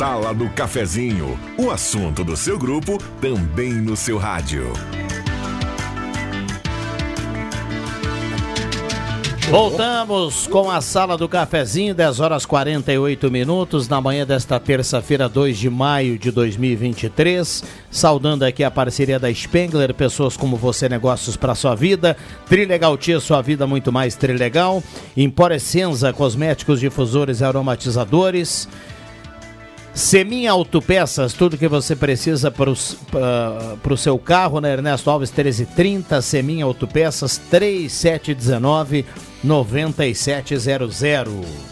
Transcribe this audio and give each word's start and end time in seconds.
Sala 0.00 0.32
do 0.32 0.48
Cafezinho, 0.48 1.38
o 1.58 1.70
assunto 1.70 2.24
do 2.24 2.34
seu 2.34 2.58
grupo 2.58 2.96
também 3.20 3.70
no 3.74 3.94
seu 3.94 4.16
rádio. 4.16 4.72
Voltamos 9.50 10.46
com 10.46 10.70
a 10.70 10.80
sala 10.80 11.18
do 11.18 11.28
cafezinho, 11.28 11.94
10 11.94 12.20
horas 12.20 12.46
48 12.46 13.30
minutos, 13.30 13.88
na 13.88 14.00
manhã 14.00 14.24
desta 14.24 14.58
terça-feira, 14.58 15.28
2 15.28 15.58
de 15.58 15.68
maio 15.68 16.18
de 16.18 16.30
2023. 16.30 17.62
Saudando 17.90 18.44
aqui 18.44 18.64
a 18.64 18.70
parceria 18.70 19.18
da 19.18 19.30
Spengler, 19.34 19.92
pessoas 19.92 20.34
como 20.34 20.56
você, 20.56 20.88
negócios 20.88 21.36
para 21.36 21.54
sua 21.54 21.74
vida. 21.74 22.16
Trilegal 22.48 22.96
Tia, 22.96 23.20
sua 23.20 23.42
vida 23.42 23.66
muito 23.66 23.92
mais 23.92 24.14
trilegal. 24.14 24.82
Emporescenza, 25.14 26.10
cosméticos, 26.10 26.80
difusores 26.80 27.40
e 27.40 27.44
aromatizadores. 27.44 28.66
Seminha 29.92 30.52
Autopeças, 30.52 31.32
tudo 31.32 31.58
que 31.58 31.68
você 31.68 31.96
precisa 31.96 32.50
para 32.50 32.70
o 32.70 33.96
seu 33.96 34.18
carro, 34.18 34.60
né? 34.60 34.72
Ernesto 34.72 35.10
Alves 35.10 35.30
1330, 35.30 36.22
Seminha 36.22 36.64
Autopeças 36.64 37.38
3719 37.50 39.04
9700. 39.42 41.70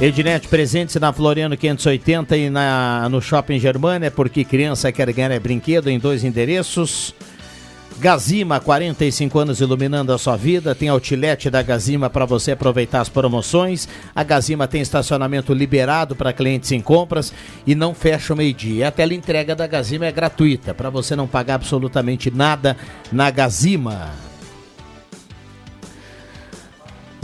Ednet 0.00 0.48
presente 0.48 0.98
na 0.98 1.12
Floriano 1.12 1.56
580 1.56 2.36
e 2.36 2.50
na, 2.50 3.08
no 3.08 3.22
Shopping 3.22 3.58
Germânia, 3.58 4.10
porque 4.10 4.44
criança 4.44 4.90
quer 4.90 5.12
ganhar 5.12 5.30
é 5.30 5.38
brinquedo 5.38 5.88
em 5.88 5.98
dois 5.98 6.24
endereços. 6.24 7.14
Gazima, 7.98 8.58
45 8.58 9.38
anos 9.38 9.60
iluminando 9.60 10.12
a 10.12 10.18
sua 10.18 10.36
vida. 10.36 10.74
Tem 10.74 10.88
outlet 10.88 11.48
da 11.48 11.62
Gazima 11.62 12.10
para 12.10 12.26
você 12.26 12.52
aproveitar 12.52 13.00
as 13.00 13.08
promoções. 13.08 13.88
A 14.14 14.22
Gazima 14.22 14.66
tem 14.66 14.80
estacionamento 14.80 15.54
liberado 15.54 16.16
para 16.16 16.32
clientes 16.32 16.72
em 16.72 16.80
compras 16.80 17.32
e 17.66 17.74
não 17.74 17.94
fecha 17.94 18.34
o 18.34 18.36
meio-dia. 18.36 18.88
A 18.88 18.90
tela 18.90 19.14
entrega 19.14 19.54
da 19.54 19.66
Gazima 19.66 20.06
é 20.06 20.12
gratuita, 20.12 20.74
para 20.74 20.90
você 20.90 21.14
não 21.14 21.26
pagar 21.26 21.54
absolutamente 21.54 22.30
nada 22.30 22.76
na 23.12 23.30
Gazima. 23.30 24.23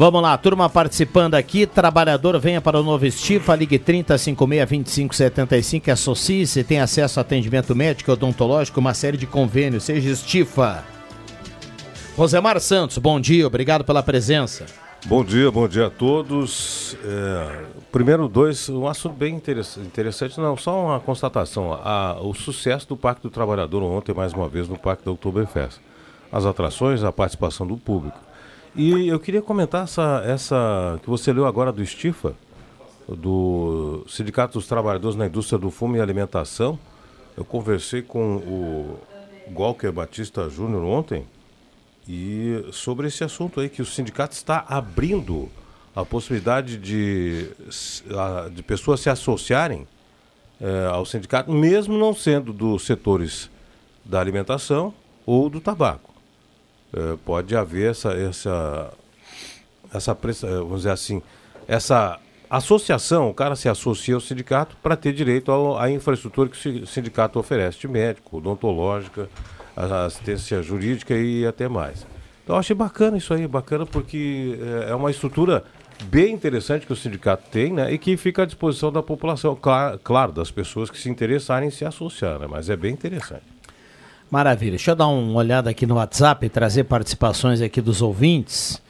Vamos 0.00 0.22
lá, 0.22 0.34
turma 0.38 0.70
participando 0.70 1.34
aqui. 1.34 1.66
Trabalhador, 1.66 2.40
venha 2.40 2.58
para 2.58 2.80
o 2.80 2.82
novo 2.82 3.04
Estifa, 3.04 3.54
ligue 3.54 3.78
3056-2575, 3.78 5.92
associe-se, 5.92 6.64
tem 6.64 6.80
acesso 6.80 7.20
a 7.20 7.20
atendimento 7.20 7.76
médico, 7.76 8.10
odontológico, 8.10 8.80
uma 8.80 8.94
série 8.94 9.18
de 9.18 9.26
convênios. 9.26 9.84
Seja 9.84 10.08
Estifa. 10.08 10.82
Rosemar 12.16 12.58
Santos, 12.60 12.96
bom 12.96 13.20
dia, 13.20 13.46
obrigado 13.46 13.84
pela 13.84 14.02
presença. 14.02 14.64
Bom 15.04 15.22
dia, 15.22 15.50
bom 15.50 15.68
dia 15.68 15.88
a 15.88 15.90
todos. 15.90 16.96
É, 17.04 17.66
primeiro, 17.92 18.26
dois, 18.26 18.70
um 18.70 18.88
assunto 18.88 19.14
bem 19.14 19.34
interessante, 19.34 20.40
não, 20.40 20.56
só 20.56 20.82
uma 20.82 20.98
constatação. 20.98 21.74
A, 21.74 22.16
o 22.22 22.32
sucesso 22.32 22.88
do 22.88 22.96
Parque 22.96 23.20
do 23.20 23.28
Trabalhador 23.28 23.82
ontem, 23.82 24.14
mais 24.14 24.32
uma 24.32 24.48
vez, 24.48 24.66
no 24.66 24.78
Parque 24.78 25.04
da 25.04 25.10
Oktoberfest. 25.10 25.78
As 26.32 26.46
atrações, 26.46 27.04
a 27.04 27.12
participação 27.12 27.66
do 27.66 27.76
público. 27.76 28.29
E 28.74 29.08
eu 29.08 29.18
queria 29.18 29.42
comentar 29.42 29.82
essa, 29.82 30.22
essa 30.24 31.00
que 31.02 31.10
você 31.10 31.32
leu 31.32 31.44
agora 31.44 31.72
do 31.72 31.82
Estifa, 31.82 32.34
do 33.08 34.04
Sindicato 34.08 34.54
dos 34.54 34.68
Trabalhadores 34.68 35.16
na 35.16 35.26
Indústria 35.26 35.58
do 35.58 35.70
Fumo 35.70 35.96
e 35.96 36.00
Alimentação. 36.00 36.78
Eu 37.36 37.44
conversei 37.44 38.00
com 38.00 38.36
o 38.36 38.98
Walker 39.52 39.90
Batista 39.90 40.48
Júnior 40.48 40.84
ontem 40.84 41.26
e 42.08 42.64
sobre 42.72 43.08
esse 43.08 43.24
assunto 43.24 43.60
aí 43.60 43.68
que 43.68 43.82
o 43.82 43.86
sindicato 43.86 44.34
está 44.34 44.64
abrindo 44.68 45.48
a 45.94 46.04
possibilidade 46.04 46.76
de, 46.76 47.50
de 48.52 48.62
pessoas 48.62 49.00
se 49.00 49.10
associarem 49.10 49.86
é, 50.60 50.86
ao 50.86 51.04
sindicato, 51.04 51.50
mesmo 51.52 51.98
não 51.98 52.14
sendo 52.14 52.52
dos 52.52 52.86
setores 52.86 53.50
da 54.04 54.20
alimentação 54.20 54.94
ou 55.26 55.50
do 55.50 55.60
tabaco. 55.60 56.09
Eh, 56.94 57.16
pode 57.24 57.54
haver 57.56 57.90
essa, 57.90 58.12
essa, 58.12 58.92
essa, 59.92 60.12
eh, 60.12 60.56
vamos 60.58 60.78
dizer 60.78 60.90
assim, 60.90 61.22
essa 61.68 62.18
associação, 62.48 63.30
o 63.30 63.34
cara 63.34 63.54
se 63.54 63.68
associa 63.68 64.14
ao 64.14 64.20
sindicato 64.20 64.76
para 64.82 64.96
ter 64.96 65.12
direito 65.12 65.52
à 65.76 65.88
infraestrutura 65.88 66.48
que 66.48 66.68
o 66.68 66.86
sindicato 66.86 67.38
oferece, 67.38 67.78
de 67.78 67.88
médico, 67.88 68.38
odontológica, 68.38 69.28
assistência 69.76 70.60
jurídica 70.62 71.14
e 71.14 71.46
até 71.46 71.68
mais. 71.68 72.04
Então 72.42 72.56
eu 72.56 72.60
achei 72.60 72.74
bacana 72.74 73.16
isso 73.16 73.32
aí, 73.32 73.46
bacana 73.46 73.86
porque 73.86 74.58
é, 74.86 74.90
é 74.90 74.94
uma 74.94 75.12
estrutura 75.12 75.62
bem 76.04 76.34
interessante 76.34 76.86
que 76.86 76.92
o 76.92 76.96
sindicato 76.96 77.48
tem, 77.50 77.72
né? 77.72 77.92
E 77.92 77.98
que 77.98 78.16
fica 78.16 78.42
à 78.42 78.46
disposição 78.46 78.90
da 78.90 79.02
população, 79.02 79.54
claro, 79.54 79.98
claro 80.02 80.32
das 80.32 80.50
pessoas 80.50 80.90
que 80.90 80.98
se 80.98 81.08
interessarem 81.08 81.68
em 81.68 81.70
se 81.70 81.84
associar, 81.84 82.40
né? 82.40 82.48
Mas 82.50 82.68
é 82.68 82.76
bem 82.76 82.92
interessante. 82.92 83.44
Maravilha. 84.30 84.72
Deixa 84.72 84.92
eu 84.92 84.96
dar 84.96 85.08
uma 85.08 85.38
olhada 85.38 85.68
aqui 85.70 85.86
no 85.86 85.96
WhatsApp 85.96 86.46
e 86.46 86.48
trazer 86.48 86.84
participações 86.84 87.60
aqui 87.60 87.80
dos 87.80 88.00
ouvintes. 88.00 88.80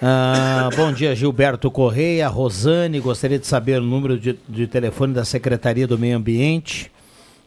Ah, 0.00 0.70
bom 0.74 0.92
dia, 0.92 1.14
Gilberto 1.14 1.70
Correia, 1.70 2.26
Rosane. 2.28 2.98
Gostaria 2.98 3.38
de 3.38 3.46
saber 3.46 3.80
o 3.80 3.84
número 3.84 4.18
de, 4.18 4.38
de 4.48 4.66
telefone 4.66 5.12
da 5.12 5.24
Secretaria 5.24 5.86
do 5.86 5.98
Meio 5.98 6.16
Ambiente. 6.16 6.90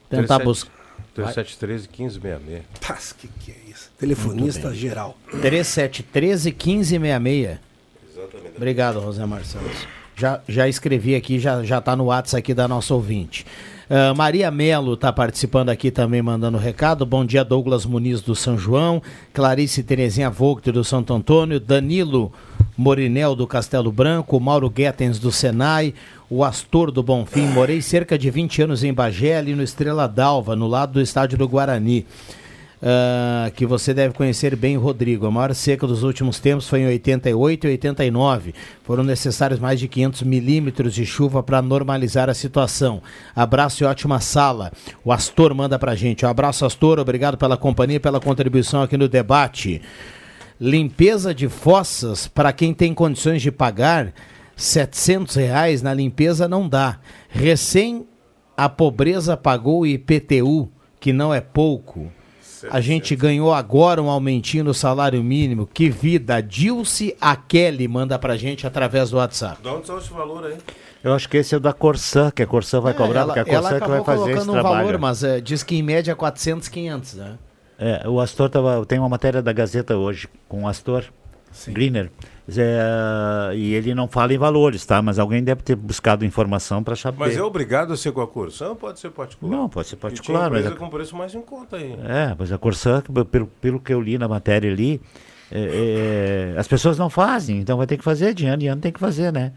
Tentar 0.10 0.40
buscar. 0.40 0.72
3713 1.14 1.88
1566. 1.88 2.64
Paz, 2.80 3.12
que 3.14 3.28
que 3.28 3.52
é 3.52 3.72
isso? 3.72 3.92
Telefonista 3.98 4.74
geral. 4.74 5.18
3713 5.42 6.52
1566. 6.52 7.60
Exatamente. 8.12 8.56
Obrigado, 8.56 9.02
José 9.02 9.26
Marcelo. 9.26 9.70
Já, 10.16 10.42
já 10.48 10.68
escrevi 10.68 11.16
aqui, 11.16 11.40
já, 11.40 11.64
já 11.64 11.82
tá 11.82 11.96
no 11.96 12.06
WhatsApp 12.06 12.40
aqui 12.40 12.54
da 12.54 12.68
nossa 12.68 12.94
ouvinte. 12.94 13.46
Uh, 13.90 14.14
Maria 14.14 14.52
Melo 14.52 14.96
está 14.96 15.14
participando 15.14 15.70
aqui 15.70 15.90
também, 15.90 16.22
mandando 16.22 16.58
recado. 16.58 17.06
Bom 17.06 17.24
dia, 17.24 17.46
Douglas 17.46 17.86
Muniz 17.86 18.22
do 18.22 18.36
São 18.36 18.58
João, 18.58 19.02
Clarice 19.34 19.82
Terezinha 19.82 20.30
Vogt 20.30 20.70
do 20.74 20.84
Santo 20.84 21.14
Antônio, 21.14 21.58
Danilo 21.58 22.34
Morinel 22.78 23.34
do 23.34 23.48
Castelo 23.48 23.90
Branco, 23.90 24.38
Mauro 24.42 24.70
Guetens 24.70 25.20
do 25.20 25.32
Senai, 25.32 25.94
o 26.30 26.44
Astor 26.44 26.92
do 26.92 27.02
Bonfim. 27.02 27.48
Morei 27.48 27.82
cerca 27.82 28.18
de 28.18 28.30
20 28.30 28.64
anos 28.64 28.84
em 28.84 28.94
Bagé, 28.94 29.38
ali 29.38 29.56
no 29.56 29.64
Estrela 29.64 30.06
d'Alva, 30.06 30.54
no 30.54 30.68
lado 30.68 30.94
do 30.94 31.02
estádio 31.02 31.38
do 31.38 31.48
Guarani 31.48 32.06
uh, 32.82 33.52
que 33.52 33.66
você 33.66 33.94
deve 33.94 34.14
conhecer 34.14 34.56
bem, 34.56 34.78
Rodrigo. 34.78 35.26
A 35.26 35.32
maior 35.32 35.54
seca 35.54 35.86
dos 35.88 36.04
últimos 36.04 36.40
tempos 36.40 36.68
foi 36.68 36.82
em 36.82 36.88
88 36.88 37.68
e 37.68 37.70
89. 37.72 38.54
Foram 38.84 39.04
necessários 39.04 39.60
mais 39.60 39.80
de 39.80 39.88
500 39.88 40.24
milímetros 40.24 40.94
de 40.94 41.06
chuva 41.06 41.42
para 41.44 41.62
normalizar 41.62 42.30
a 42.30 42.34
situação. 42.34 43.02
Abraço 43.36 43.84
e 43.84 43.86
ótima 43.86 44.20
sala. 44.20 44.72
O 45.04 45.12
Astor 45.12 45.54
manda 45.54 45.78
para 45.78 45.96
gente. 45.96 46.26
Um 46.26 46.30
abraço, 46.30 46.66
Astor. 46.66 47.00
Obrigado 47.00 47.38
pela 47.38 47.58
companhia, 47.58 48.00
pela 48.00 48.20
contribuição 48.20 48.82
aqui 48.82 48.98
no 48.98 49.08
debate. 49.08 49.82
Limpeza 50.60 51.34
de 51.34 51.48
fossas 51.48 52.28
para 52.28 52.52
quem 52.52 52.74
tem 52.74 52.94
condições 52.94 53.42
de 53.42 53.52
pagar. 53.52 54.14
700 54.56 55.36
reais 55.36 55.84
na 55.84 55.94
limpeza 55.94 56.48
não 56.48 56.68
dá. 56.68 57.00
Recém 57.30 58.08
a 58.58 58.68
pobreza 58.68 59.38
pagou 59.38 59.86
IPTU, 59.86 60.68
que 61.00 61.14
não 61.14 61.32
é 61.32 61.40
pouco. 61.40 62.12
A 62.70 62.82
gente 62.82 63.16
ganhou 63.16 63.54
agora 63.54 64.02
um 64.02 64.10
aumentinho 64.10 64.64
no 64.64 64.74
salário 64.74 65.24
mínimo. 65.24 65.68
Que 65.72 65.90
vida! 65.90 66.42
Dilce 66.42 67.16
Kelly 67.48 67.88
manda 67.88 68.18
pra 68.18 68.36
gente 68.36 68.66
através 68.66 69.10
do 69.10 69.18
WhatsApp. 69.18 69.62
De 69.62 69.68
onde 69.68 69.88
são 69.88 69.98
esse 69.98 70.12
valor 70.12 70.46
aí? 70.46 70.58
Eu 71.04 71.14
acho 71.14 71.30
que 71.30 71.38
esse 71.38 71.54
é 71.54 71.58
o 71.58 71.62
da 71.62 71.74
Corsã, 71.74 72.32
que 72.32 72.42
a 72.42 72.48
Corsã 72.48 72.80
vai 72.82 72.94
é, 72.94 72.96
cobrar, 72.96 73.22
ela, 73.22 73.34
porque 73.34 73.50
a 73.50 73.60
Corsã 73.60 73.80
que 73.80 73.88
vai 73.88 74.04
fazer 74.04 74.32
esse 74.32 74.50
um 74.50 74.54
trabalho. 74.54 74.76
valor, 74.76 74.98
mas 74.98 75.24
é, 75.24 75.40
diz 75.40 75.64
que 75.64 75.76
em 75.76 75.84
média 75.84 76.16
400, 76.16 76.68
500, 76.68 77.14
né? 77.14 77.38
É, 77.80 78.08
o 78.10 78.20
Astor 78.20 78.50
tava, 78.50 78.84
tem 78.86 78.98
uma 78.98 79.08
matéria 79.08 79.42
da 79.42 79.54
Gazeta 79.54 79.96
hoje 79.96 80.28
com 80.50 80.64
o 80.64 80.68
Astor 80.68 81.06
Sim. 81.52 81.74
Greener. 81.74 82.12
É, 82.50 83.56
e 83.56 83.74
ele 83.74 83.94
não 83.94 84.08
fala 84.08 84.34
em 84.34 84.38
valores, 84.38 84.86
tá? 84.86 85.02
Mas 85.02 85.20
alguém 85.20 85.44
deve 85.44 85.62
ter 85.62 85.76
buscado 85.76 86.24
informação 86.24 86.82
para 86.82 86.96
saber. 86.96 87.20
Mas 87.20 87.36
é 87.36 87.44
obrigado 87.44 87.92
a 87.92 87.98
ser 87.98 88.14
com 88.14 88.22
a 88.22 88.28
Corsã 88.28 88.70
ou 88.70 88.76
pode 88.76 89.00
ser 89.00 89.10
particular? 89.10 89.52
Não, 89.52 89.68
pode 89.68 89.90
ser 89.90 89.98
particular. 89.98 90.50
mas 90.50 90.66
é 90.66 90.72
com 90.72 90.90
preço 90.90 91.16
mais 91.16 91.36
em 91.36 91.42
conta 91.42 91.76
aí. 91.76 91.94
É, 92.06 92.36
mas 92.38 92.52
a 92.52 92.58
Corsã, 92.58 93.04
pelo, 93.30 93.48
pelo 93.48 93.80
que 93.80 93.94
eu 93.94 94.00
li 94.00 94.18
na 94.18 94.30
matéria 94.30 94.72
ali, 94.72 95.02
é, 95.52 96.54
é, 96.56 96.60
as 96.60 96.68
pessoas 96.68 96.98
não 96.98 97.10
fazem, 97.10 97.60
então 97.60 97.78
vai 97.78 97.88
ter 97.88 97.98
que 97.98 98.04
fazer, 98.04 98.34
de 98.34 98.46
ano 98.46 98.64
em 98.64 98.68
ano 98.68 98.82
tem 98.82 98.92
que 98.92 99.00
fazer, 99.00 99.32
né? 99.32 99.52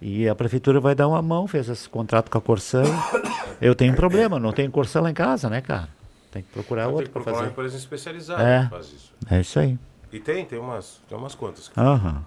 E 0.00 0.28
a 0.28 0.34
prefeitura 0.34 0.80
vai 0.80 0.94
dar 0.94 1.08
uma 1.08 1.20
mão, 1.20 1.46
fez 1.46 1.68
esse 1.68 1.88
contrato 1.88 2.30
com 2.30 2.38
a 2.38 2.40
Corsã. 2.40 2.82
eu 3.60 3.74
tenho 3.74 3.92
um 3.92 3.96
problema, 3.96 4.38
não 4.38 4.52
tenho 4.52 4.70
Corsã 4.70 5.00
lá 5.00 5.10
em 5.10 5.14
casa, 5.14 5.50
né, 5.50 5.60
cara? 5.60 5.88
Tem 6.30 6.42
que 6.42 6.48
procurar 6.50 6.88
outro 6.88 7.10
para 7.10 7.22
fazer. 7.22 7.38
uma 7.38 7.46
empresa 7.48 7.76
especializada 7.76 8.42
é, 8.42 8.62
que 8.62 8.70
faz 8.70 8.86
isso. 8.86 9.12
É 9.28 9.40
isso 9.40 9.58
aí. 9.58 9.78
E 10.12 10.18
tem, 10.18 10.44
tem 10.44 10.58
umas, 10.58 11.00
tem 11.08 11.16
umas 11.16 11.34
contas. 11.34 11.70
Aham. 11.76 12.24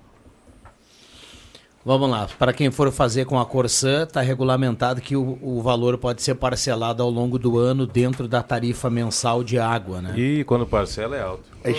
Vamos 1.86 2.10
lá, 2.10 2.30
para 2.40 2.54
quem 2.54 2.72
for 2.72 2.90
fazer 2.94 3.26
com 3.26 3.38
a 3.38 3.46
Corsã, 3.46 4.04
está 4.04 4.22
regulamentado 4.22 5.02
que 5.02 5.18
o, 5.18 5.38
o, 5.42 5.62
valor 5.62 5.98
pode 5.98 6.22
ser 6.22 6.34
parcelado 6.36 7.04
ao 7.04 7.10
longo 7.10 7.38
do 7.38 7.60
ano 7.60 7.86
dentro 7.86 8.26
da 8.26 8.42
tarifa 8.42 8.90
mensal 8.90 9.44
de 9.44 9.60
água, 9.60 10.02
né? 10.02 10.18
E 10.18 10.46
quando 10.46 10.66
parcela 10.66 11.18
é 11.18 11.22
alto. 11.22 11.44
Hum, 11.66 11.72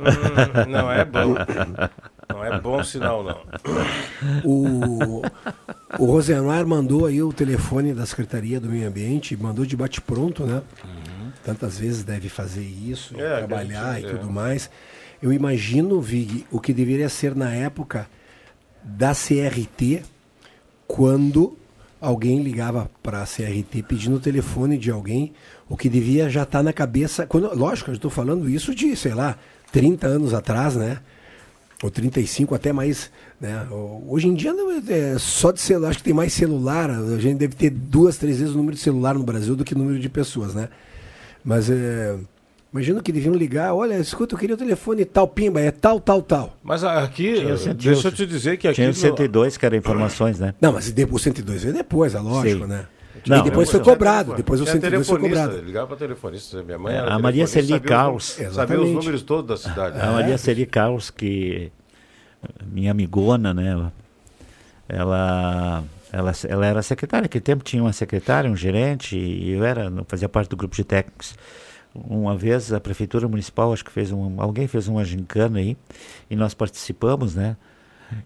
hum, 0.00 0.70
não 0.70 0.90
é 0.90 1.04
bom. 1.04 1.34
Não 2.26 2.42
é 2.42 2.58
bom 2.58 2.82
sinal, 2.82 3.22
não. 3.22 3.38
O, 4.42 5.22
o 5.98 6.06
Rosemar 6.06 6.66
mandou 6.66 7.04
aí 7.04 7.22
o 7.22 7.32
telefone 7.32 7.92
da 7.92 8.06
Secretaria 8.06 8.58
do 8.58 8.68
Meio 8.68 8.88
Ambiente, 8.88 9.36
mandou 9.36 9.66
de 9.66 9.76
bate-pronto, 9.76 10.44
né? 10.44 10.62
Tantas 11.44 11.78
vezes 11.78 12.02
deve 12.02 12.30
fazer 12.30 12.64
isso, 12.64 13.14
É, 13.20 13.38
trabalhar 13.38 13.96
gente- 13.96 14.06
e 14.06 14.08
é. 14.08 14.10
tudo 14.10 14.30
mais. 14.32 14.70
Eu 15.24 15.32
imagino, 15.32 16.02
Vig, 16.02 16.44
o 16.50 16.60
que 16.60 16.74
deveria 16.74 17.08
ser 17.08 17.34
na 17.34 17.50
época 17.50 18.06
da 18.82 19.14
CRT, 19.14 20.02
quando 20.86 21.56
alguém 21.98 22.42
ligava 22.42 22.90
para 23.02 23.22
a 23.22 23.24
CRT 23.24 23.84
pedindo 23.88 24.16
o 24.16 24.20
telefone 24.20 24.76
de 24.76 24.90
alguém, 24.90 25.32
o 25.66 25.78
que 25.78 25.88
devia 25.88 26.28
já 26.28 26.42
estar 26.42 26.62
na 26.62 26.74
cabeça. 26.74 27.26
Quando, 27.26 27.58
lógico, 27.58 27.90
eu 27.90 27.94
estou 27.94 28.10
falando 28.10 28.50
isso 28.50 28.74
de, 28.74 28.94
sei 28.94 29.14
lá, 29.14 29.38
30 29.72 30.06
anos 30.06 30.34
atrás, 30.34 30.76
né? 30.76 30.98
Ou 31.82 31.90
35, 31.90 32.54
até 32.54 32.70
mais. 32.70 33.10
Né? 33.40 33.66
Hoje 34.06 34.28
em 34.28 34.34
dia, 34.34 34.52
é, 34.86 35.14
é 35.14 35.18
só 35.18 35.52
de 35.52 35.60
celular, 35.62 35.88
acho 35.88 36.00
que 36.00 36.04
tem 36.04 36.12
mais 36.12 36.34
celular. 36.34 36.90
A 36.90 37.18
gente 37.18 37.38
deve 37.38 37.56
ter 37.56 37.70
duas, 37.70 38.18
três 38.18 38.40
vezes 38.40 38.52
o 38.54 38.58
número 38.58 38.76
de 38.76 38.82
celular 38.82 39.14
no 39.14 39.24
Brasil 39.24 39.56
do 39.56 39.64
que 39.64 39.72
o 39.72 39.78
número 39.78 39.98
de 39.98 40.08
pessoas, 40.10 40.54
né? 40.54 40.68
Mas 41.42 41.70
é. 41.70 42.14
Imagino 42.74 43.00
que 43.00 43.12
deviam 43.12 43.32
ligar, 43.36 43.72
olha, 43.72 43.94
escuta, 44.00 44.34
eu 44.34 44.38
queria 44.38 44.56
o 44.56 44.58
telefone 44.58 45.04
tal, 45.04 45.28
pimba, 45.28 45.60
é 45.60 45.70
tal, 45.70 46.00
tal, 46.00 46.20
tal. 46.20 46.58
Mas 46.60 46.82
aqui, 46.82 47.28
eh, 47.38 47.72
deixa 47.74 48.08
eu 48.08 48.12
te 48.12 48.26
dizer 48.26 48.56
que 48.56 48.66
aqui. 48.66 48.74
Tinha 48.74 48.88
o 48.88 48.90
no- 48.90 48.96
102, 48.96 49.56
que 49.56 49.64
era 49.64 49.76
informações, 49.76 50.40
né? 50.40 50.54
Não, 50.60 50.72
mas 50.72 50.88
o 50.88 51.18
102 51.20 51.62
veio 51.62 51.72
depois, 51.72 52.16
é 52.16 52.18
lógico, 52.18 52.64
Sim. 52.64 52.68
né? 52.68 52.86
Não, 53.28 53.38
e 53.38 53.42
depois 53.44 53.70
foi 53.70 53.78
cobrado, 53.78 54.34
depois 54.34 54.60
o 54.60 54.64
telefone- 54.64 54.82
102 55.04 55.06
foi 55.06 55.20
cobrado. 55.20 55.56
Ligava 55.64 55.86
para 55.86 55.96
telefonista. 55.98 56.64
Minha 56.64 56.76
mãe 56.78 56.94
É, 56.94 56.96
era 56.98 57.14
a 57.14 57.18
Maria 57.20 57.46
Celi 57.46 57.74
os 57.74 57.78
Carlos. 57.78 58.34
números- 58.36 58.56
Sabia 58.56 58.80
os 58.80 58.90
números 58.90 59.22
todos 59.22 59.48
da 59.62 59.70
cidade. 59.70 60.00
A 60.00 60.10
Maria 60.10 60.36
Celi 60.36 60.66
Carlos, 60.66 61.10
que 61.10 61.70
minha 62.66 62.90
amigona, 62.90 63.54
né? 63.54 63.88
Ela, 64.88 65.84
ela, 66.12 66.32
ela 66.48 66.66
era 66.66 66.82
secretária, 66.82 67.22
naquele 67.22 67.40
tempo 67.42 67.62
tinha 67.62 67.80
uma 67.82 67.92
secretária, 67.92 68.50
um 68.50 68.56
gerente, 68.56 69.16
e 69.16 69.52
eu 69.52 69.64
era, 69.64 69.88
não 69.88 70.04
fazia 70.04 70.28
parte 70.28 70.48
do 70.50 70.56
grupo 70.56 70.74
de 70.74 70.82
técnicos. 70.82 71.34
Uma 71.94 72.36
vez 72.36 72.72
a 72.72 72.80
prefeitura 72.80 73.28
municipal, 73.28 73.72
acho 73.72 73.84
que 73.84 73.92
fez 73.92 74.10
um, 74.10 74.40
alguém 74.40 74.66
fez 74.66 74.88
uma 74.88 75.04
gincana 75.04 75.58
aí, 75.60 75.76
e 76.28 76.34
nós 76.34 76.52
participamos, 76.52 77.34
né? 77.36 77.56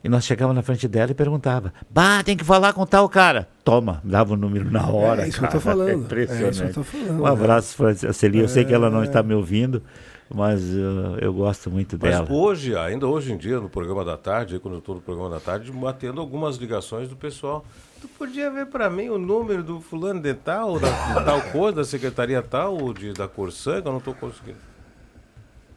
E 0.03 0.09
nós 0.09 0.25
chegávamos 0.25 0.57
na 0.57 0.63
frente 0.63 0.89
dela 0.89 1.11
e 1.11 1.15
perguntava: 1.15 1.73
Bah, 1.91 2.23
tem 2.23 2.37
que 2.37 2.45
falar 2.45 2.73
com 2.73 2.85
tal 2.87 3.09
cara. 3.09 3.47
Toma, 3.65 4.01
dava 4.03 4.35
o 4.35 4.37
número 4.37 4.71
na 4.71 4.87
hora. 4.89 5.23
É 5.25 5.29
isso 5.29 5.39
que 5.39 5.45
eu 5.45 5.49
cara. 5.49 5.61
tô 5.61 5.61
falando. 5.61 5.89
É 6.13 6.21
É 6.21 6.25
isso 6.25 6.35
impressionante. 6.35 6.57
que 6.59 6.65
eu 6.69 6.75
tô 6.75 6.83
falando, 6.83 7.23
um 7.23 7.27
abraço 7.27 7.77
para 7.77 7.91
a 7.91 8.13
Celi. 8.13 8.39
Eu 8.41 8.49
sei 8.49 8.65
que 8.65 8.75
ela 8.75 8.91
não 8.91 9.05
está 9.05 9.23
me 9.23 9.35
ouvindo, 9.35 9.83
mas 10.31 10.63
uh, 10.63 11.17
eu 11.21 11.33
gosto 11.33 11.71
muito 11.71 11.99
Mas 12.01 12.11
dela. 12.11 12.29
hoje, 12.31 12.77
ainda 12.77 13.07
hoje 13.07 13.33
em 13.33 13.37
dia, 13.37 13.59
no 13.61 13.69
programa 13.69 14.05
da 14.05 14.17
tarde, 14.17 14.59
quando 14.59 14.75
eu 14.75 14.79
estou 14.79 14.95
no 14.95 15.01
programa 15.01 15.31
da 15.31 15.41
tarde, 15.41 15.73
atendo 15.87 16.21
algumas 16.21 16.57
ligações 16.57 17.09
do 17.09 17.17
pessoal. 17.17 17.65
Tu 18.01 18.07
podia 18.09 18.51
ver 18.51 18.67
para 18.67 18.91
mim 18.91 19.09
o 19.09 19.19
número 19.19 19.63
do 19.63 19.81
fulano 19.81 20.21
de 20.21 20.35
tal, 20.35 20.79
da 20.79 20.89
de 20.89 21.25
tal 21.25 21.43
coisa, 21.51 21.77
da 21.77 21.85
secretaria 21.85 22.43
tal, 22.43 22.77
ou 22.77 22.93
de, 22.93 23.13
da 23.13 23.27
Corsã, 23.27 23.81
que 23.81 23.89
eu 23.89 23.93
não 23.93 23.99
estou 23.99 24.15
conseguindo. 24.15 24.59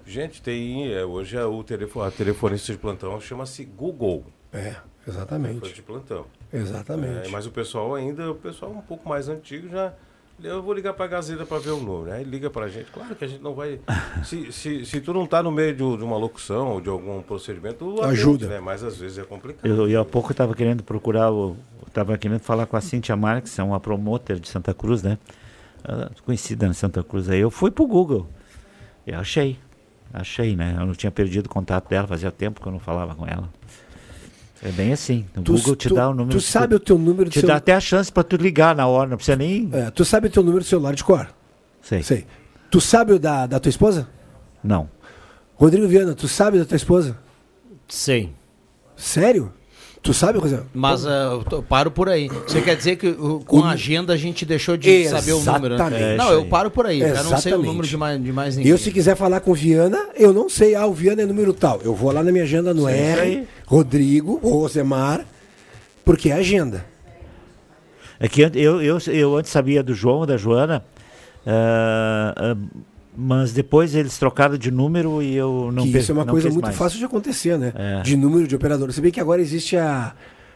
Gente, 0.06 0.42
tem. 0.42 0.92
é, 0.92 1.06
hoje 1.06 1.38
é 1.38 1.46
o 1.46 1.64
telefone, 1.64 2.08
a 2.08 2.12
telefonista 2.12 2.74
de 2.74 2.78
plantão 2.78 3.20
chama-se 3.22 3.64
Google. 3.64 4.26
É, 4.52 4.76
exatamente. 5.08 5.74
de 5.74 5.82
plantão. 5.82 6.26
Exatamente. 6.52 7.28
É, 7.28 7.32
mas 7.32 7.46
o 7.46 7.52
pessoal 7.52 7.96
ainda, 7.96 8.30
o 8.30 8.36
pessoal 8.36 8.72
um 8.72 8.82
pouco 8.82 9.08
mais 9.08 9.30
antigo 9.30 9.70
já. 9.70 9.94
Eu 10.44 10.62
vou 10.62 10.74
ligar 10.74 10.94
para 10.94 11.06
a 11.06 11.08
Gazeta 11.08 11.46
para 11.46 11.60
ver 11.60 11.72
o 11.72 11.78
número. 11.78 12.12
Aí 12.12 12.24
liga 12.24 12.50
para 12.50 12.66
a 12.66 12.70
gente. 12.70 12.92
Claro 12.92 13.16
que 13.16 13.24
a 13.24 13.28
gente 13.28 13.42
não 13.42 13.54
vai. 13.54 13.80
Se, 14.24 14.52
se, 14.52 14.86
se 14.86 15.02
tu 15.02 15.14
não 15.14 15.26
tá 15.26 15.42
no 15.42 15.52
meio 15.52 15.72
de, 15.74 15.78
de 15.78 16.04
uma 16.04 16.18
locução 16.18 16.74
ou 16.74 16.82
de 16.82 16.90
algum 16.90 17.22
procedimento, 17.22 17.96
atende, 18.00 18.12
Ajuda. 18.12 18.48
Né? 18.48 18.60
Mas 18.60 18.84
às 18.84 18.98
vezes 18.98 19.18
é 19.18 19.24
complicado. 19.24 19.66
Eu, 19.66 19.90
eu 19.90 20.02
há 20.02 20.06
pouco 20.06 20.32
estava 20.32 20.54
querendo 20.54 20.84
procurar, 20.84 21.30
estava 21.88 22.18
querendo 22.18 22.40
falar 22.40 22.66
com 22.66 22.78
a 22.78 22.82
Cíntia 22.82 23.16
Marques, 23.16 23.58
é 23.58 23.64
uma 23.64 23.80
promoter 23.80 24.40
de 24.40 24.48
Santa 24.48 24.74
Cruz, 24.74 25.02
né? 25.02 25.18
É 25.84 26.10
conhecida 26.24 26.68
em 26.68 26.74
Santa 26.74 27.04
Cruz. 27.04 27.30
Aí 27.30 27.40
eu 27.40 27.50
fui 27.50 27.72
pro 27.72 27.88
Google 27.88 28.28
e 29.06 29.14
achei, 29.14 29.58
achei, 30.14 30.56
né? 30.56 30.76
Eu 30.80 30.86
não 30.86 30.94
tinha 30.94 31.12
perdido 31.12 31.48
o 31.48 31.50
contato 31.50 31.90
dela, 31.90 32.08
fazia 32.08 32.32
tempo 32.32 32.62
que 32.62 32.68
eu 32.68 32.72
não 32.72 32.80
falava 32.80 33.16
com 33.16 33.26
ela. 33.26 33.50
É 34.64 34.70
bem 34.72 34.94
assim. 34.94 35.26
O 35.36 35.42
Tu- 35.42 35.54
Google 35.54 35.76
te 35.76 35.90
tu- 35.90 35.96
dá 35.96 36.10
o 36.10 36.14
número. 36.14 36.38
Tu 36.38 36.42
sabe 36.42 36.76
o 36.76 36.80
teu 36.80 36.98
número 36.98 37.26
de 37.26 37.32
Te 37.32 37.36
dá 37.38 37.42
celular. 37.42 37.58
até 37.58 37.74
a 37.74 37.80
chance 37.80 38.12
para 38.12 38.24
tu 38.24 38.36
ligar 38.36 38.76
na 38.76 38.86
hora, 38.86 39.10
não 39.10 39.18
precisa 39.18 39.36
nem. 39.36 39.70
É, 39.74 39.90
tu 39.90 40.06
sabe 40.06 40.28
o 40.28 40.30
teu 40.30 40.44
número 40.44 40.62
de 40.64 40.70
celular 40.70 40.94
de 40.94 41.04
cor? 41.04 41.28
Sei. 41.82 42.04
Sei. 42.04 42.26
Tu 42.70 42.80
sabe 42.80 43.14
o 43.14 43.20
da, 43.20 43.48
da 43.48 43.60
tua 43.60 43.70
esposa? 43.70 44.08
Não. 44.64 44.88
Rodrigo 45.56 45.88
Viana, 45.88 46.14
tu 46.14 46.28
sabe 46.28 46.60
da 46.60 46.66
tua 46.66 46.76
esposa? 46.78 47.18
Sei. 47.88 48.32
Sério? 48.96 49.52
Tu 50.04 50.16
sabe, 50.16 50.40
Rosé? 50.40 50.62
Mas 50.74 51.06
ah, 51.06 51.40
eu 51.52 51.62
paro 51.62 51.92
por 51.92 52.10
aí. 52.10 52.28
Você 52.28 52.60
quer 52.62 52.76
dizer 52.76 52.96
que 52.96 53.08
uh, 53.08 53.40
com 53.46 53.64
a 53.64 53.72
agenda 53.72 54.14
a 54.14 54.18
gente 54.18 54.44
deixou 54.46 54.76
de 54.76 55.08
saber 55.08 55.34
o 55.34 55.44
número, 55.44 55.78
né? 55.78 55.86
Exatamente. 55.86 56.18
Não, 56.18 56.32
eu 56.32 56.46
paro 56.46 56.72
por 56.72 56.88
aí. 56.88 57.02
Eu 57.02 57.10
não 57.10 57.16
sei 57.16 57.24
o 57.24 57.36
Exatamente. 57.36 57.68
número 57.68 57.88
de 57.88 57.98
mais, 57.98 58.24
de 58.24 58.34
mais 58.34 58.58
ninguém. 58.58 58.72
Eu, 58.72 58.80
se 58.80 58.92
quiser 58.92 59.16
falar 59.16 59.42
com 59.42 59.52
o 59.52 59.54
Viana, 59.54 60.10
eu 60.16 60.34
não 60.34 60.50
sei. 60.50 60.74
Ah, 60.74 60.88
o 60.88 60.94
Viana 60.94 61.22
é 61.22 61.26
número 61.26 61.54
tal. 61.54 61.80
Eu 61.84 61.94
vou 61.94 62.12
lá 62.12 62.24
na 62.24 62.32
minha 62.32 62.44
agenda 62.44 62.74
no 62.74 62.90
R, 62.90 63.20
aí. 63.20 63.48
Rodrigo, 63.68 64.40
ou 64.42 64.62
Rosemar, 64.62 65.24
porque 66.04 66.32
é 66.32 66.34
agenda. 66.34 66.84
É 68.20 68.28
que 68.28 68.42
eu, 68.42 68.82
eu, 68.82 68.98
eu 69.08 69.36
antes 69.36 69.52
sabia 69.52 69.84
do 69.84 69.94
João, 69.94 70.26
da 70.26 70.36
Joana, 70.36 70.84
ah, 71.46 72.34
ah, 72.36 72.56
mas 73.16 73.52
depois 73.52 73.94
eles 73.94 74.18
trocaram 74.18 74.58
de 74.58 74.72
número 74.72 75.22
e 75.22 75.36
eu 75.36 75.70
não 75.74 75.84
que 75.84 75.98
isso 75.98 76.12
é 76.12 76.16
uma 76.16 76.26
coisa 76.26 76.50
muito 76.50 76.66
mais. 76.66 76.76
fácil 76.76 76.98
de 76.98 77.06
acontecer, 77.06 77.58
né? 77.58 77.74
É. 77.76 78.02
De 78.02 78.16
número 78.16 78.48
de 78.48 78.56
operador. 78.56 78.92
Você 78.92 79.02
vê 79.02 79.12
que 79.12 79.20
agora 79.20 79.42
existe 79.42 79.78
a. 79.78 80.14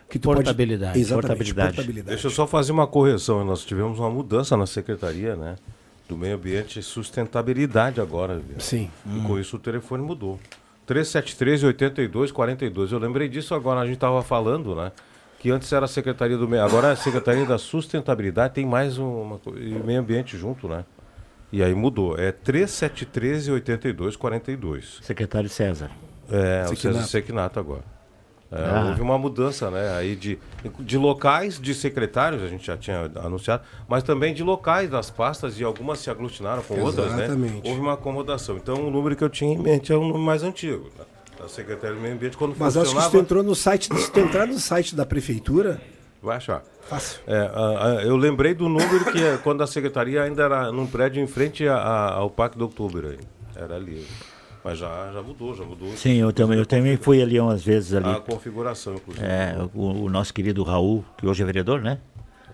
Que 0.10 0.20
tu 0.20 0.32
Portabilidade. 0.32 0.92
Pode... 0.92 1.00
Exatamente, 1.00 1.28
Portabilidade. 1.28 1.76
portabilidade. 1.76 2.10
Deixa 2.10 2.28
eu 2.28 2.32
só 2.32 2.46
fazer 2.46 2.72
uma 2.72 2.86
correção. 2.86 3.44
Nós 3.44 3.66
tivemos 3.66 4.00
uma 4.00 4.10
mudança 4.10 4.56
na 4.56 4.68
Secretaria 4.68 5.36
né, 5.36 5.56
do 6.08 6.16
Meio 6.16 6.36
Ambiente 6.36 6.80
e 6.80 6.84
Sustentabilidade 6.84 8.00
agora. 8.00 8.36
Viu? 8.36 8.60
Sim. 8.60 8.90
E 9.06 9.20
com 9.22 9.40
isso 9.40 9.58
o 9.58 9.60
telefone 9.60 10.04
mudou. 10.04 10.40
373-8242. 10.88 12.92
Eu 12.92 13.00
lembrei 13.00 13.28
disso 13.28 13.56
agora, 13.56 13.82
a 13.82 13.86
gente 13.86 13.96
estava 13.96 14.22
falando, 14.22 14.76
né? 14.76 14.92
Que 15.40 15.50
antes 15.50 15.72
era 15.74 15.86
a 15.86 15.88
Secretaria 15.88 16.38
do 16.38 16.48
Meio 16.48 16.64
agora 16.64 16.90
é 16.90 16.92
a 16.92 16.96
Secretaria 16.96 17.46
da 17.46 17.58
Sustentabilidade, 17.58 18.54
tem 18.54 18.66
mais 18.66 18.98
um, 18.98 19.22
uma 19.22 19.42
e 19.58 19.74
meio 19.84 20.00
ambiente 20.00 20.38
junto, 20.38 20.68
né? 20.68 20.86
E 21.56 21.64
aí 21.64 21.74
mudou. 21.74 22.18
É 22.18 22.34
373 22.34 23.48
8242. 23.48 25.00
Secretário 25.02 25.50
César. 25.50 25.90
É, 26.30 26.64
o 26.66 26.70
Sequinato. 26.70 26.98
César 26.98 27.08
Sequinato 27.08 27.60
agora. 27.60 27.84
É, 28.52 28.58
Ah. 28.58 28.86
Houve 28.90 29.02
uma 29.02 29.18
mudança, 29.18 29.72
né? 29.72 29.96
Aí 29.96 30.18
de, 30.18 30.38
de 30.82 30.98
locais 30.98 31.58
de 31.60 31.74
secretários, 31.74 32.44
a 32.44 32.48
gente 32.50 32.66
já 32.68 32.76
tinha 32.76 33.10
anunciado, 33.24 33.64
mas 33.88 34.04
também 34.04 34.34
de 34.34 34.44
locais 34.44 34.90
das 34.90 35.10
pastas 35.10 35.58
e 35.58 35.64
algumas 35.64 36.00
se 36.00 36.10
aglutinaram 36.10 36.62
com 36.62 36.78
outras, 36.82 37.14
né? 37.16 37.24
Exatamente. 37.26 37.68
Houve 37.68 37.80
uma 37.80 37.94
acomodação. 37.94 38.58
Então 38.58 38.88
o 38.88 38.92
número 38.92 39.16
que 39.16 39.24
eu 39.24 39.30
tinha 39.30 39.54
em 39.54 39.58
mente 39.58 39.94
é 39.94 39.96
o 39.96 40.02
número 40.02 40.20
mais 40.20 40.44
antigo, 40.44 40.90
né? 41.00 41.06
da 41.40 41.48
Secretaria 41.50 41.96
do 41.96 42.02
Meio 42.02 42.16
Ambiente, 42.16 42.38
quando 42.38 42.56
Mas 42.58 42.76
acho 42.78 42.88
que 42.90 42.96
funcionava. 42.96 43.18
entrou 43.18 43.44
no 43.44 43.56
site, 43.56 43.90
se 43.98 44.12
tu 44.12 44.20
entrar 44.22 44.46
no 44.48 44.58
site 44.60 44.96
da 44.96 45.06
prefeitura, 45.06 45.82
Vai 46.26 46.38
achar. 46.38 46.64
fácil. 46.90 47.20
É, 47.28 47.38
a- 47.54 47.88
a- 48.00 48.04
eu 48.04 48.18
lembrei 48.18 48.54
do 48.54 48.68
número 48.68 49.12
que 49.12 49.24
é 49.24 49.38
quando 49.38 49.62
a 49.64 49.68
secretaria 49.68 50.24
ainda 50.24 50.44
era 50.44 50.72
num 50.72 50.86
prédio 50.88 51.22
em 51.24 51.28
frente 51.28 51.68
a- 51.68 52.14
ao 52.14 52.30
Parque 52.30 52.58
de 52.58 52.64
Outubro. 52.64 53.08
Aí. 53.10 53.20
Era 53.56 53.76
ali. 53.76 54.06
Mas 54.64 54.80
já, 54.80 55.12
já 55.14 55.22
mudou, 55.22 55.54
já 55.56 55.64
mudou. 55.64 55.96
Sim, 55.96 56.14
eu 56.16 56.34
também, 56.34 56.58
eu 56.58 56.66
também 56.66 56.98
fui 56.98 57.22
ali 57.22 57.40
umas 57.40 57.64
vezes 57.64 57.94
ali. 57.94 58.10
A 58.10 58.16
configuração, 58.20 58.96
inclusive. 58.96 59.24
É, 59.26 59.56
o, 59.76 60.06
o 60.06 60.10
nosso 60.10 60.34
querido 60.34 60.64
Raul, 60.64 61.06
que 61.18 61.28
hoje 61.28 61.44
é 61.44 61.46
vereador, 61.46 61.82
né? 61.82 62.00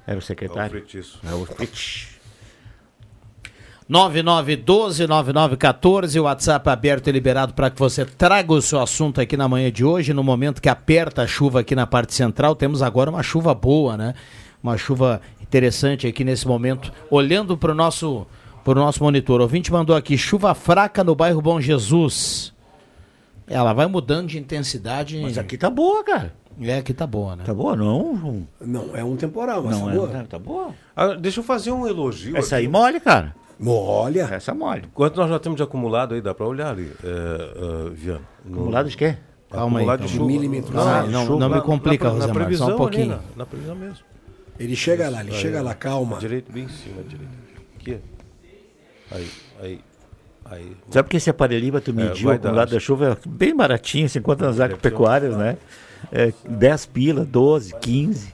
Era 0.05 0.15
o 0.15 0.19
É 0.19 0.19
o 0.19 0.21
secretário. 0.21 0.69
fretiço. 0.71 1.19
Raul 1.23 1.45
Fritz. 1.45 2.09
9912-9914, 3.91 6.19
o 6.19 6.24
WhatsApp 6.24 6.69
aberto 6.69 7.07
e 7.07 7.12
liberado 7.12 7.53
para 7.53 7.69
que 7.69 7.77
você 7.77 8.05
traga 8.05 8.53
o 8.53 8.62
seu 8.62 8.79
assunto 8.79 9.19
aqui 9.19 9.36
na 9.36 9.50
manhã 9.50 9.69
de 9.69 9.83
hoje, 9.83 10.13
no 10.13 10.24
momento 10.24 10.62
que 10.62 10.69
aperta 10.69 11.24
a 11.24 11.27
chuva 11.27 11.60
aqui 11.60 11.75
na 11.75 11.86
parte 11.86 12.13
central. 12.13 12.55
Temos 12.55 12.81
agora 12.81 13.10
uma 13.10 13.21
chuva 13.21 13.53
boa, 13.53 13.98
né? 13.98 14.13
Uma 14.63 14.77
chuva 14.77 15.19
interessante 15.41 16.07
aqui 16.07 16.24
nesse 16.24 16.48
momento. 16.48 16.89
Olhando 17.10 17.57
para 17.57 17.74
o 17.74 17.75
nosso, 17.75 18.25
pro 18.63 18.75
nosso 18.75 19.03
monitor, 19.03 19.41
o 19.41 19.43
ouvinte 19.43 19.74
mandou 19.74 19.93
aqui: 19.95 20.17
chuva 20.17 20.55
fraca 20.55 21.03
no 21.03 21.13
bairro 21.13 21.41
Bom 21.41 21.60
Jesus. 21.60 22.53
Ela 23.45 23.74
vai 23.74 23.88
mudando 23.88 24.27
de 24.27 24.39
intensidade. 24.39 25.19
Mas 25.21 25.38
aqui 25.38 25.57
tá 25.57 25.69
boa, 25.69 26.01
cara. 26.01 26.33
É, 26.62 26.77
aqui 26.77 26.93
tá 26.93 27.07
boa, 27.07 27.36
né? 27.36 27.43
Tá 27.45 27.53
boa, 27.53 27.75
não? 27.75 28.13
um- 28.13 28.45
Não, 28.62 28.95
é 28.95 29.03
um 29.03 29.15
temporal, 29.17 29.63
mas 29.63 29.77
Não, 29.77 29.86
tá 29.88 29.91
é, 29.91 29.95
boa. 29.95 30.07
tá, 30.07 30.24
tá 30.24 30.39
boa. 30.39 30.69
Ah, 30.95 31.07
deixa 31.15 31.39
eu 31.39 31.43
fazer 31.43 31.71
um 31.71 31.88
elogio. 31.88 32.38
Essa 32.38 32.57
aqui. 32.57 32.65
aí 32.65 32.71
mole, 32.71 33.00
cara. 33.00 33.33
Olha, 33.65 34.22
Essa 34.32 34.53
mole. 34.53 34.84
Quanto 34.94 35.18
nós 35.18 35.30
já 35.30 35.39
temos 35.39 35.58
de 35.58 35.63
acumulado 35.63 36.13
aí, 36.15 36.22
dá 36.22 36.34
para 36.34 36.46
olhar 36.48 36.72
ali, 36.72 36.91
é, 37.03 37.88
é, 37.88 37.89
Viana? 37.91 38.22
No- 38.46 38.56
Acumulado 38.58 38.89
de 38.89 38.98
quê? 38.98 39.18
Calma 39.51 39.80
aí, 39.80 39.84
acumulado 39.86 40.00
de 40.00 40.06
aí. 40.06 40.10
chuva. 40.13 40.25
Milímetros. 40.25 40.75
Ah, 40.75 41.03
não- 41.03 41.38
não 41.39 41.50
me 41.50 41.56
na- 41.56 41.62
complica, 41.62 42.06
na, 42.06 42.13
na 42.13 42.25
Rosemar, 42.25 42.27
só 42.27 42.39
um 42.39 42.44
previsão 42.46 42.68
ali, 42.70 42.77
pouquinho. 42.77 43.08
na, 43.10 43.20
na 43.36 43.46
previsão 43.46 43.75
mesmo. 43.75 44.00
ele 44.60 44.75
chega 44.75 45.10
lá, 45.10 45.22
ele 45.22 45.32
chega 45.34 45.62
lá, 45.62 45.74
calma. 45.75 46.18
Direito, 46.18 46.51
bem 46.51 46.63
em 46.63 46.70
cima, 46.70 47.03
direito. 47.03 47.32
Aqui. 47.80 47.98
Aí, 49.12 49.30
aí. 49.62 49.82
Aí, 50.44 50.75
Sabe 50.89 51.08
que 51.08 51.15
esse 51.18 51.30
aparelhinho 51.30 51.72
para 51.72 51.82
tu 51.82 51.94
medir 51.94 52.25
é, 52.25 52.27
o 52.27 52.32
acumulado 52.32 52.72
da 52.72 52.80
chuva 52.80 53.12
é 53.24 53.30
bem 53.30 53.56
baratinho, 53.56 54.10
50 54.10 54.46
nas 54.48 54.60
agropecuárias, 54.60 55.38
né? 55.38 55.56
É, 56.12 56.34
10 56.50 56.88
pila, 56.88 57.24
12, 57.24 57.74
15. 57.80 58.34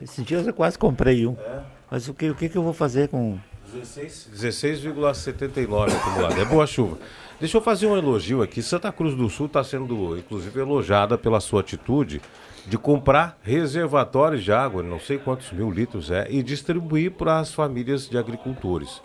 Esses 0.00 0.24
dias 0.24 0.46
eu 0.46 0.54
quase 0.54 0.78
comprei 0.78 1.26
um. 1.26 1.32
É. 1.32 1.60
Mas 1.90 2.08
o 2.08 2.14
que, 2.14 2.30
o 2.30 2.34
que, 2.34 2.48
que 2.48 2.56
eu 2.56 2.62
vou 2.62 2.72
fazer 2.72 3.08
com. 3.08 3.36
16,79 3.74 5.96
acumulado. 5.96 6.40
É 6.40 6.44
boa 6.44 6.66
chuva. 6.66 6.98
Deixa 7.40 7.56
eu 7.56 7.62
fazer 7.62 7.86
um 7.86 7.96
elogio 7.96 8.42
aqui. 8.42 8.62
Santa 8.62 8.92
Cruz 8.92 9.14
do 9.14 9.28
Sul 9.28 9.46
está 9.46 9.64
sendo, 9.64 10.16
inclusive, 10.16 10.60
elogiada 10.60 11.18
pela 11.18 11.40
sua 11.40 11.60
atitude 11.60 12.20
de 12.66 12.78
comprar 12.78 13.38
reservatórios 13.42 14.42
de 14.42 14.52
água, 14.52 14.82
não 14.82 14.98
sei 14.98 15.18
quantos 15.18 15.52
mil 15.52 15.70
litros 15.70 16.10
é, 16.10 16.26
e 16.30 16.42
distribuir 16.42 17.10
para 17.10 17.38
as 17.38 17.52
famílias 17.52 18.08
de 18.08 18.16
agricultores. 18.16 19.02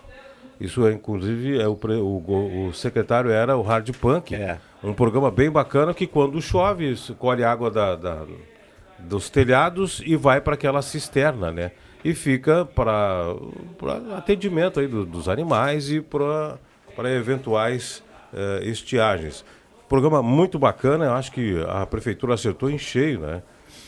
Isso, 0.59 0.85
é, 0.87 0.93
inclusive, 0.93 1.59
é 1.59 1.67
o, 1.67 1.73
o, 1.73 2.67
o 2.67 2.73
secretário 2.73 3.31
era 3.31 3.57
o 3.57 3.61
Hard 3.61 3.89
Punk, 3.97 4.35
é. 4.35 4.59
um 4.83 4.93
programa 4.93 5.31
bem 5.31 5.49
bacana 5.49 5.93
que 5.93 6.07
quando 6.07 6.41
chove, 6.41 6.95
colhe 7.17 7.43
água 7.43 7.69
da, 7.69 7.95
da 7.95 8.25
dos 8.99 9.29
telhados 9.29 10.01
e 10.05 10.15
vai 10.15 10.41
para 10.41 10.55
aquela 10.55 10.81
cisterna, 10.81 11.51
né? 11.51 11.71
E 12.03 12.13
fica 12.13 12.65
para 12.65 13.35
atendimento 14.15 14.79
aí 14.79 14.87
do, 14.87 15.05
dos 15.05 15.27
animais 15.27 15.91
e 15.91 16.01
para 16.01 16.57
eventuais 17.13 18.03
uh, 18.33 18.63
estiagens. 18.63 19.43
Programa 19.87 20.21
muito 20.21 20.59
bacana, 20.59 21.05
eu 21.05 21.13
acho 21.13 21.31
que 21.31 21.61
a 21.67 21.85
prefeitura 21.85 22.35
acertou 22.35 22.69
em 22.69 22.77
cheio, 22.77 23.19
né? 23.19 23.41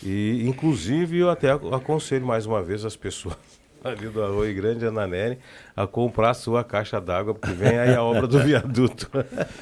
E, 0.03 0.43
inclusive, 0.47 1.19
eu 1.19 1.29
até 1.29 1.51
aconselho 1.51 2.25
mais 2.25 2.45
uma 2.45 2.61
vez 2.61 2.83
as 2.83 2.95
pessoas 2.95 3.37
ali 3.83 4.07
do 4.07 4.23
Arroio 4.23 4.55
Grande, 4.55 4.85
Ananene, 4.85 5.37
a 5.75 5.85
comprar 5.85 6.31
a 6.31 6.33
sua 6.33 6.63
caixa 6.63 6.99
d'água, 6.99 7.33
porque 7.33 7.53
vem 7.53 7.77
aí 7.77 7.93
a 7.93 8.03
obra 8.03 8.27
do 8.27 8.39
viaduto. 8.41 9.09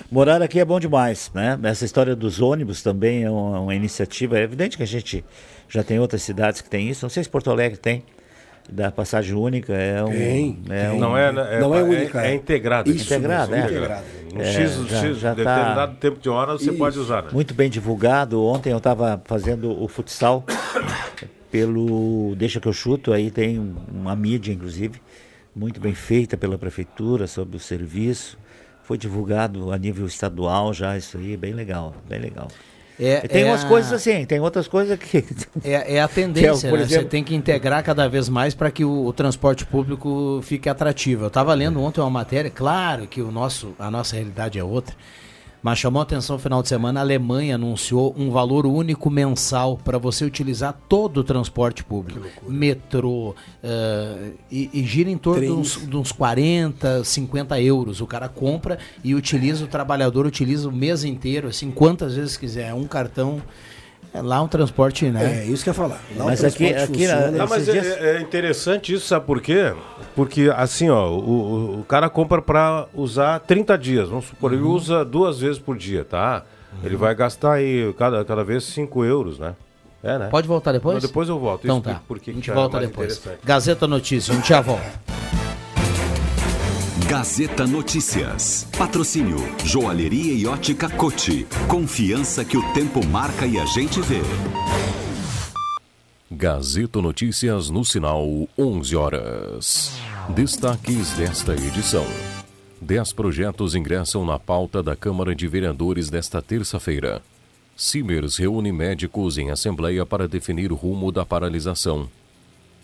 Morar 0.09 0.41
aqui 0.41 0.59
é 0.59 0.65
bom 0.65 0.79
demais, 0.79 1.29
né? 1.33 1.59
Essa 1.63 1.85
história 1.85 2.15
dos 2.15 2.41
ônibus 2.41 2.81
também 2.81 3.23
é 3.23 3.29
uma, 3.29 3.59
uma 3.59 3.75
iniciativa. 3.75 4.39
É 4.39 4.43
evidente 4.43 4.77
que 4.77 4.83
a 4.83 4.87
gente 4.87 5.23
já 5.67 5.83
tem 5.83 5.99
outras 5.99 6.21
cidades 6.21 6.61
que 6.61 6.69
tem 6.69 6.89
isso. 6.89 7.03
Não 7.03 7.09
sei 7.09 7.23
se 7.23 7.29
Porto 7.29 7.51
Alegre 7.51 7.77
tem 7.77 8.03
da 8.71 8.91
passagem 8.91 9.35
única 9.35 9.73
é 9.73 10.03
um. 10.03 10.09
Tem, 10.09 10.59
é 10.69 10.91
Um, 10.91 10.99
não 10.99 11.17
é, 11.17 11.29
é, 11.29 11.59
não 11.59 11.75
é 11.75 11.83
única. 11.83 12.21
É, 12.21 12.31
é 12.31 12.35
integrado. 12.35 12.89
Isso, 12.89 13.05
integrado, 13.05 13.53
é. 13.53 13.59
Integrado. 13.59 14.03
Um 14.33 14.41
é, 14.41 14.53
X, 14.53 14.87
já, 14.87 15.01
X 15.01 15.17
já 15.17 15.29
tá 15.29 15.35
determinado 15.35 15.93
tá 15.93 15.99
tempo 15.99 16.19
de 16.19 16.29
hora 16.29 16.53
você 16.53 16.69
isso. 16.69 16.77
pode 16.77 16.99
usar. 16.99 17.23
Né? 17.23 17.29
Muito 17.33 17.53
bem 17.53 17.69
divulgado. 17.69 18.43
Ontem 18.43 18.71
eu 18.71 18.77
estava 18.77 19.21
fazendo 19.25 19.81
o 19.81 19.87
futsal 19.87 20.45
pelo 21.51 22.35
Deixa 22.35 22.59
que 22.59 22.67
eu 22.67 22.73
chuto, 22.73 23.11
aí 23.11 23.31
tem 23.31 23.75
uma 23.91 24.15
mídia, 24.15 24.51
inclusive, 24.51 25.01
muito 25.55 25.79
bem 25.79 25.93
feita 25.93 26.37
pela 26.37 26.57
prefeitura 26.57 27.27
sobre 27.27 27.57
o 27.57 27.59
serviço. 27.59 28.37
Foi 28.83 28.97
divulgado 28.97 29.71
a 29.71 29.77
nível 29.77 30.05
estadual 30.05 30.73
já, 30.73 30.97
isso 30.97 31.17
aí, 31.17 31.35
bem 31.35 31.53
legal, 31.53 31.95
bem 32.07 32.19
legal. 32.19 32.47
É, 32.99 33.21
tem 33.21 33.43
é 33.43 33.45
umas 33.45 33.63
a... 33.63 33.67
coisas 33.67 33.93
assim, 33.93 34.25
tem 34.25 34.41
outras 34.41 34.67
coisas 34.67 34.99
que. 34.99 35.23
É, 35.63 35.95
é 35.95 36.01
a 36.01 36.07
tendência, 36.09 36.67
é, 36.67 36.71
né? 36.71 36.81
Exemplo... 36.81 37.03
Você 37.03 37.03
tem 37.05 37.23
que 37.23 37.33
integrar 37.33 37.81
cada 37.81 38.09
vez 38.09 38.27
mais 38.27 38.53
para 38.53 38.69
que 38.69 38.83
o, 38.83 39.05
o, 39.05 39.13
transporte 39.13 39.65
público 39.65 40.41
fique 40.43 40.67
atrativo. 40.67 41.23
Eu 41.23 41.27
estava 41.29 41.53
lendo 41.53 41.81
ontem 41.81 42.01
uma 42.01 42.09
matéria, 42.09 42.51
claro 42.51 43.07
que 43.07 43.21
o 43.21 43.31
nosso, 43.31 43.73
a 43.79 43.89
nossa 43.89 44.17
realidade 44.17 44.59
é 44.59 44.63
outra. 44.63 44.93
Mas 45.61 45.77
chamou 45.77 45.99
a 45.99 46.03
atenção 46.03 46.37
no 46.37 46.41
final 46.41 46.61
de 46.61 46.69
semana, 46.69 46.99
a 46.99 47.03
Alemanha 47.03 47.55
anunciou 47.55 48.15
um 48.17 48.31
valor 48.31 48.65
único 48.65 49.09
mensal 49.09 49.77
para 49.77 49.97
você 49.97 50.23
utilizar 50.23 50.79
todo 50.87 51.17
o 51.17 51.23
transporte 51.23 51.83
público. 51.83 52.21
Metrô, 52.47 53.29
uh, 53.29 54.31
e, 54.49 54.69
e, 54.73 54.85
gira 54.85 55.09
em 55.09 55.17
torno 55.17 55.41
de 55.41 55.51
uns, 55.51 55.87
de 55.87 55.97
uns 55.97 56.11
40, 56.11 57.03
50 57.03 57.61
euros. 57.61 57.99
O 57.99 58.07
cara 58.07 58.29
compra 58.29 58.79
e 59.03 59.13
utiliza, 59.13 59.65
o 59.65 59.67
trabalhador 59.67 60.25
utiliza 60.25 60.69
o 60.69 60.71
mês 60.71 61.03
inteiro, 61.03 61.49
assim, 61.49 61.71
quantas 61.71 62.15
vezes 62.15 62.37
quiser. 62.37 62.69
É 62.69 62.73
um 62.73 62.85
cartão 62.85 63.41
é 64.13 64.21
lá 64.21 64.41
um 64.41 64.47
transporte, 64.47 65.05
né? 65.09 65.43
É, 65.43 65.45
isso 65.45 65.63
que 65.63 65.69
eu 65.69 65.71
ia 65.71 65.75
falar. 65.75 66.01
Lá 66.15 66.25
mas 66.25 66.43
aqui, 66.43 66.73
aqui 66.73 67.07
não, 67.07 67.47
mas 67.47 67.65
dias... 67.65 67.85
é, 67.85 68.17
é, 68.17 68.21
interessante 68.21 68.93
isso, 68.93 69.07
sabe 69.07 69.25
por 69.25 69.41
quê? 69.41 69.73
Porque 70.15 70.51
assim, 70.55 70.89
ó, 70.89 71.09
o, 71.09 71.79
o 71.81 71.83
cara 71.83 72.09
compra 72.09 72.41
para 72.41 72.87
usar 72.93 73.39
30 73.39 73.77
dias, 73.77 74.09
vamos 74.09 74.25
supor, 74.25 74.51
uhum. 74.51 74.57
ele 74.57 74.65
usa 74.65 75.05
duas 75.05 75.39
vezes 75.39 75.59
por 75.59 75.77
dia, 75.77 76.03
tá? 76.03 76.43
Uhum. 76.73 76.79
Ele 76.85 76.95
vai 76.95 77.13
gastar 77.13 77.53
aí 77.53 77.93
cada, 77.97 78.25
cada 78.25 78.43
vez 78.43 78.63
5 78.63 79.05
euros, 79.05 79.37
né? 79.37 79.55
É, 80.01 80.17
né? 80.17 80.27
Pode 80.29 80.47
voltar 80.47 80.71
depois? 80.71 80.95
Não, 80.95 81.01
depois 81.01 81.29
eu 81.29 81.37
volto. 81.37 81.65
Então 81.65 81.81
tá. 81.81 82.01
Porque 82.07 82.31
a 82.31 82.33
gente 82.33 82.49
volta 82.49 82.77
é 82.77 82.81
depois. 82.81 83.21
Gazeta 83.43 83.85
Notícias, 83.85 84.35
a 84.35 84.39
gente 84.39 84.49
já 84.49 84.61
volta. 84.61 85.38
Gazeta 87.09 87.65
Notícias. 87.65 88.67
Patrocínio 88.77 89.39
Joalheria 89.65 90.31
e 90.31 90.45
Ótica 90.45 90.87
Cote. 90.87 91.47
Confiança 91.67 92.45
que 92.45 92.55
o 92.55 92.61
tempo 92.71 93.03
marca 93.03 93.47
e 93.47 93.57
a 93.57 93.65
gente 93.65 93.99
vê. 93.99 94.21
Gazeta 96.29 97.01
Notícias 97.01 97.71
no 97.71 97.83
sinal 97.83 98.47
11 98.55 98.95
horas. 98.95 99.99
Destaques 100.35 101.13
desta 101.13 101.53
edição. 101.53 102.05
Dez 102.79 103.11
projetos 103.11 103.73
ingressam 103.73 104.23
na 104.23 104.37
pauta 104.37 104.83
da 104.83 104.95
Câmara 104.95 105.33
de 105.33 105.47
Vereadores 105.47 106.11
desta 106.11 106.43
terça-feira. 106.43 107.23
Simers 107.75 108.37
reúne 108.37 108.71
médicos 108.71 109.39
em 109.39 109.49
assembleia 109.49 110.05
para 110.05 110.27
definir 110.27 110.71
o 110.71 110.75
rumo 110.75 111.11
da 111.11 111.25
paralisação. 111.25 112.07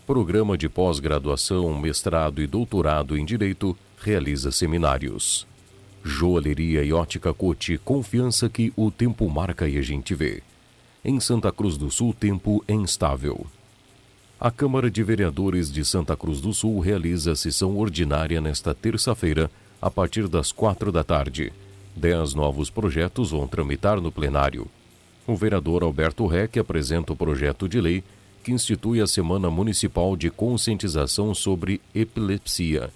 Programa 0.05 0.55
de 0.55 0.69
pós-graduação, 0.69 1.75
mestrado 1.79 2.39
e 2.39 2.45
doutorado 2.45 3.17
em 3.17 3.25
Direito 3.25 3.75
realiza 3.99 4.51
seminários. 4.51 5.47
Joalheria 6.03 6.83
e 6.83 6.93
ótica 6.93 7.33
Cote, 7.33 7.79
confiança 7.79 8.47
que 8.47 8.71
o 8.75 8.91
tempo 8.91 9.27
marca 9.27 9.67
e 9.67 9.79
a 9.79 9.81
gente 9.81 10.13
vê. 10.13 10.43
Em 11.03 11.19
Santa 11.19 11.51
Cruz 11.51 11.75
do 11.75 11.89
Sul, 11.89 12.13
tempo 12.13 12.63
é 12.67 12.73
instável. 12.73 13.47
A 14.39 14.51
Câmara 14.51 14.91
de 14.91 15.01
Vereadores 15.01 15.71
de 15.71 15.83
Santa 15.83 16.15
Cruz 16.15 16.39
do 16.39 16.53
Sul 16.53 16.79
realiza 16.79 17.35
sessão 17.35 17.75
ordinária 17.75 18.39
nesta 18.39 18.75
terça-feira, 18.75 19.49
a 19.81 19.89
partir 19.89 20.27
das 20.27 20.51
quatro 20.51 20.91
da 20.91 21.03
tarde. 21.03 21.51
Dez 21.95 22.35
novos 22.35 22.69
projetos 22.69 23.31
vão 23.31 23.47
tramitar 23.47 23.99
no 23.99 24.11
plenário. 24.11 24.67
O 25.25 25.35
vereador 25.35 25.81
Alberto 25.81 26.27
Reck 26.27 26.59
apresenta 26.59 27.11
o 27.11 27.15
projeto 27.15 27.67
de 27.67 27.81
lei 27.81 28.03
que 28.45 28.53
institui 28.53 29.01
a 29.01 29.07
Semana 29.07 29.49
Municipal 29.49 30.15
de 30.15 30.29
Conscientização 30.29 31.33
sobre 31.33 31.81
Epilepsia 31.93 32.89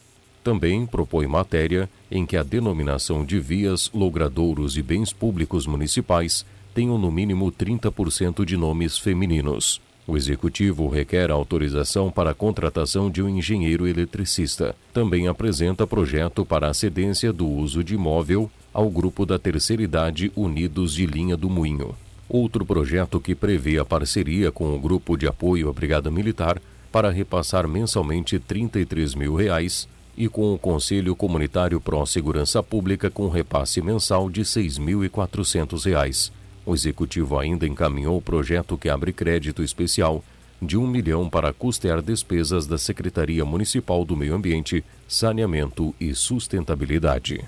também 0.50 0.86
propõe 0.86 1.28
matéria 1.28 1.90
em 2.10 2.26
que 2.26 2.38
a 2.38 2.42
denominação 2.42 3.24
de 3.24 3.40
vias, 3.40 3.90
logradouros 3.94 4.78
e 4.78 4.82
bens 4.82 5.14
públicos 5.14 5.68
municipais 5.68 6.46
tenham 6.74 6.98
no 6.98 7.12
mínimo 7.12 7.52
30% 7.52 8.46
de 8.46 8.56
nomes 8.58 8.98
femininos. 8.98 9.82
O 10.08 10.18
executivo 10.18 10.88
requer 10.88 11.30
autorização 11.30 12.10
para 12.10 12.32
a 12.32 12.34
contratação 12.34 13.12
de 13.12 13.22
um 13.22 13.30
engenheiro 13.30 13.88
eletricista. 13.88 14.76
Também 14.92 15.28
apresenta 15.28 15.86
projeto 15.86 16.44
para 16.44 16.68
a 16.68 16.74
cedência 16.74 17.32
do 17.32 17.48
uso 17.48 17.84
de 17.84 17.94
imóvel 17.94 18.50
ao 18.74 18.90
grupo 18.90 19.26
da 19.28 19.38
terceira 19.38 19.84
idade 19.84 20.32
Unidos 20.36 20.96
de 20.96 21.06
Linha 21.06 21.38
do 21.38 21.48
Moinho. 21.48 21.96
Outro 22.30 22.64
projeto 22.64 23.20
que 23.20 23.34
prevê 23.34 23.80
a 23.80 23.86
parceria 23.86 24.52
com 24.52 24.76
o 24.76 24.80
grupo 24.80 25.18
de 25.18 25.28
apoio 25.28 25.68
à 25.68 25.74
Brigada 25.74 26.12
Militar 26.12 26.62
para 26.92 27.10
repassar 27.10 27.68
mensalmente 27.68 28.38
33 28.38 29.16
mil 29.16 29.36
reais 29.36 29.88
e 30.16 30.30
com 30.30 30.54
o 30.54 30.60
Conselho 30.60 31.16
Comunitário 31.16 31.82
Pró 31.82 32.06
Segurança 32.06 32.62
Pública 32.62 33.10
com 33.10 33.30
repasse 33.30 33.82
mensal 33.82 34.30
de 34.30 34.42
R$ 34.42 34.46
6.400. 34.46 36.32
O 36.66 36.76
Executivo 36.76 37.40
ainda 37.40 37.66
encaminhou 37.66 38.18
o 38.18 38.22
projeto 38.22 38.78
que 38.78 38.90
abre 38.90 39.12
crédito 39.12 39.64
especial 39.64 40.24
de 40.62 40.78
um 40.78 40.86
milhão 40.86 41.28
para 41.28 41.52
custear 41.52 42.00
despesas 42.02 42.68
da 42.68 42.78
Secretaria 42.78 43.44
Municipal 43.44 44.06
do 44.06 44.16
Meio 44.16 44.36
Ambiente, 44.36 44.84
Saneamento 45.08 45.96
e 46.00 46.14
Sustentabilidade. 46.14 47.44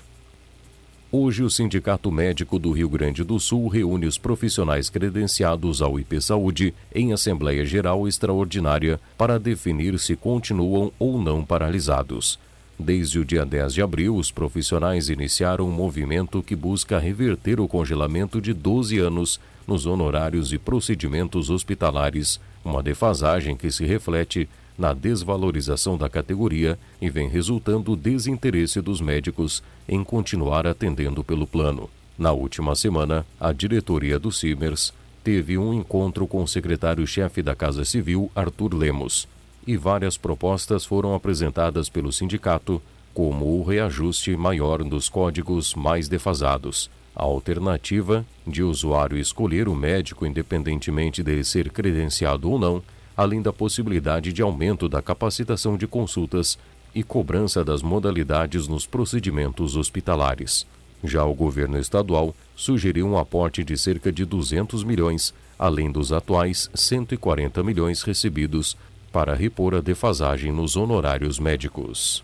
Hoje, 1.14 1.42
o 1.42 1.50
Sindicato 1.50 2.10
Médico 2.10 2.58
do 2.58 2.70
Rio 2.70 2.88
Grande 2.88 3.22
do 3.22 3.38
Sul 3.38 3.68
reúne 3.68 4.06
os 4.06 4.16
profissionais 4.16 4.88
credenciados 4.88 5.82
ao 5.82 6.00
IP 6.00 6.18
Saúde 6.22 6.72
em 6.94 7.12
Assembleia 7.12 7.66
Geral 7.66 8.08
Extraordinária 8.08 8.98
para 9.18 9.38
definir 9.38 9.98
se 9.98 10.16
continuam 10.16 10.90
ou 10.98 11.20
não 11.20 11.44
paralisados. 11.44 12.38
Desde 12.78 13.18
o 13.18 13.26
dia 13.26 13.44
10 13.44 13.74
de 13.74 13.82
abril, 13.82 14.16
os 14.16 14.30
profissionais 14.30 15.10
iniciaram 15.10 15.68
um 15.68 15.70
movimento 15.70 16.42
que 16.42 16.56
busca 16.56 16.98
reverter 16.98 17.60
o 17.60 17.68
congelamento 17.68 18.40
de 18.40 18.54
12 18.54 18.98
anos 18.98 19.38
nos 19.66 19.84
honorários 19.84 20.50
e 20.50 20.56
procedimentos 20.56 21.50
hospitalares, 21.50 22.40
uma 22.64 22.82
defasagem 22.82 23.54
que 23.54 23.70
se 23.70 23.84
reflete 23.84 24.48
na 24.82 24.92
desvalorização 24.92 25.96
da 25.96 26.08
categoria 26.08 26.76
e 27.00 27.08
vem 27.08 27.28
resultando 27.28 27.94
desinteresse 27.94 28.80
dos 28.80 29.00
médicos 29.00 29.62
em 29.88 30.02
continuar 30.02 30.66
atendendo 30.66 31.22
pelo 31.22 31.46
plano. 31.46 31.88
Na 32.18 32.32
última 32.32 32.74
semana, 32.74 33.24
a 33.38 33.52
diretoria 33.52 34.18
do 34.18 34.32
Simers 34.32 34.92
teve 35.22 35.56
um 35.56 35.72
encontro 35.72 36.26
com 36.26 36.42
o 36.42 36.48
secretário-chefe 36.48 37.42
da 37.42 37.54
Casa 37.54 37.84
Civil, 37.84 38.28
Arthur 38.34 38.74
Lemos 38.74 39.28
e 39.64 39.76
várias 39.76 40.16
propostas 40.16 40.84
foram 40.84 41.14
apresentadas 41.14 41.88
pelo 41.88 42.12
sindicato 42.12 42.82
como 43.14 43.60
o 43.60 43.62
reajuste 43.62 44.36
maior 44.36 44.82
dos 44.82 45.08
códigos 45.08 45.76
mais 45.76 46.08
defasados, 46.08 46.90
a 47.14 47.22
alternativa 47.22 48.26
de 48.44 48.64
usuário 48.64 49.16
escolher 49.16 49.68
o 49.68 49.76
médico 49.76 50.26
independentemente 50.26 51.22
dele 51.22 51.44
ser 51.44 51.70
credenciado 51.70 52.50
ou 52.50 52.58
não, 52.58 52.82
além 53.16 53.42
da 53.42 53.52
possibilidade 53.52 54.32
de 54.32 54.42
aumento 54.42 54.88
da 54.88 55.02
capacitação 55.02 55.76
de 55.76 55.86
consultas 55.86 56.58
e 56.94 57.02
cobrança 57.02 57.64
das 57.64 57.82
modalidades 57.82 58.68
nos 58.68 58.86
procedimentos 58.86 59.76
hospitalares. 59.76 60.66
Já 61.04 61.24
o 61.24 61.34
governo 61.34 61.78
estadual 61.78 62.34
sugeriu 62.54 63.06
um 63.06 63.18
aporte 63.18 63.64
de 63.64 63.76
cerca 63.76 64.12
de 64.12 64.24
200 64.24 64.84
milhões, 64.84 65.34
além 65.58 65.90
dos 65.90 66.12
atuais 66.12 66.70
140 66.74 67.62
milhões 67.62 68.02
recebidos 68.02 68.76
para 69.10 69.34
repor 69.34 69.74
a 69.74 69.80
defasagem 69.80 70.52
nos 70.52 70.76
honorários 70.76 71.38
médicos. 71.38 72.22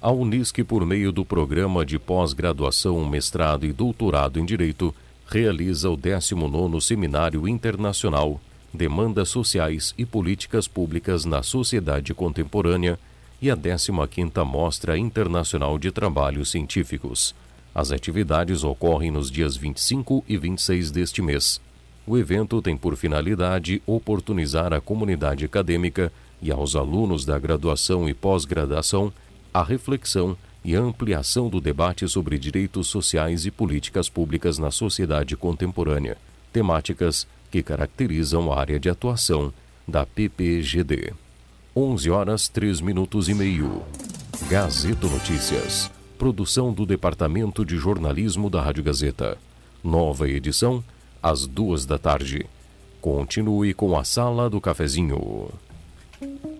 A 0.00 0.10
Unisc, 0.10 0.64
por 0.64 0.84
meio 0.84 1.12
do 1.12 1.24
programa 1.24 1.86
de 1.86 1.98
pós-graduação, 1.98 3.08
mestrado 3.08 3.64
e 3.64 3.72
doutorado 3.72 4.40
em 4.40 4.44
Direito, 4.44 4.92
realiza 5.28 5.88
o 5.88 5.96
19º 5.96 6.80
Seminário 6.80 7.46
Internacional 7.46 8.40
Demandas 8.74 9.28
Sociais 9.28 9.92
e 9.98 10.06
Políticas 10.06 10.66
Públicas 10.66 11.26
na 11.26 11.42
Sociedade 11.42 12.14
Contemporânea 12.14 12.98
e 13.40 13.50
a 13.50 13.56
15ª 13.56 14.44
Mostra 14.46 14.96
Internacional 14.96 15.78
de 15.78 15.90
Trabalhos 15.90 16.50
Científicos. 16.50 17.34
As 17.74 17.92
atividades 17.92 18.64
ocorrem 18.64 19.10
nos 19.10 19.30
dias 19.30 19.56
25 19.56 20.24
e 20.26 20.38
26 20.38 20.90
deste 20.90 21.20
mês. 21.20 21.60
O 22.06 22.16
evento 22.16 22.62
tem 22.62 22.74
por 22.74 22.96
finalidade 22.96 23.82
oportunizar 23.86 24.72
à 24.72 24.80
comunidade 24.80 25.44
acadêmica 25.44 26.10
e 26.40 26.50
aos 26.50 26.74
alunos 26.74 27.26
da 27.26 27.38
graduação 27.38 28.08
e 28.08 28.14
pós-graduação 28.14 29.12
a 29.52 29.62
reflexão 29.62 30.34
e 30.64 30.74
ampliação 30.74 31.50
do 31.50 31.60
debate 31.60 32.08
sobre 32.08 32.38
direitos 32.38 32.86
sociais 32.88 33.44
e 33.44 33.50
políticas 33.50 34.08
públicas 34.08 34.58
na 34.58 34.70
sociedade 34.70 35.36
contemporânea, 35.36 36.16
temáticas 36.52 37.26
que 37.52 37.62
caracterizam 37.62 38.50
a 38.50 38.58
área 38.58 38.80
de 38.80 38.88
atuação 38.88 39.52
da 39.86 40.06
PPGD. 40.06 41.12
11 41.76 42.10
horas 42.10 42.48
3 42.48 42.80
minutos 42.80 43.28
e 43.28 43.34
meio. 43.34 43.82
Gazeta 44.48 45.06
Notícias. 45.06 45.90
Produção 46.18 46.72
do 46.72 46.86
Departamento 46.86 47.62
de 47.62 47.76
Jornalismo 47.76 48.48
da 48.48 48.62
Rádio 48.62 48.82
Gazeta. 48.82 49.36
Nova 49.84 50.26
edição, 50.28 50.82
às 51.22 51.46
duas 51.46 51.84
da 51.84 51.98
tarde. 51.98 52.46
Continue 53.02 53.74
com 53.74 53.98
a 53.98 54.04
Sala 54.04 54.48
do 54.48 54.58
Cafezinho. 54.58 55.50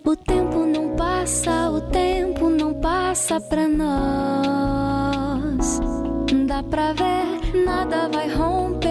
O 0.05 0.17
tempo 0.17 0.67
não 0.67 0.95
passa, 0.95 1.71
o 1.71 1.81
tempo 1.81 2.51
não 2.51 2.75
passa 2.75 3.41
pra 3.41 3.67
nós. 3.67 4.21
Dá 6.47 6.63
pra 6.63 6.93
ver, 6.93 7.65
nada 7.65 8.09
vai 8.09 8.29
romper 8.35 8.82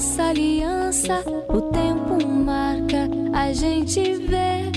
nossa 0.00 0.22
aliança. 0.22 1.22
O 1.46 1.60
tempo 1.60 2.26
marca, 2.26 3.06
a 3.34 3.52
gente 3.52 4.00
vê. 4.14 4.72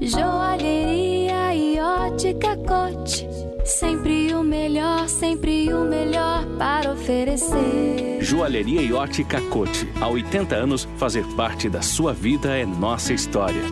Joalheria 0.00 1.52
e 1.56 1.80
ótica 1.80 2.56
cote. 2.56 3.26
Sempre 3.64 4.32
o 4.32 4.44
melhor, 4.44 5.08
sempre 5.08 5.74
o 5.74 5.84
melhor 5.84 6.46
para 6.56 6.92
oferecer. 6.92 8.18
Joalheria 8.20 8.80
e 8.80 8.92
ótica 8.92 9.40
cote. 9.50 9.88
Há 10.00 10.06
80 10.06 10.54
anos, 10.54 10.88
fazer 10.96 11.26
parte 11.34 11.68
da 11.68 11.82
sua 11.82 12.12
vida 12.12 12.56
é 12.56 12.64
nossa 12.64 13.12
história. 13.12 13.62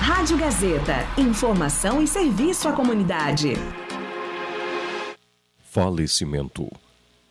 Rádio 0.00 0.36
Gazeta. 0.36 1.06
Informação 1.16 2.02
e 2.02 2.06
serviço 2.06 2.68
à 2.68 2.72
comunidade. 2.72 3.54
Falecimento. 5.76 6.72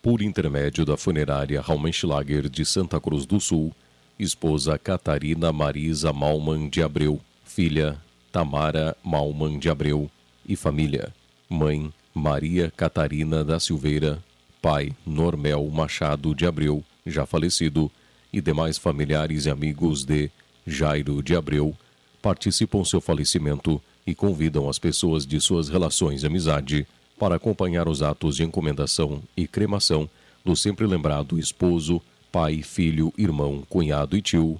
Por 0.03 0.21
intermédio 0.21 0.85
da 0.85 0.95
funerária 0.95 1.59
Raumenschlager 1.59 2.47
de 2.47 2.63
Santa 2.63 3.01
Cruz 3.01 3.25
do 3.25 3.39
Sul, 3.39 3.73
esposa 4.19 4.77
Catarina 4.77 5.51
Marisa 5.51 6.13
Malman 6.13 6.69
de 6.69 6.83
Abreu, 6.83 7.19
filha 7.43 7.99
Tamara 8.31 8.95
Malman 9.03 9.57
de 9.57 9.67
Abreu 9.67 10.11
e 10.47 10.55
família. 10.55 11.11
Mãe 11.49 11.91
Maria 12.13 12.71
Catarina 12.77 13.43
da 13.43 13.59
Silveira, 13.59 14.23
pai 14.61 14.93
Normel 15.03 15.67
Machado 15.71 16.35
de 16.35 16.45
Abreu, 16.45 16.83
já 17.03 17.25
falecido, 17.25 17.91
e 18.31 18.39
demais 18.41 18.77
familiares 18.77 19.47
e 19.47 19.49
amigos 19.49 20.05
de 20.05 20.29
Jairo 20.67 21.23
de 21.23 21.35
Abreu 21.35 21.75
participam 22.21 22.85
seu 22.85 23.01
falecimento 23.01 23.81
e 24.05 24.13
convidam 24.13 24.69
as 24.69 24.77
pessoas 24.77 25.25
de 25.25 25.41
suas 25.41 25.67
relações 25.67 26.21
de 26.21 26.27
amizade 26.27 26.85
para 27.17 27.35
acompanhar 27.35 27.87
os 27.87 28.01
atos 28.01 28.35
de 28.35 28.43
encomendação 28.43 29.21
e 29.35 29.47
cremação 29.47 30.09
do 30.43 30.55
sempre 30.55 30.85
lembrado 30.85 31.39
esposo, 31.39 32.01
pai, 32.31 32.61
filho, 32.61 33.13
irmão, 33.17 33.63
cunhado 33.69 34.15
e 34.15 34.21
tio, 34.21 34.59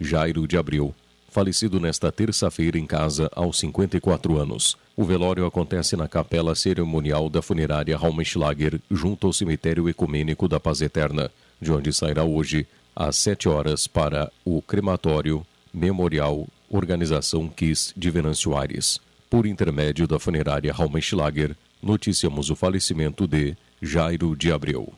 Jairo 0.00 0.46
de 0.46 0.56
Abreu, 0.56 0.94
falecido 1.28 1.80
nesta 1.80 2.12
terça-feira 2.12 2.78
em 2.78 2.86
casa 2.86 3.28
aos 3.34 3.58
54 3.58 4.38
anos. 4.38 4.76
O 4.96 5.04
velório 5.04 5.44
acontece 5.44 5.96
na 5.96 6.06
capela 6.06 6.54
cerimonial 6.54 7.28
da 7.28 7.42
funerária 7.42 7.96
Raumenschlager, 7.96 8.80
junto 8.88 9.26
ao 9.26 9.32
cemitério 9.32 9.88
ecumênico 9.88 10.46
da 10.46 10.60
Paz 10.60 10.80
Eterna, 10.80 11.30
de 11.60 11.72
onde 11.72 11.92
sairá 11.92 12.22
hoje, 12.22 12.66
às 12.94 13.16
7 13.16 13.48
horas, 13.48 13.88
para 13.88 14.30
o 14.44 14.62
crematório 14.62 15.44
memorial 15.72 16.46
Organização 16.70 17.48
Kiss 17.48 17.92
de 17.96 18.10
Venâncio 18.10 18.56
Aires. 18.56 19.00
Por 19.28 19.46
intermédio 19.46 20.06
da 20.06 20.20
funerária 20.20 20.72
Raumenschlager, 20.72 21.56
noticiamos 21.84 22.50
o 22.50 22.56
falecimento 22.56 23.26
de 23.26 23.56
Jairo 23.82 24.34
de 24.34 24.50
Abreu. 24.50 24.92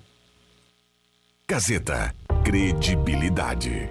Gazeta. 1.49 2.14
Credibilidade. 2.44 3.90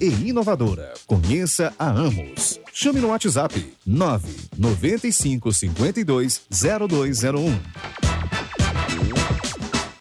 e 0.00 0.28
inovadora. 0.28 0.92
Conheça 1.06 1.72
a 1.78 1.88
Amos. 1.88 2.60
Chame 2.72 3.00
no 3.00 3.08
WhatsApp 3.08 3.74
995 3.86 5.52
52 5.52 6.42
0201. 6.50 7.60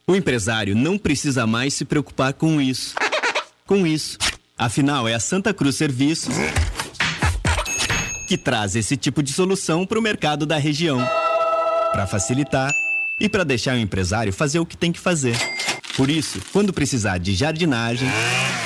O 0.06 0.16
empresário 0.16 0.76
não 0.76 0.98
precisa 0.98 1.48
mais 1.48 1.74
se 1.74 1.86
preocupar 1.86 2.34
com 2.34 2.60
isso. 2.60 2.96
Com 3.66 3.88
isso. 3.88 4.18
Afinal, 4.58 5.08
é 5.08 5.14
a 5.14 5.20
Santa 5.20 5.54
Cruz 5.54 5.78
Serviços 5.78 6.36
que 8.28 8.38
traz 8.38 8.76
esse 8.76 8.98
tipo 8.98 9.22
de 9.22 9.32
solução 9.32 9.86
para 9.86 10.00
o 10.00 10.02
mercado 10.02 10.46
da 10.46 10.58
região. 10.58 11.00
Para 11.92 12.08
facilitar 12.08 12.72
e 13.20 13.30
para 13.30 13.44
deixar 13.44 13.76
o 13.76 13.80
empresário 13.80 14.34
fazer 14.34 14.60
o 14.60 14.66
que 14.66 14.76
tem 14.76 14.92
que 14.92 15.00
fazer. 15.00 15.38
Por 15.96 16.10
isso, 16.10 16.40
quando 16.52 16.74
precisar 16.74 17.20
de 17.20 17.36
jardinagem, 17.36 18.10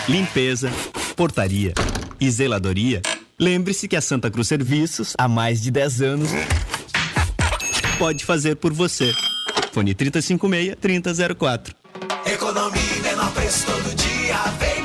limpeza, 0.07 0.71
portaria 1.15 1.73
e 2.19 2.31
zeladoria, 2.31 3.01
lembre-se 3.37 3.87
que 3.87 3.97
a 3.97 4.01
Santa 4.01 4.31
Cruz 4.31 4.47
Serviços, 4.47 5.13
há 5.17 5.27
mais 5.27 5.61
de 5.61 5.69
10 5.69 6.01
anos, 6.01 6.29
pode 7.99 8.23
fazer 8.23 8.55
por 8.55 8.71
você. 8.71 9.13
Fone 9.73 9.93
3056-3004. 9.93 11.75
Economia 12.25 12.81
menor 13.03 13.31
preço 13.33 13.65
todo 13.65 13.95
dia, 13.95 14.37
vem. 14.59 14.76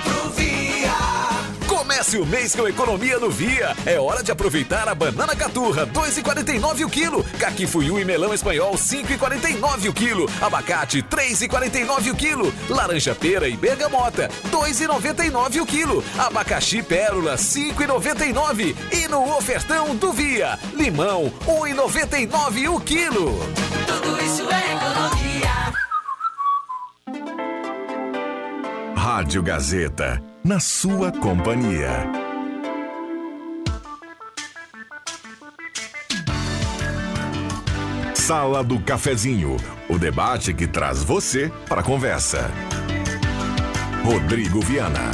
Comece 2.03 2.19
o 2.19 2.27
mês 2.27 2.53
com 2.53 2.67
economia 2.67 3.17
no 3.17 3.31
Via. 3.31 3.77
É 3.87 3.97
hora 3.97 4.25
de 4.25 4.33
aproveitar 4.33 4.89
a 4.89 4.95
banana 4.95 5.37
caturra, 5.37 5.87
2,49 5.87 6.85
o 6.85 6.91
quilo. 6.91 7.25
Caqui 7.39 7.65
fuiu 7.65 7.97
e 7.97 8.05
melão 8.05 8.35
espanhol, 8.35 8.75
5,49 8.75 9.89
o 9.89 9.93
quilo. 9.93 10.29
Abacate, 10.41 11.01
3,49 11.01 12.11
o 12.11 12.17
quilo. 12.17 12.53
Laranja 12.69 13.15
pera 13.15 13.47
e 13.47 13.57
bergamota, 13.57 14.29
2,99 14.51 15.63
o 15.63 15.67
quilo. 15.67 16.03
Abacaxi 16.19 16.83
pérola, 16.83 17.37
5,99. 17.37 18.75
E 18.91 19.07
no 19.07 19.37
ofertão 19.37 19.95
do 19.95 20.13
Via, 20.13 20.59
limão, 20.75 21.33
1,99 21.47 22.69
o 22.69 22.81
quilo. 22.81 23.39
Tudo 23.87 24.21
isso 24.25 24.43
é 24.51 24.75
economia. 24.75 25.23
Rádio 28.97 29.41
Gazeta, 29.41 30.21
na 30.45 30.59
sua 30.59 31.13
companhia. 31.13 32.11
Sala 38.15 38.65
do 38.65 38.81
Cafezinho, 38.81 39.57
o 39.89 39.99
debate 39.99 40.53
que 40.53 40.67
traz 40.67 41.05
você 41.05 41.51
para 41.69 41.81
a 41.81 41.85
conversa. 41.85 42.51
Rodrigo 44.05 44.61
Viana. 44.61 45.13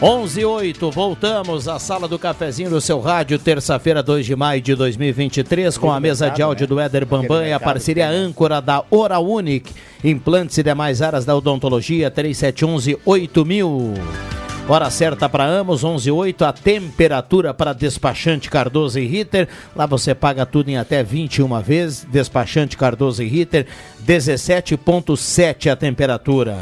11 0.00 0.40
e 0.40 0.44
8, 0.44 0.90
voltamos 0.92 1.66
à 1.66 1.76
sala 1.80 2.06
do 2.06 2.20
cafezinho 2.20 2.70
do 2.70 2.80
seu 2.80 3.00
rádio, 3.00 3.36
terça-feira, 3.36 4.00
2 4.00 4.24
de 4.24 4.36
maio 4.36 4.62
de 4.62 4.76
2023, 4.76 5.76
com 5.76 5.90
a 5.90 5.98
mesa 5.98 6.30
de 6.30 6.40
áudio 6.40 6.68
do 6.68 6.78
Éder 6.78 7.04
Bambam 7.04 7.44
e 7.44 7.52
a 7.52 7.58
parceria 7.58 8.08
âncora 8.08 8.62
da 8.62 8.84
Oral 8.92 9.26
Unique, 9.26 9.74
implantes 10.04 10.56
e 10.56 10.62
demais 10.62 11.02
áreas 11.02 11.24
da 11.24 11.34
odontologia, 11.34 12.12
3711-8000. 12.12 14.37
Hora 14.70 14.90
certa 14.90 15.30
para 15.30 15.46
Amos, 15.46 15.82
11 15.82 16.10
e 16.10 16.12
8, 16.12 16.44
a 16.44 16.52
temperatura 16.52 17.54
para 17.54 17.72
despachante 17.72 18.50
Cardoso 18.50 18.98
e 18.98 19.06
Ritter. 19.06 19.48
Lá 19.74 19.86
você 19.86 20.14
paga 20.14 20.44
tudo 20.44 20.68
em 20.68 20.76
até 20.76 21.02
21 21.02 21.58
vezes. 21.62 22.06
Despachante 22.12 22.76
Cardoso 22.76 23.22
e 23.22 23.26
Ritter, 23.26 23.66
17,7 24.06 25.72
a 25.72 25.74
temperatura. 25.74 26.58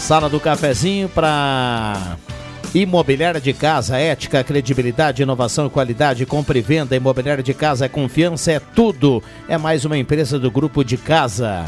Sala 0.00 0.28
do 0.28 0.40
cafezinho 0.40 1.08
para 1.08 2.16
Imobiliária 2.74 3.40
de 3.40 3.52
casa, 3.52 3.96
ética, 3.96 4.42
credibilidade, 4.42 5.22
inovação 5.22 5.68
qualidade, 5.68 6.26
compra 6.26 6.58
e 6.58 6.60
venda. 6.60 6.96
Imobiliária 6.96 7.44
de 7.44 7.54
casa 7.54 7.84
é 7.84 7.88
confiança, 7.88 8.50
é 8.50 8.58
tudo. 8.58 9.22
É 9.48 9.56
mais 9.56 9.84
uma 9.84 9.96
empresa 9.96 10.36
do 10.36 10.50
grupo 10.50 10.82
de 10.82 10.96
casa. 10.96 11.64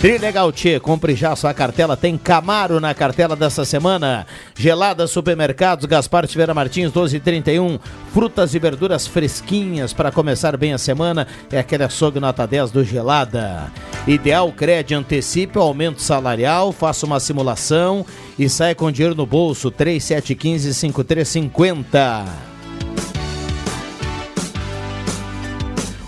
Trilegal 0.00 0.50
Tchê, 0.52 0.78
compre 0.78 1.16
já 1.16 1.34
sua 1.34 1.54
cartela, 1.54 1.96
tem 1.96 2.18
Camaro 2.18 2.78
na 2.78 2.92
cartela 2.92 3.34
dessa 3.34 3.64
semana. 3.64 4.26
Gelada 4.54 5.06
Supermercados, 5.06 5.86
Gaspar 5.86 6.26
Tiveira 6.26 6.52
Martins, 6.52 6.92
1231. 6.92 7.78
Frutas 8.12 8.54
e 8.54 8.58
verduras 8.58 9.06
fresquinhas 9.06 9.94
para 9.94 10.12
começar 10.12 10.54
bem 10.58 10.74
a 10.74 10.78
semana. 10.78 11.26
É 11.50 11.58
aquele 11.58 11.84
açougue 11.84 12.20
nota 12.20 12.46
10 12.46 12.70
do 12.70 12.84
Gelada. 12.84 13.72
Ideal 14.06 14.52
Cred, 14.52 14.94
antecipe 14.94 15.58
o 15.58 15.62
aumento 15.62 16.02
salarial, 16.02 16.72
faça 16.72 17.06
uma 17.06 17.18
simulação 17.18 18.04
e 18.38 18.50
saia 18.50 18.74
com 18.74 18.92
dinheiro 18.92 19.14
no 19.14 19.24
bolso. 19.24 19.72
3715-5350. 19.72 22.55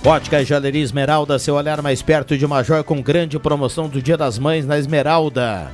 Ótica 0.04 0.44
Joalheria 0.44 0.82
Esmeralda, 0.82 1.38
seu 1.38 1.54
olhar 1.54 1.82
mais 1.82 2.00
perto 2.00 2.36
de 2.38 2.46
uma 2.46 2.62
joia 2.62 2.82
com 2.82 3.02
grande 3.02 3.38
promoção 3.38 3.88
do 3.88 4.00
Dia 4.00 4.16
das 4.16 4.38
Mães 4.38 4.64
na 4.66 4.78
Esmeralda. 4.78 5.70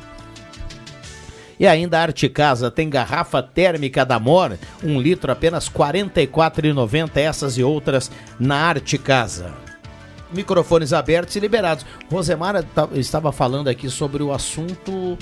E 1.61 1.67
ainda 1.69 1.99
a 1.99 2.03
Arte 2.03 2.29
Casa 2.29 2.69
tem 2.71 2.91
garrafa 2.91 3.41
térmica 3.41 4.05
da 4.05 4.19
Mor, 4.19 4.59
um 4.83 5.01
litro 5.01 5.31
apenas 5.31 5.69
R$ 5.69 5.75
44,90, 5.75 7.17
essas 7.17 7.57
e 7.57 7.63
outras 7.63 8.11
na 8.41 8.57
Arte 8.57 8.99
Casa. 8.99 9.53
Microfones 10.33 10.93
abertos 10.93 11.37
e 11.37 11.41
liberados. 11.41 11.87
Rosemara 12.11 12.65
ta- 12.65 12.89
estava 12.95 13.31
falando 13.31 13.69
aqui 13.69 13.89
sobre 13.89 14.21
o 14.21 14.33
assunto 14.33 15.17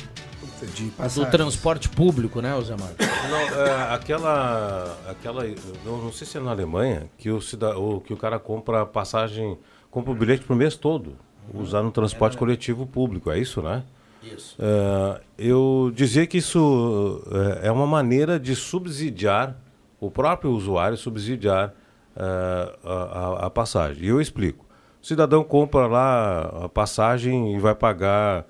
De 0.74 0.84
do 0.86 0.90
passagens. 0.92 1.30
transporte 1.30 1.88
público, 1.88 2.40
né, 2.40 2.54
Rosemara? 2.54 2.94
Não, 3.28 3.38
é, 3.60 3.92
aquela, 3.94 4.96
aquela, 5.08 5.44
não, 5.84 5.98
não 5.98 6.12
sei 6.12 6.26
se 6.26 6.38
é 6.38 6.40
na 6.40 6.50
Alemanha, 6.52 7.08
que 7.18 7.30
o, 7.30 7.40
cida, 7.40 7.76
o, 7.78 8.00
que 8.00 8.12
o 8.12 8.16
cara 8.16 8.38
compra 8.38 8.86
passagem, 8.86 9.58
compra 9.90 10.12
o 10.12 10.14
bilhete 10.14 10.44
pro 10.44 10.54
mês 10.56 10.76
todo, 10.76 11.14
usar 11.52 11.82
no 11.82 11.90
transporte 11.90 12.36
coletivo 12.36 12.86
público, 12.86 13.30
é 13.30 13.38
isso, 13.38 13.60
né? 13.62 13.82
Isso. 14.22 14.54
É, 14.58 15.20
eu 15.36 15.90
dizia 15.94 16.26
que 16.26 16.38
isso 16.38 17.22
é, 17.62 17.66
é 17.68 17.72
uma 17.72 17.86
maneira 17.86 18.38
de 18.38 18.54
subsidiar, 18.54 19.56
o 20.00 20.10
próprio 20.10 20.52
usuário 20.52 20.96
subsidiar 20.96 21.74
é, 22.16 22.76
a, 22.84 22.92
a- 22.92 23.46
a 23.46 23.50
passagem. 23.50 24.04
E 24.04 24.08
eu 24.08 24.20
explico. 24.20 24.64
O 25.02 25.06
cidadão 25.06 25.42
compra 25.42 25.86
lá 25.88 26.64
a 26.66 26.68
passagem 26.68 27.56
e 27.56 27.58
vai 27.58 27.74
pagar, 27.74 28.44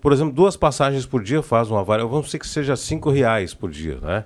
por 0.00 0.12
exemplo, 0.12 0.32
duas 0.32 0.56
passagens 0.56 1.06
por 1.06 1.22
dia 1.22 1.42
faz 1.42 1.70
uma 1.70 1.82
variação, 1.82 2.10
vamos 2.10 2.26
dizer 2.26 2.38
que 2.38 2.46
seja 2.46 2.76
cinco 2.76 3.10
reais 3.10 3.54
por 3.54 3.70
dia, 3.70 3.98
né? 4.02 4.24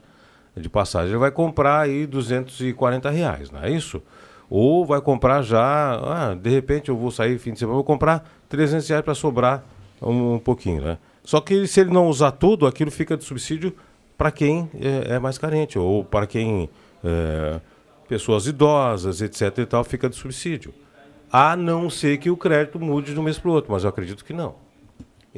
De 0.56 0.68
passagem. 0.68 1.10
Ele 1.10 1.18
vai 1.18 1.30
comprar 1.30 1.80
aí 1.80 2.06
240 2.06 3.10
reais, 3.10 3.50
não 3.50 3.62
é 3.62 3.70
isso? 3.70 4.02
Ou 4.48 4.84
vai 4.84 5.00
comprar 5.00 5.42
já, 5.42 5.60
ah, 5.60 6.34
de 6.34 6.50
repente 6.50 6.88
eu 6.88 6.96
vou 6.96 7.10
sair 7.10 7.38
fim 7.38 7.52
de 7.52 7.58
semana, 7.58 7.74
vou 7.74 7.84
comprar 7.84 8.28
300 8.48 8.88
reais 8.88 9.04
para 9.04 9.14
sobrar 9.14 9.64
um, 10.00 10.34
um 10.34 10.38
pouquinho, 10.38 10.82
né? 10.82 10.98
Só 11.22 11.40
que 11.40 11.66
se 11.66 11.80
ele 11.80 11.90
não 11.90 12.08
usar 12.08 12.30
tudo, 12.32 12.66
aquilo 12.66 12.90
fica 12.90 13.16
de 13.16 13.24
subsídio 13.24 13.74
para 14.16 14.30
quem 14.30 14.70
é, 14.80 15.14
é 15.14 15.18
mais 15.18 15.36
carente, 15.38 15.78
ou 15.78 16.04
para 16.04 16.26
quem, 16.26 16.70
é, 17.04 17.60
pessoas 18.08 18.46
idosas, 18.46 19.20
etc 19.20 19.58
e 19.58 19.66
tal, 19.66 19.84
fica 19.84 20.08
de 20.08 20.16
subsídio. 20.16 20.72
A 21.30 21.56
não 21.56 21.90
ser 21.90 22.18
que 22.18 22.30
o 22.30 22.36
crédito 22.36 22.78
mude 22.78 23.12
de 23.12 23.20
um 23.20 23.22
mês 23.22 23.38
para 23.38 23.50
o 23.50 23.54
outro, 23.54 23.72
mas 23.72 23.82
eu 23.82 23.90
acredito 23.90 24.24
que 24.24 24.32
não. 24.32 24.65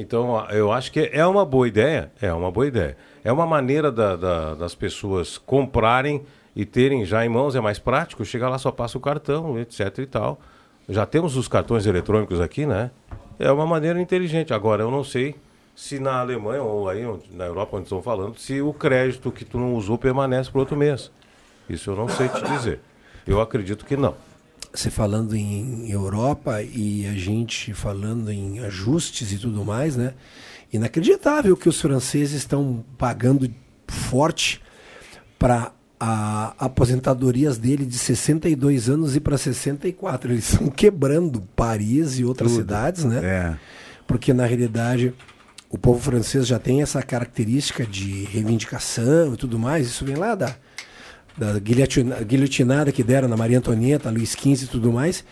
Então, 0.00 0.46
eu 0.50 0.70
acho 0.70 0.92
que 0.92 1.10
é 1.12 1.26
uma 1.26 1.44
boa 1.44 1.66
ideia. 1.66 2.12
É 2.22 2.32
uma 2.32 2.52
boa 2.52 2.68
ideia. 2.68 2.96
É 3.24 3.32
uma 3.32 3.44
maneira 3.44 3.90
da- 3.90 4.14
da- 4.14 4.54
das 4.54 4.72
pessoas 4.72 5.36
comprarem 5.36 6.22
e 6.54 6.64
terem 6.64 7.04
já 7.04 7.26
em 7.26 7.28
mãos, 7.28 7.56
é 7.56 7.60
mais 7.60 7.80
prático. 7.80 8.24
Chega 8.24 8.48
lá, 8.48 8.58
só 8.58 8.70
passa 8.70 8.96
o 8.96 9.00
cartão, 9.00 9.58
etc 9.58 9.98
e 9.98 10.06
tal. 10.06 10.38
Já 10.88 11.04
temos 11.04 11.36
os 11.36 11.48
cartões 11.48 11.84
eletrônicos 11.84 12.40
aqui, 12.40 12.64
né? 12.64 12.92
É 13.40 13.50
uma 13.50 13.66
maneira 13.66 14.00
inteligente. 14.00 14.54
Agora, 14.54 14.84
eu 14.84 14.90
não 14.90 15.02
sei 15.02 15.34
se 15.74 15.98
na 15.98 16.20
Alemanha 16.20 16.62
ou 16.62 16.88
aí 16.88 17.04
na 17.32 17.46
Europa, 17.46 17.76
onde 17.76 17.86
estão 17.86 18.00
falando, 18.00 18.38
se 18.38 18.62
o 18.62 18.72
crédito 18.72 19.32
que 19.32 19.44
tu 19.44 19.58
não 19.58 19.74
usou 19.74 19.98
permanece 19.98 20.48
para 20.48 20.60
outro 20.60 20.76
mês. 20.76 21.10
Isso 21.68 21.90
eu 21.90 21.96
não 21.96 22.08
sei 22.08 22.28
te 22.28 22.40
dizer. 22.44 22.80
Eu 23.26 23.40
acredito 23.40 23.84
que 23.84 23.96
não. 23.96 24.14
Você 24.78 24.92
falando 24.92 25.34
em 25.34 25.90
Europa 25.90 26.62
e 26.62 27.04
a 27.08 27.12
gente 27.12 27.74
falando 27.74 28.30
em 28.30 28.60
ajustes 28.60 29.32
e 29.32 29.36
tudo 29.36 29.64
mais, 29.64 29.96
né? 29.96 30.14
Inacreditável 30.72 31.56
que 31.56 31.68
os 31.68 31.80
franceses 31.80 32.32
estão 32.32 32.84
pagando 32.96 33.52
forte 33.88 34.62
para 35.36 35.72
aposentadorias 35.98 37.58
dele 37.58 37.84
de 37.84 37.98
62 37.98 38.88
anos 38.88 39.16
e 39.16 39.20
para 39.20 39.36
64. 39.36 40.30
Eles 40.30 40.52
estão 40.52 40.68
quebrando 40.70 41.40
Paris 41.56 42.20
e 42.20 42.24
outras 42.24 42.52
Tudo. 42.52 42.60
cidades, 42.60 43.02
né? 43.02 43.18
É. 43.24 43.56
Porque 44.06 44.32
na 44.32 44.46
realidade 44.46 45.12
o 45.68 45.76
povo 45.76 45.98
francês 45.98 46.46
já 46.46 46.60
tem 46.60 46.82
essa 46.82 47.02
característica 47.02 47.84
de 47.84 48.22
reivindicação 48.26 49.34
e 49.34 49.36
tudo 49.36 49.58
mais. 49.58 49.88
Isso 49.88 50.04
vem 50.04 50.14
lá 50.14 50.36
da, 50.36 50.54
da 51.38 51.58
guilhotina- 51.58 52.22
guilhotinada 52.22 52.90
que 52.92 53.02
deram 53.02 53.28
na 53.28 53.36
Maria 53.36 53.58
Antonieta, 53.58 54.10
Luiz 54.10 54.32
XV 54.32 54.64
e 54.64 54.66
tudo 54.66 54.92
mais. 54.92 55.24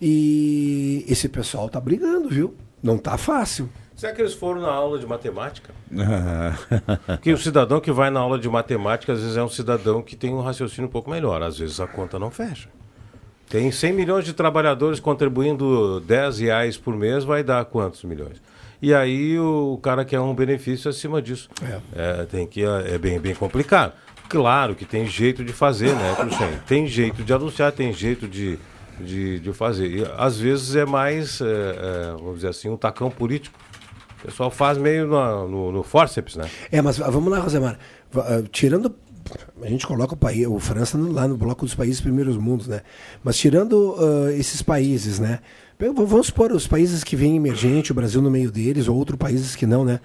E 0.00 1.04
esse 1.08 1.28
pessoal 1.28 1.68
tá 1.68 1.80
brigando, 1.80 2.28
viu? 2.28 2.54
Não 2.82 2.98
tá 2.98 3.16
fácil. 3.16 3.68
Será 3.94 4.12
que 4.12 4.20
eles 4.20 4.34
foram 4.34 4.60
na 4.62 4.68
aula 4.72 4.98
de 4.98 5.06
matemática? 5.06 5.72
Que 7.22 7.32
o 7.32 7.38
cidadão 7.38 7.80
que 7.80 7.92
vai 7.92 8.10
na 8.10 8.18
aula 8.18 8.38
de 8.38 8.48
matemática, 8.48 9.12
às 9.12 9.20
vezes 9.20 9.36
é 9.36 9.42
um 9.44 9.48
cidadão 9.48 10.02
que 10.02 10.16
tem 10.16 10.34
um 10.34 10.40
raciocínio 10.40 10.88
um 10.88 10.90
pouco 10.92 11.08
melhor. 11.10 11.40
Às 11.42 11.58
vezes 11.58 11.78
a 11.78 11.86
conta 11.86 12.18
não 12.18 12.30
fecha. 12.30 12.68
Tem 13.48 13.70
100 13.70 13.92
milhões 13.92 14.24
de 14.24 14.32
trabalhadores 14.32 14.98
contribuindo 14.98 16.00
10 16.00 16.38
reais 16.40 16.76
por 16.76 16.96
mês, 16.96 17.22
vai 17.22 17.44
dar 17.44 17.64
quantos 17.66 18.02
milhões? 18.02 18.40
E 18.80 18.92
aí 18.92 19.38
o 19.38 19.78
cara 19.80 20.04
quer 20.04 20.18
um 20.18 20.34
benefício 20.34 20.90
acima 20.90 21.22
disso. 21.22 21.48
É, 21.94 22.24
tem 22.24 22.46
que, 22.46 22.64
é 22.64 22.98
bem, 22.98 23.20
bem 23.20 23.34
complicado. 23.34 23.92
Claro 24.32 24.74
que 24.74 24.86
tem 24.86 25.06
jeito 25.06 25.44
de 25.44 25.52
fazer, 25.52 25.94
né, 25.94 26.14
Cruxem? 26.16 26.48
Tem 26.66 26.86
jeito 26.86 27.22
de 27.22 27.34
anunciar, 27.34 27.70
tem 27.70 27.92
jeito 27.92 28.26
de, 28.26 28.58
de, 28.98 29.38
de 29.38 29.52
fazer. 29.52 29.86
E, 29.88 30.06
às 30.16 30.38
vezes 30.38 30.74
é 30.74 30.86
mais, 30.86 31.38
é, 31.42 31.44
é, 31.44 32.12
vamos 32.12 32.36
dizer 32.36 32.48
assim, 32.48 32.70
um 32.70 32.76
tacão 32.78 33.10
político. 33.10 33.58
O 34.22 34.24
pessoal 34.24 34.50
faz 34.50 34.78
meio 34.78 35.06
no, 35.06 35.48
no, 35.48 35.72
no 35.72 35.82
forceps, 35.82 36.36
né? 36.36 36.48
É, 36.70 36.80
mas 36.80 36.96
vamos 36.96 37.30
lá, 37.30 37.40
Rosemar. 37.40 37.78
Ah, 38.16 38.42
Tirando. 38.50 38.94
A 39.62 39.68
gente 39.68 39.86
coloca 39.86 40.14
o 40.14 40.16
país, 40.16 40.46
o 40.46 40.58
França 40.58 40.96
lá 40.98 41.28
no 41.28 41.36
bloco 41.36 41.66
dos 41.66 41.74
países 41.74 42.00
primeiros 42.00 42.38
mundos, 42.38 42.66
né? 42.66 42.80
Mas 43.22 43.36
tirando 43.36 43.96
ah, 43.98 44.32
esses 44.32 44.62
países, 44.62 45.18
né? 45.18 45.40
Vamos 45.78 46.28
supor 46.28 46.52
os 46.52 46.66
países 46.66 47.04
que 47.04 47.16
vêm 47.16 47.36
emergente, 47.36 47.92
o 47.92 47.94
Brasil 47.94 48.22
no 48.22 48.30
meio 48.30 48.50
deles, 48.50 48.88
ou 48.88 48.96
outros 48.96 49.18
países 49.18 49.54
que 49.54 49.66
não, 49.66 49.84
né? 49.84 50.00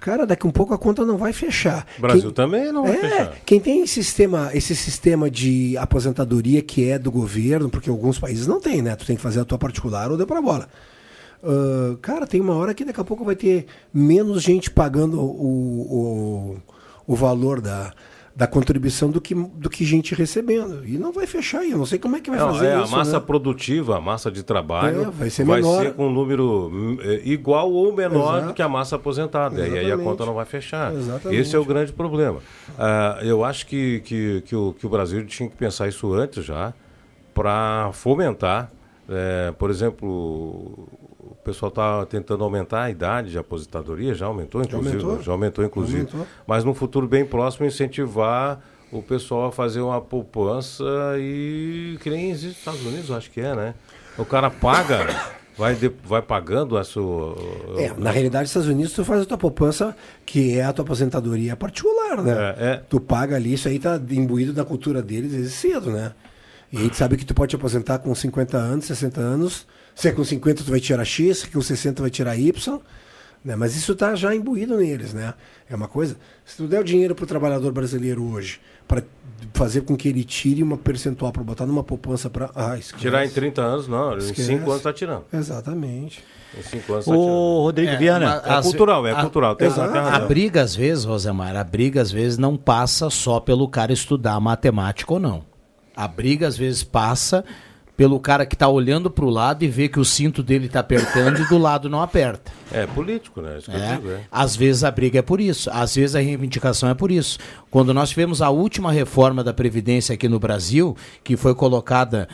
Cara, 0.00 0.26
daqui 0.26 0.46
um 0.46 0.50
pouco 0.50 0.72
a 0.72 0.78
conta 0.78 1.04
não 1.04 1.16
vai 1.18 1.32
fechar. 1.32 1.86
O 1.98 2.00
Brasil 2.00 2.22
Quem- 2.22 2.32
também 2.32 2.72
não 2.72 2.82
vai 2.84 2.96
é, 2.96 2.98
fechar. 2.98 3.36
Quem 3.44 3.60
tem 3.60 3.82
esse 3.82 4.02
sistema, 4.02 4.50
esse 4.54 4.74
sistema 4.74 5.30
de 5.30 5.76
aposentadoria 5.76 6.62
que 6.62 6.88
é 6.88 6.98
do 6.98 7.10
governo, 7.12 7.68
porque 7.68 7.90
alguns 7.90 8.18
países 8.18 8.46
não 8.46 8.60
tem, 8.60 8.80
né? 8.80 8.96
Tu 8.96 9.06
tem 9.06 9.16
que 9.16 9.22
fazer 9.22 9.40
a 9.40 9.44
tua 9.44 9.58
particular 9.58 10.10
ou 10.10 10.16
deu 10.16 10.26
pra 10.26 10.40
bola. 10.40 10.68
Ah, 11.42 11.96
cara, 12.00 12.26
tem 12.26 12.40
uma 12.40 12.54
hora 12.54 12.74
que 12.74 12.84
daqui 12.84 13.00
a 13.00 13.04
pouco 13.04 13.24
vai 13.24 13.36
ter 13.36 13.66
menos 13.92 14.42
gente 14.42 14.70
pagando 14.70 15.20
o, 15.20 16.56
o, 17.06 17.12
o 17.12 17.14
valor 17.16 17.60
da, 17.60 17.92
da 18.40 18.46
contribuição 18.46 19.10
do 19.10 19.20
que, 19.20 19.34
do 19.34 19.68
que 19.68 19.84
gente 19.84 20.14
recebendo. 20.14 20.82
E 20.86 20.96
não 20.96 21.12
vai 21.12 21.26
fechar, 21.26 21.62
e 21.62 21.72
eu 21.72 21.76
não 21.76 21.84
sei 21.84 21.98
como 21.98 22.16
é 22.16 22.20
que 22.20 22.30
vai 22.30 22.38
Não, 22.38 22.54
fazer 22.54 22.68
é, 22.68 22.82
isso. 22.82 22.94
a 22.94 22.96
massa 22.96 23.18
né? 23.18 23.24
produtiva, 23.26 23.98
a 23.98 24.00
massa 24.00 24.30
de 24.30 24.42
trabalho, 24.42 25.02
É, 25.02 25.10
vai 25.10 25.28
ser 25.28 25.44
menor. 25.44 25.92
com 25.92 26.06
um 26.06 26.10
número 26.10 26.98
é, 27.02 27.20
igual 27.28 27.70
ou 27.70 27.94
menor 27.94 28.36
Exato. 28.36 28.46
do 28.46 28.54
que 28.54 28.62
a 28.62 28.68
massa 28.68 28.96
aposentada. 28.96 29.60
E 29.60 29.64
aí 29.64 29.68
a 29.78 29.82
Exatamente. 29.82 30.04
conta 30.08 30.24
não 30.24 30.32
vai 30.32 30.46
fechar. 30.46 30.90
Exatamente. 30.94 31.38
Esse 31.38 31.54
é 31.54 31.58
o 31.58 31.64
grande 31.66 31.92
problema. 31.92 32.40
Ah, 32.78 33.18
eu 33.20 33.44
acho 33.44 33.66
que, 33.66 34.00
que, 34.06 34.40
que, 34.46 34.56
o, 34.56 34.72
que 34.72 34.86
o 34.86 34.88
Brasil 34.88 35.22
tinha 35.26 35.46
que 35.46 35.54
pensar 35.56 35.86
isso 35.86 36.10
antes 36.14 36.42
já, 36.42 36.72
para 37.34 37.90
fomentar. 37.92 38.70
é, 39.06 39.52
por 39.58 39.68
exemplo, 39.68 40.88
o 41.40 41.42
pessoal 41.44 41.68
está 41.70 42.04
tentando 42.06 42.44
aumentar 42.44 42.82
a 42.82 42.90
idade 42.90 43.30
de 43.30 43.38
aposentadoria, 43.38 44.14
já 44.14 44.26
aumentou, 44.26 44.60
inclusive. 44.62 44.96
aumentou? 45.02 45.22
Já 45.22 45.32
aumentou, 45.32 45.64
inclusive. 45.64 45.98
Aumentou. 46.00 46.26
Mas 46.46 46.64
no 46.64 46.74
futuro 46.74 47.08
bem 47.08 47.24
próximo, 47.24 47.66
incentivar 47.66 48.60
o 48.92 49.00
pessoal 49.02 49.46
a 49.46 49.52
fazer 49.52 49.80
uma 49.80 50.00
poupança 50.00 50.84
e 51.18 51.96
que 52.02 52.10
nem 52.10 52.30
existe 52.30 52.48
nos 52.48 52.58
Estados 52.58 52.84
Unidos, 52.86 53.10
acho 53.10 53.30
que 53.30 53.40
é, 53.40 53.54
né? 53.54 53.74
O 54.18 54.24
cara 54.24 54.50
paga, 54.50 55.06
vai, 55.56 55.74
de- 55.74 55.92
vai 56.04 56.20
pagando 56.20 56.76
a 56.76 56.84
sua. 56.84 57.36
É, 57.78 57.92
na 57.96 58.10
realidade, 58.10 58.42
nos 58.42 58.50
Estados 58.50 58.68
Unidos, 58.68 58.92
tu 58.92 59.04
faz 59.04 59.22
a 59.22 59.24
tua 59.24 59.38
poupança, 59.38 59.96
que 60.26 60.58
é 60.58 60.64
a 60.64 60.72
tua 60.72 60.84
aposentadoria 60.84 61.56
particular, 61.56 62.22
né? 62.22 62.32
É, 62.58 62.66
é. 62.72 62.76
Tu 62.88 63.00
paga 63.00 63.36
ali, 63.36 63.54
isso 63.54 63.68
aí 63.68 63.78
tá 63.78 63.98
imbuído 64.10 64.52
da 64.52 64.64
cultura 64.64 65.00
deles 65.00 65.30
desde 65.32 65.50
cedo, 65.50 65.90
né? 65.90 66.12
E 66.72 66.76
a 66.76 66.80
gente 66.82 66.96
sabe 66.96 67.16
que 67.16 67.24
tu 67.24 67.32
pode 67.34 67.50
te 67.50 67.56
aposentar 67.56 67.98
com 68.00 68.14
50 68.14 68.56
anos, 68.58 68.84
60 68.86 69.20
anos. 69.20 69.66
Se 69.94 70.08
é 70.08 70.12
com 70.12 70.24
50 70.24 70.64
tu 70.64 70.70
vai 70.70 70.80
tirar 70.80 71.04
X, 71.04 71.38
se 71.38 71.46
é 71.46 71.48
com 71.50 71.60
60 71.60 72.00
vai 72.02 72.10
tirar 72.10 72.36
Y. 72.36 72.78
Né? 73.44 73.56
Mas 73.56 73.74
isso 73.74 73.94
tá 73.94 74.14
já 74.14 74.34
imbuído 74.34 74.76
neles, 74.76 75.14
né? 75.14 75.32
É 75.68 75.74
uma 75.74 75.88
coisa. 75.88 76.16
Se 76.44 76.56
tu 76.58 76.66
der 76.66 76.80
o 76.80 76.84
dinheiro 76.84 77.14
pro 77.14 77.26
trabalhador 77.26 77.72
brasileiro 77.72 78.22
hoje, 78.22 78.60
para 78.86 79.02
fazer 79.54 79.80
com 79.82 79.96
que 79.96 80.08
ele 80.08 80.24
tire 80.24 80.62
uma 80.62 80.76
percentual 80.76 81.32
para 81.32 81.42
botar 81.42 81.64
numa 81.64 81.82
poupança 81.82 82.28
para. 82.28 82.50
Ah. 82.54 82.76
Tirar 82.98 83.24
em 83.24 83.30
30 83.30 83.62
anos, 83.62 83.88
não. 83.88 84.16
Esquece. 84.18 84.42
Em 84.52 84.58
5 84.58 84.70
anos 84.70 84.82
tá 84.82 84.92
tirando. 84.92 85.24
Exatamente. 85.32 86.22
Em 86.58 86.62
5 86.62 86.92
anos 86.92 87.04
tá 87.06 87.10
tirando. 87.12 87.26
Ô, 87.28 87.62
Rodrigo 87.62 87.92
É, 87.92 87.96
Viana. 87.96 88.42
É 88.44 88.60
cultural, 88.62 89.06
é 89.06 89.12
a- 89.12 89.20
cultural. 89.22 89.56
Tem, 89.56 89.68
Exato. 89.68 89.96
A 89.96 90.10
razão. 90.10 90.28
briga, 90.28 90.60
às 90.62 90.74
vezes, 90.76 91.04
Rosemar, 91.04 91.56
a 91.56 91.64
briga, 91.64 92.02
às 92.02 92.10
vezes, 92.10 92.36
não 92.36 92.56
passa 92.58 93.08
só 93.08 93.40
pelo 93.40 93.66
cara 93.68 93.92
estudar 93.92 94.38
matemática 94.40 95.14
ou 95.14 95.20
não. 95.20 95.44
A 95.96 96.06
briga, 96.06 96.46
às 96.46 96.58
vezes, 96.58 96.82
passa 96.84 97.42
pelo 98.00 98.18
cara 98.18 98.46
que 98.46 98.54
está 98.54 98.66
olhando 98.66 99.10
para 99.10 99.26
o 99.26 99.28
lado 99.28 99.62
e 99.62 99.68
vê 99.68 99.86
que 99.86 100.00
o 100.00 100.04
cinto 100.06 100.42
dele 100.42 100.64
está 100.64 100.80
apertando 100.80 101.38
e 101.38 101.44
do 101.50 101.58
lado 101.58 101.86
não 101.90 102.00
aperta. 102.00 102.50
É 102.72 102.86
político, 102.86 103.42
né? 103.42 103.58
Isso 103.58 103.70
É. 103.70 103.96
digo, 103.96 104.08
é. 104.08 104.20
Às 104.32 104.56
vezes 104.56 104.84
a 104.84 104.90
briga 104.90 105.18
é 105.18 105.22
por 105.22 105.38
isso, 105.38 105.68
às 105.70 105.96
vezes 105.96 106.16
a 106.16 106.18
reivindicação 106.18 106.88
é 106.88 106.94
por 106.94 107.10
isso. 107.10 107.38
Quando 107.70 107.92
nós 107.92 108.08
tivemos 108.08 108.40
a 108.40 108.48
última 108.48 108.90
reforma 108.90 109.44
da 109.44 109.52
Previdência 109.52 110.14
aqui 110.14 110.30
no 110.30 110.38
Brasil, 110.38 110.96
que 111.22 111.36
foi 111.36 111.54
colocada 111.54 112.26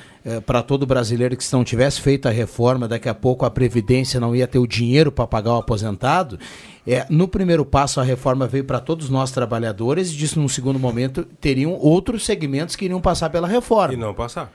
para 0.46 0.62
todo 0.62 0.86
brasileiro 0.86 1.36
que 1.36 1.42
se 1.42 1.52
não 1.52 1.64
tivesse 1.64 2.00
feito 2.00 2.28
a 2.28 2.30
reforma, 2.30 2.86
daqui 2.86 3.08
a 3.08 3.14
pouco 3.14 3.44
a 3.44 3.50
Previdência 3.50 4.20
não 4.20 4.36
ia 4.36 4.46
ter 4.46 4.60
o 4.60 4.68
dinheiro 4.68 5.10
para 5.10 5.26
pagar 5.26 5.54
o 5.54 5.58
aposentado. 5.58 6.38
É, 6.86 7.04
no 7.10 7.26
primeiro 7.26 7.64
passo, 7.64 8.00
a 8.00 8.04
reforma 8.04 8.46
veio 8.46 8.62
para 8.64 8.78
todos 8.78 9.10
nós 9.10 9.32
trabalhadores 9.32 10.12
e 10.12 10.16
disse, 10.16 10.38
num 10.38 10.48
segundo 10.48 10.78
momento, 10.78 11.24
teriam 11.40 11.72
outros 11.72 12.24
segmentos 12.24 12.76
que 12.76 12.84
iriam 12.84 13.00
passar 13.00 13.30
pela 13.30 13.48
reforma. 13.48 13.94
E 13.94 13.96
não 13.96 14.14
passar. 14.14 14.52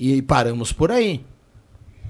E 0.00 0.22
paramos 0.22 0.72
por 0.72 0.92
aí. 0.92 1.24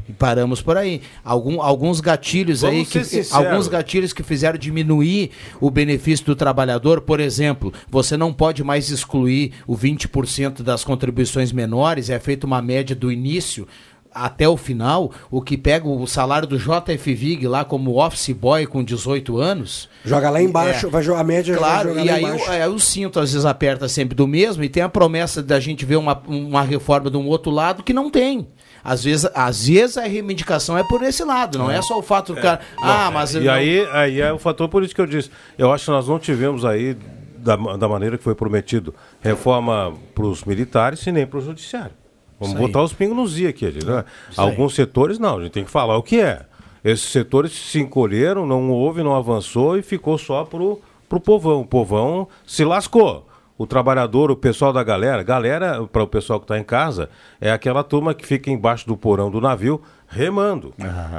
E 0.06 0.12
paramos 0.12 0.60
por 0.60 0.76
aí. 0.76 1.00
Algum, 1.24 1.62
alguns 1.62 2.00
gatilhos 2.00 2.60
Vamos 2.60 2.76
aí 2.76 2.84
que 2.84 2.92
ser 3.04 3.24
sinceros. 3.24 3.46
alguns 3.46 3.66
gatilhos 3.66 4.12
que 4.12 4.22
fizeram 4.22 4.58
diminuir 4.58 5.30
o 5.58 5.70
benefício 5.70 6.24
do 6.26 6.36
trabalhador, 6.36 7.00
por 7.00 7.18
exemplo, 7.18 7.72
você 7.90 8.14
não 8.14 8.32
pode 8.32 8.62
mais 8.62 8.90
excluir 8.90 9.52
o 9.66 9.76
20% 9.76 10.62
das 10.62 10.84
contribuições 10.84 11.50
menores, 11.50 12.10
é 12.10 12.18
feita 12.18 12.46
uma 12.46 12.60
média 12.60 12.94
do 12.94 13.10
início 13.10 13.66
até 14.14 14.48
o 14.48 14.56
final, 14.56 15.10
o 15.30 15.40
que 15.42 15.56
pega 15.56 15.86
o 15.88 16.06
salário 16.06 16.46
do 16.48 16.58
JF 16.58 17.14
Vig 17.14 17.46
lá 17.46 17.64
como 17.64 17.96
office 18.04 18.30
boy 18.30 18.66
com 18.66 18.82
18 18.82 19.38
anos, 19.38 19.88
Joga 20.04 20.30
lá 20.30 20.40
embaixo, 20.42 20.86
É. 20.86 20.90
vai 20.90 21.02
jogar 21.02 21.20
a 21.20 21.24
média 21.24 21.56
Claro, 21.56 21.94
vai 21.94 22.04
e 22.04 22.10
aí, 22.10 22.24
o- 22.70 22.74
o 22.74 22.78
cinto 22.80 23.20
às 23.20 23.32
vezes 23.32 23.44
aperta 23.46 23.88
sempre 23.88 24.14
do 24.14 24.26
mesmo 24.26 24.62
e 24.64 24.68
tem 24.68 24.82
a 24.82 24.88
promessa 24.88 25.42
da 25.42 25.60
gente 25.60 25.84
ver 25.84 25.96
uma, 25.96 26.20
uma 26.26 26.62
reforma 26.62 27.10
de 27.10 27.16
um 27.16 27.26
outro 27.26 27.50
lado 27.50 27.82
que 27.82 27.92
não 27.92 28.10
tem. 28.10 28.46
Às 28.82 29.04
vezes, 29.04 29.28
às 29.34 29.66
vezes 29.66 29.98
a 29.98 30.02
reivindicação 30.06 30.78
é 30.78 30.82
por 30.84 31.02
esse 31.02 31.22
lado, 31.24 31.58
não 31.58 31.70
é, 31.70 31.82
só 31.82 31.98
o 31.98 32.02
fato 32.02 32.34
do 32.34 32.40
cara. 32.40 32.60
ah, 32.80 33.10
mas. 33.12 33.34
E 33.34 33.40
não- 33.40 33.52
aí, 33.52 33.86
aí 33.92 34.20
é 34.20 34.32
o 34.32 34.38
fator 34.38 34.68
político 34.68 34.96
que 34.96 35.00
eu 35.02 35.06
disse. 35.06 35.30
Eu 35.58 35.72
acho 35.72 35.84
que 35.86 35.90
nós 35.90 36.08
não 36.08 36.18
tivemos 36.18 36.64
aí, 36.64 36.96
da, 37.36 37.56
da 37.56 37.88
maneira 37.88 38.16
que 38.16 38.24
foi 38.24 38.34
prometido, 38.34 38.94
reforma 39.20 39.92
para 40.14 40.24
os 40.24 40.44
militares 40.44 41.06
e 41.06 41.12
nem 41.12 41.26
para 41.26 41.38
o 41.38 41.42
judiciário. 41.42 41.92
Vamos 42.38 42.54
Isso 42.54 42.64
aí. 42.64 42.66
botar 42.66 42.82
os 42.82 42.92
pingos 42.92 43.16
nos 43.16 43.38
i 43.38 43.46
aqui. 43.46 43.66
Né? 43.66 44.04
Alguns 44.36 44.74
setores 44.74 45.18
não, 45.18 45.38
a 45.38 45.42
gente 45.42 45.52
tem 45.52 45.64
que 45.64 45.70
falar 45.70 45.96
o 45.96 46.02
que 46.02 46.20
é. 46.20 46.46
Esses 46.84 47.10
setores 47.10 47.52
se 47.52 47.80
encolheram, 47.80 48.46
não 48.46 48.70
houve, 48.70 49.02
não 49.02 49.14
avançou 49.14 49.76
e 49.76 49.82
ficou 49.82 50.16
só 50.16 50.44
pro, 50.44 50.80
pro 51.08 51.20
povão. 51.20 51.62
O 51.62 51.66
povão 51.66 52.28
se 52.46 52.64
lascou. 52.64 53.26
O 53.58 53.66
trabalhador, 53.66 54.30
o 54.30 54.36
pessoal 54.36 54.72
da 54.72 54.84
galera, 54.84 55.20
galera, 55.24 55.84
para 55.84 56.04
o 56.04 56.06
pessoal 56.06 56.38
que 56.38 56.44
está 56.44 56.56
em 56.56 56.62
casa, 56.62 57.10
é 57.40 57.50
aquela 57.50 57.82
turma 57.82 58.14
que 58.14 58.24
fica 58.24 58.48
embaixo 58.48 58.86
do 58.86 58.96
porão 58.96 59.32
do 59.32 59.40
navio 59.40 59.82
remando. 60.06 60.72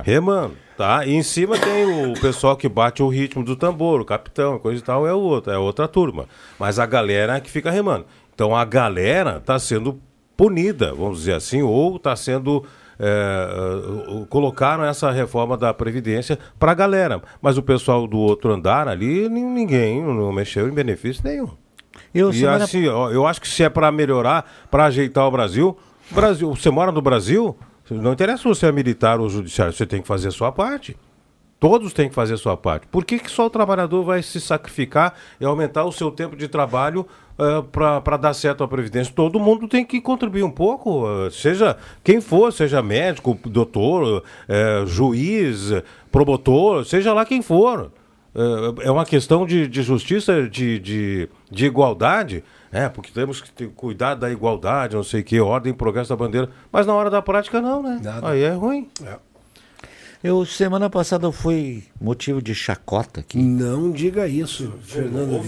Remando, 0.05 0.55
tá? 0.77 1.05
E 1.05 1.13
em 1.13 1.21
cima 1.21 1.57
tem 1.57 2.11
o 2.11 2.13
pessoal 2.21 2.55
que 2.55 2.69
bate 2.69 3.03
o 3.03 3.09
ritmo 3.09 3.43
do 3.43 3.57
tambor, 3.57 3.99
o 3.99 4.05
capitão, 4.05 4.57
coisa 4.57 4.81
e 4.81 4.83
tal, 4.83 5.05
é 5.05 5.13
o 5.13 5.19
outro, 5.19 5.51
é 5.51 5.57
outra 5.57 5.85
turma. 5.85 6.27
Mas 6.57 6.79
a 6.79 6.85
galera 6.85 7.35
é 7.35 7.41
que 7.41 7.51
fica 7.51 7.69
remando. 7.69 8.05
Então 8.33 8.55
a 8.55 8.63
galera 8.63 9.35
está 9.39 9.59
sendo 9.59 9.99
punida, 10.39 10.93
vamos 10.95 11.17
dizer 11.19 11.33
assim, 11.33 11.61
ou 11.61 11.97
está 11.97 12.15
sendo. 12.15 12.63
é, 12.97 14.25
colocaram 14.29 14.83
essa 14.85 15.11
reforma 15.11 15.57
da 15.57 15.73
Previdência 15.73 16.39
para 16.57 16.71
a 16.71 16.75
galera. 16.75 17.21
Mas 17.41 17.57
o 17.57 17.61
pessoal 17.61 18.05
do 18.07 18.17
outro 18.17 18.53
andar 18.53 18.87
ali, 18.87 19.27
nin- 19.29 19.43
ninguém 19.53 20.01
não 20.01 20.31
mexeu 20.31 20.67
em 20.67 20.71
benefício 20.71 21.21
nenhum. 21.25 21.49
Eu, 22.13 22.29
e 22.29 22.33
semana- 22.39 22.63
assim, 22.63 22.83
eu 22.83 23.25
acho 23.27 23.39
que 23.41 23.47
se 23.47 23.63
é 23.63 23.69
para 23.69 23.91
melhorar, 23.91 24.49
para 24.71 24.85
ajeitar 24.85 25.25
o 25.27 25.31
Brasil, 25.31 25.77
Brasil, 26.11 26.49
você 26.55 26.69
mora 26.69 26.91
no 26.91 27.01
Brasil, 27.01 27.55
não 27.89 28.13
interessa 28.13 28.43
se 28.43 28.47
você 28.47 28.65
é 28.67 28.71
militar 28.71 29.19
ou 29.19 29.29
judiciário, 29.29 29.73
você 29.73 29.85
tem 29.85 30.01
que 30.01 30.07
fazer 30.07 30.29
a 30.29 30.31
sua 30.31 30.51
parte. 30.51 30.95
Todos 31.59 31.91
têm 31.91 32.07
que 32.07 32.15
fazer 32.15 32.35
a 32.35 32.37
sua 32.37 32.55
parte. 32.55 32.87
Por 32.87 33.03
que, 33.03 33.19
que 33.19 33.29
só 33.29 33.47
o 33.47 33.49
trabalhador 33.49 34.03
vai 34.03 34.23
se 34.23 34.39
sacrificar 34.39 35.13
e 35.41 35.45
aumentar 35.45 35.83
o 35.83 35.91
seu 35.91 36.09
tempo 36.09 36.35
de 36.35 36.47
trabalho 36.47 37.05
para 37.71 38.15
dar 38.15 38.33
certo 38.33 38.63
a 38.63 38.67
Previdência? 38.67 39.13
Todo 39.13 39.39
mundo 39.39 39.67
tem 39.67 39.83
que 39.83 39.99
contribuir 39.99 40.43
um 40.43 40.51
pouco, 40.51 41.05
eh, 41.07 41.29
seja 41.31 41.75
quem 42.01 42.21
for, 42.21 42.53
seja 42.53 42.81
médico, 42.81 43.37
doutor, 43.45 44.23
eh, 44.47 44.83
juiz, 44.85 45.73
promotor, 46.09 46.85
seja 46.85 47.13
lá 47.13 47.25
quem 47.25 47.41
for. 47.41 47.91
Eh, 48.33 48.85
é 48.85 48.91
uma 48.91 49.05
questão 49.05 49.45
de, 49.45 49.67
de 49.67 49.81
justiça, 49.81 50.47
de, 50.47 50.79
de, 50.79 51.29
de 51.51 51.65
igualdade. 51.65 52.43
É, 52.71 52.87
porque 52.87 53.11
temos 53.11 53.41
que 53.41 53.51
ter 53.51 53.67
cuidado 53.69 54.19
da 54.19 54.31
igualdade, 54.31 54.95
não 54.95 55.01
sei 55.01 55.21
o 55.21 55.23
que, 55.23 55.39
ordem 55.39 55.73
e 55.73 55.75
progresso 55.75 56.09
da 56.09 56.15
bandeira. 56.15 56.49
Mas 56.71 56.85
na 56.85 56.93
hora 56.93 57.09
da 57.09 57.19
prática, 57.19 57.59
não, 57.59 57.81
né? 57.81 57.99
Aí 58.21 58.43
é 58.43 58.51
ruim. 58.51 58.87
Eu, 60.21 60.45
semana 60.45 60.89
passada, 60.89 61.25
eu 61.25 61.31
fui 61.31 61.83
motivo 61.99 62.41
de 62.41 62.53
chacota 62.53 63.21
aqui. 63.21 63.37
Não 63.37 63.89
diga 63.89 64.27
isso, 64.27 64.73
Fernando. 64.81 65.41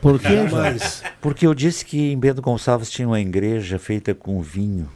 Por 0.00 0.18
quê? 0.18 0.48
Jamais. 0.48 1.02
Porque 1.20 1.46
eu 1.46 1.52
disse 1.52 1.84
que 1.84 2.12
em 2.12 2.18
Bento 2.18 2.40
Gonçalves 2.40 2.90
tinha 2.90 3.06
uma 3.06 3.20
igreja 3.20 3.78
feita 3.78 4.14
com 4.14 4.40
vinho. 4.40 4.88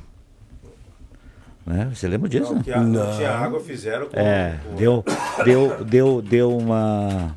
Né? 1.67 1.91
Você 1.95 2.09
lembra 2.09 2.31
disso? 2.31 2.55
né? 2.55 2.63
não 2.79 3.15
tinha 3.15 3.31
água, 3.31 3.61
fizeram 3.61 4.07
com. 4.09 4.19
É, 4.19 4.59
deu, 4.79 5.05
deu, 5.45 5.85
deu, 5.85 6.23
deu 6.23 6.57
uma, 6.57 7.37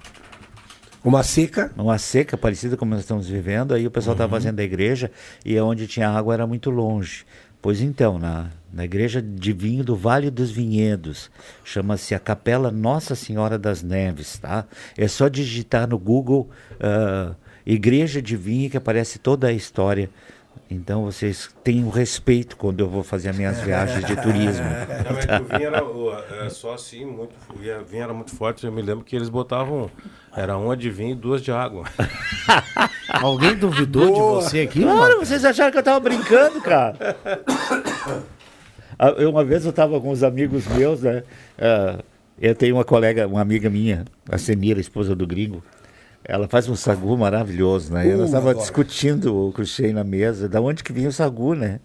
Uma 1.03 1.21
seca. 1.21 1.69
uma 1.75 1.97
seca 1.97 2.37
parecida 2.37 2.77
como 2.77 2.91
nós 2.91 3.01
estamos 3.01 3.27
vivendo. 3.27 3.73
Aí 3.73 3.85
o 3.85 3.91
pessoal 3.91 4.13
estava 4.13 4.31
fazendo 4.31 4.57
a 4.57 4.63
igreja 4.63 5.11
e 5.45 5.59
onde 5.59 5.85
tinha 5.85 6.09
água 6.09 6.33
era 6.33 6.47
muito 6.47 6.69
longe. 6.69 7.25
Pois 7.61 7.81
então, 7.81 8.17
na, 8.17 8.47
na 8.73 8.83
igreja 8.85 9.21
de 9.21 9.53
vinho 9.53 9.83
do 9.83 9.95
Vale 9.95 10.31
dos 10.31 10.49
Vinhedos, 10.51 11.29
chama-se 11.63 12.15
a 12.15 12.19
Capela 12.19 12.71
Nossa 12.71 13.13
Senhora 13.15 13.57
das 13.59 13.83
Neves, 13.83 14.37
tá? 14.39 14.65
É 14.97 15.07
só 15.07 15.27
digitar 15.27 15.87
no 15.87 15.97
Google 15.99 16.49
ah, 16.81 17.35
igreja 17.65 18.21
de 18.21 18.35
vinho 18.35 18.69
que 18.69 18.77
aparece 18.77 19.19
toda 19.19 19.47
a 19.47 19.51
história 19.53 20.09
Então 20.69 21.03
vocês 21.05 21.49
tenham 21.63 21.89
respeito 21.89 22.57
quando 22.57 22.79
eu 22.79 22.89
vou 22.89 23.03
fazer 23.03 23.29
as 23.29 23.37
minhas 23.37 23.61
viagens 23.63 24.03
de 24.05 24.15
turismo. 24.15 24.65
Não, 24.65 25.17
é 25.19 25.27
que 25.27 25.43
o 25.43 25.57
vinho 25.57 25.67
era 25.67 25.83
o- 25.83 26.13
é, 26.45 26.49
só 26.49 26.73
assim, 26.73 27.05
muito, 27.05 27.31
o 27.51 27.57
vinho 27.85 28.03
era 28.03 28.13
muito 28.13 28.35
forte. 28.35 28.65
Eu 28.65 28.71
me 28.71 28.81
lembro 28.81 29.03
que 29.05 29.15
eles 29.15 29.29
botavam. 29.29 29.89
Era 30.35 30.57
uma 30.57 30.75
de 30.75 30.89
vinho 30.89 31.11
e 31.11 31.15
duas 31.15 31.41
de 31.43 31.51
água. 31.51 31.85
Alguém 33.21 33.55
duvidou 33.55 34.11
de 34.13 34.19
você 34.19 34.61
aqui? 34.61 34.81
Claro, 34.81 34.97
mano? 34.97 35.19
vocês 35.25 35.45
acharam 35.45 35.71
que 35.71 35.77
eu 35.77 35.83
tava 35.83 35.99
brincando, 35.99 36.59
cara. 36.61 36.97
Ah, 39.03 39.09
eu, 39.17 39.29
uma 39.29 39.43
vez 39.43 39.65
eu 39.65 39.73
tava 39.73 39.99
com 39.99 40.11
uns 40.11 40.23
amigos 40.23 40.65
meus, 40.67 41.01
né? 41.01 41.23
ah, 41.59 41.99
eu 42.41 42.55
tenho 42.55 42.75
uma 42.75 42.85
colega, 42.85 43.27
uma 43.27 43.41
amiga 43.41 43.69
minha, 43.69 44.05
a 44.31 44.37
Semira, 44.37 44.79
esposa 44.79 45.13
do 45.13 45.27
gringo. 45.27 45.61
Ela 46.23 46.47
faz 46.47 46.69
um 46.69 46.75
sagu 46.75 47.17
maravilhoso, 47.17 47.91
né? 47.93 48.07
E 48.07 48.13
Uh, 48.13 48.17
nós 48.17 48.27
estávamos 48.27 48.51
adoro. 48.51 48.63
discutindo 48.63 49.47
o 49.47 49.51
crochê 49.51 49.91
na 49.91 50.05
mesa, 50.05 50.47
da 50.47 50.61
onde 50.61 50.81
que 50.81 50.93
vinha 50.93 51.09
o 51.09 51.11
sagu, 51.11 51.53
né? 51.53 51.81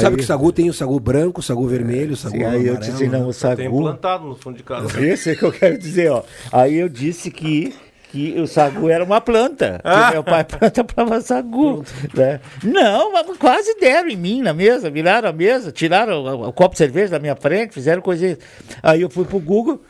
Sabe 0.00 0.16
que 0.16 0.22
o 0.22 0.26
sagu 0.26 0.52
tem 0.52 0.68
o 0.68 0.72
sagu 0.72 0.98
branco, 0.98 1.38
o 1.38 1.42
sagu 1.42 1.64
vermelho, 1.68 2.14
o 2.14 2.16
sagu 2.16 2.36
Sim, 2.36 2.44
aí 2.44 2.66
eu 2.66 2.74
amarelo, 2.74 2.78
disse, 2.78 3.08
não, 3.08 3.20
né? 3.20 3.26
o 3.26 3.32
sagu... 3.32 3.56
Tem 3.58 3.70
plantado 3.70 4.24
no 4.26 4.34
fundo 4.34 4.56
de 4.56 4.64
casa. 4.64 5.00
Esse 5.00 5.30
é 5.30 5.36
que 5.36 5.44
eu 5.44 5.52
quero 5.52 5.78
dizer, 5.78 6.10
ó. 6.10 6.24
Aí 6.50 6.74
eu 6.74 6.88
disse 6.88 7.30
que, 7.30 7.72
que 8.12 8.38
o 8.38 8.46
sagu 8.46 8.90
era 8.90 9.02
uma 9.02 9.20
planta. 9.20 9.80
Que 10.02 10.12
meu 10.12 10.22
pai 10.22 10.44
planta 10.44 10.84
para 10.84 11.20
sagu. 11.20 11.82
Né? 12.14 12.40
Não, 12.62 13.12
mas 13.12 13.36
quase 13.38 13.74
deram 13.80 14.08
em 14.08 14.16
mim 14.16 14.42
na 14.42 14.52
mesa, 14.52 14.90
viraram 14.90 15.28
a 15.28 15.32
mesa, 15.32 15.72
tiraram 15.72 16.22
o, 16.22 16.48
o 16.48 16.52
copo 16.52 16.74
de 16.74 16.78
cerveja 16.78 17.12
da 17.12 17.18
minha 17.18 17.34
frente, 17.34 17.72
fizeram 17.72 18.02
coisa. 18.02 18.38
Aí 18.82 19.00
eu 19.00 19.08
fui 19.10 19.24
pro 19.24 19.40
Google. 19.40 19.80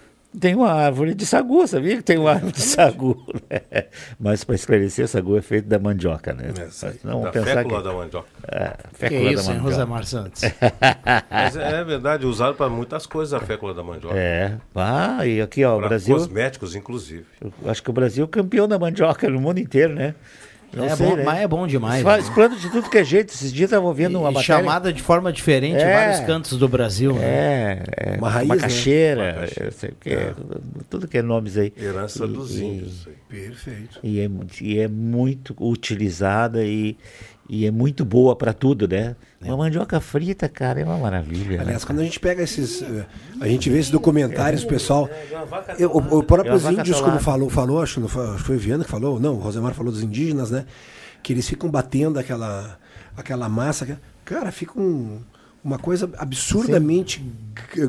Tem 0.40 0.54
uma 0.54 0.72
árvore 0.72 1.14
de 1.14 1.26
sagu, 1.26 1.66
sabia 1.66 1.96
que 1.96 2.02
tem 2.02 2.16
uma 2.16 2.30
árvore 2.32 2.52
de 2.52 2.62
sagu? 2.62 3.22
né? 3.50 3.60
Mas 4.18 4.42
para 4.44 4.54
esclarecer, 4.54 5.06
sagu 5.06 5.36
é 5.36 5.42
feito 5.42 5.68
da 5.68 5.78
mandioca, 5.78 6.32
né? 6.32 6.52
Mas 6.56 7.04
não 7.04 7.22
Da 7.22 7.32
fécula 7.32 7.78
que... 7.78 7.84
da 7.88 7.92
mandioca. 7.92 8.28
É, 8.48 8.68
Que 8.92 8.96
fécula 8.98 9.32
isso, 9.32 9.46
da 9.46 9.52
hein, 9.52 9.58
mandioca. 9.60 9.62
Rosemar 9.82 10.04
Santos? 10.06 10.42
Mas 11.30 11.56
é, 11.56 11.80
é 11.80 11.84
verdade, 11.84 12.24
usaram 12.26 12.54
para 12.54 12.70
muitas 12.70 13.04
coisas 13.06 13.34
a 13.34 13.40
fécula 13.44 13.74
da 13.74 13.82
mandioca. 13.82 14.16
É. 14.16 14.56
Ah, 14.74 15.26
e 15.26 15.40
aqui, 15.42 15.64
ó, 15.64 15.76
o 15.76 15.78
Pra 15.80 15.88
Brasil. 15.88 16.16
cosméticos, 16.16 16.74
inclusive. 16.74 17.26
Eu 17.42 17.52
acho 17.70 17.82
que 17.82 17.90
o 17.90 17.92
Brasil 17.92 18.24
é 18.24 18.28
campeão 18.28 18.66
da 18.66 18.78
mandioca 18.78 19.28
no 19.28 19.38
mundo 19.40 19.58
inteiro, 19.58 19.94
né? 19.94 20.14
Não 20.74 20.84
É 20.84 20.96
sei, 20.96 21.06
bom, 21.06 21.16
né? 21.16 21.22
mas 21.24 21.40
é 21.40 21.46
bom 21.48 21.66
demais. 21.66 22.02
Né? 22.04 22.48
de 22.58 22.70
tudo 22.70 22.88
que 22.88 22.98
é 22.98 23.04
jeito. 23.04 23.32
Esses 23.34 23.52
dias 23.52 23.70
eu 23.72 23.78
estava 23.78 23.92
vendo 23.94 24.18
uma 24.18 24.30
E 24.30 24.34
matéria. 24.34 24.46
chamada 24.62 24.92
de 24.92 25.02
forma 25.02 25.32
diferente 25.32 25.76
em 25.76 25.82
É. 25.82 25.92
vários 26.06 26.26
cantos 26.26 26.58
do 26.58 26.66
Brasil. 26.68 27.12
né? 27.14 27.22
É, 27.22 27.82
é 28.14 28.16
Uma 28.18 28.30
raiz, 28.30 28.48
né? 28.48 28.54
macaxeira, 28.56 29.48
eu 29.60 29.72
sei 29.72 29.90
que 30.00 30.10
é, 30.10 30.32
tudo 30.88 31.06
que 31.06 31.18
é 31.18 31.22
nomes 31.22 31.56
aí. 31.58 31.72
Herança 31.76 32.24
E- 32.24 32.28
dos 32.28 32.56
e- 32.58 32.64
índios. 32.64 33.08
Perfeito. 33.28 33.98
E 34.02 34.20
é, 34.20 34.30
e 34.60 34.78
é 34.78 34.88
muito 34.88 35.54
utilizada 35.58 36.64
e, 36.64 36.96
e 37.54 37.66
é 37.66 37.70
muito 37.70 38.02
boa 38.02 38.34
para 38.34 38.54
tudo, 38.54 38.88
né? 38.88 39.14
Uma 39.44 39.58
mandioca 39.58 40.00
frita, 40.00 40.48
cara, 40.48 40.80
é 40.80 40.84
uma 40.86 40.96
maravilha. 40.96 41.58
né? 41.58 41.62
Aliás, 41.64 41.84
quando 41.84 41.98
a 42.00 42.02
gente 42.02 42.18
pega 42.18 42.42
esses. 42.42 42.80
eh, 42.80 43.04
A 43.42 43.46
gente 43.46 43.68
vê 43.68 43.78
esses 43.78 43.90
documentários, 43.90 44.64
pessoal. 44.64 45.06
eu- 45.78 45.90
o, 45.90 46.18
o 46.20 46.22
próprio 46.22 46.54
É 46.54 46.56
vaca 46.56 46.80
índios, 46.80 46.98
como 47.02 47.18
falou, 47.20 47.50
falou, 47.50 47.82
acho 47.82 48.00
que 48.00 48.08
foi, 48.38 48.56
Viana 48.56 48.84
que 48.84 48.90
falou, 48.90 49.20
não, 49.20 49.34
o 49.34 49.38
Rosemar 49.38 49.74
falou 49.74 49.92
dos 49.92 50.02
indígenas, 50.02 50.50
né? 50.50 50.64
Que 51.22 51.34
eles 51.34 51.46
ficam 51.46 51.70
batendo 51.70 52.18
aquela, 52.18 52.78
aquela 53.14 53.50
massa. 53.50 53.98
Cara, 54.24 54.50
fica 54.50 54.80
um- 54.80 55.20
uma 55.62 55.78
coisa 55.78 56.08
absurdamente 56.16 57.22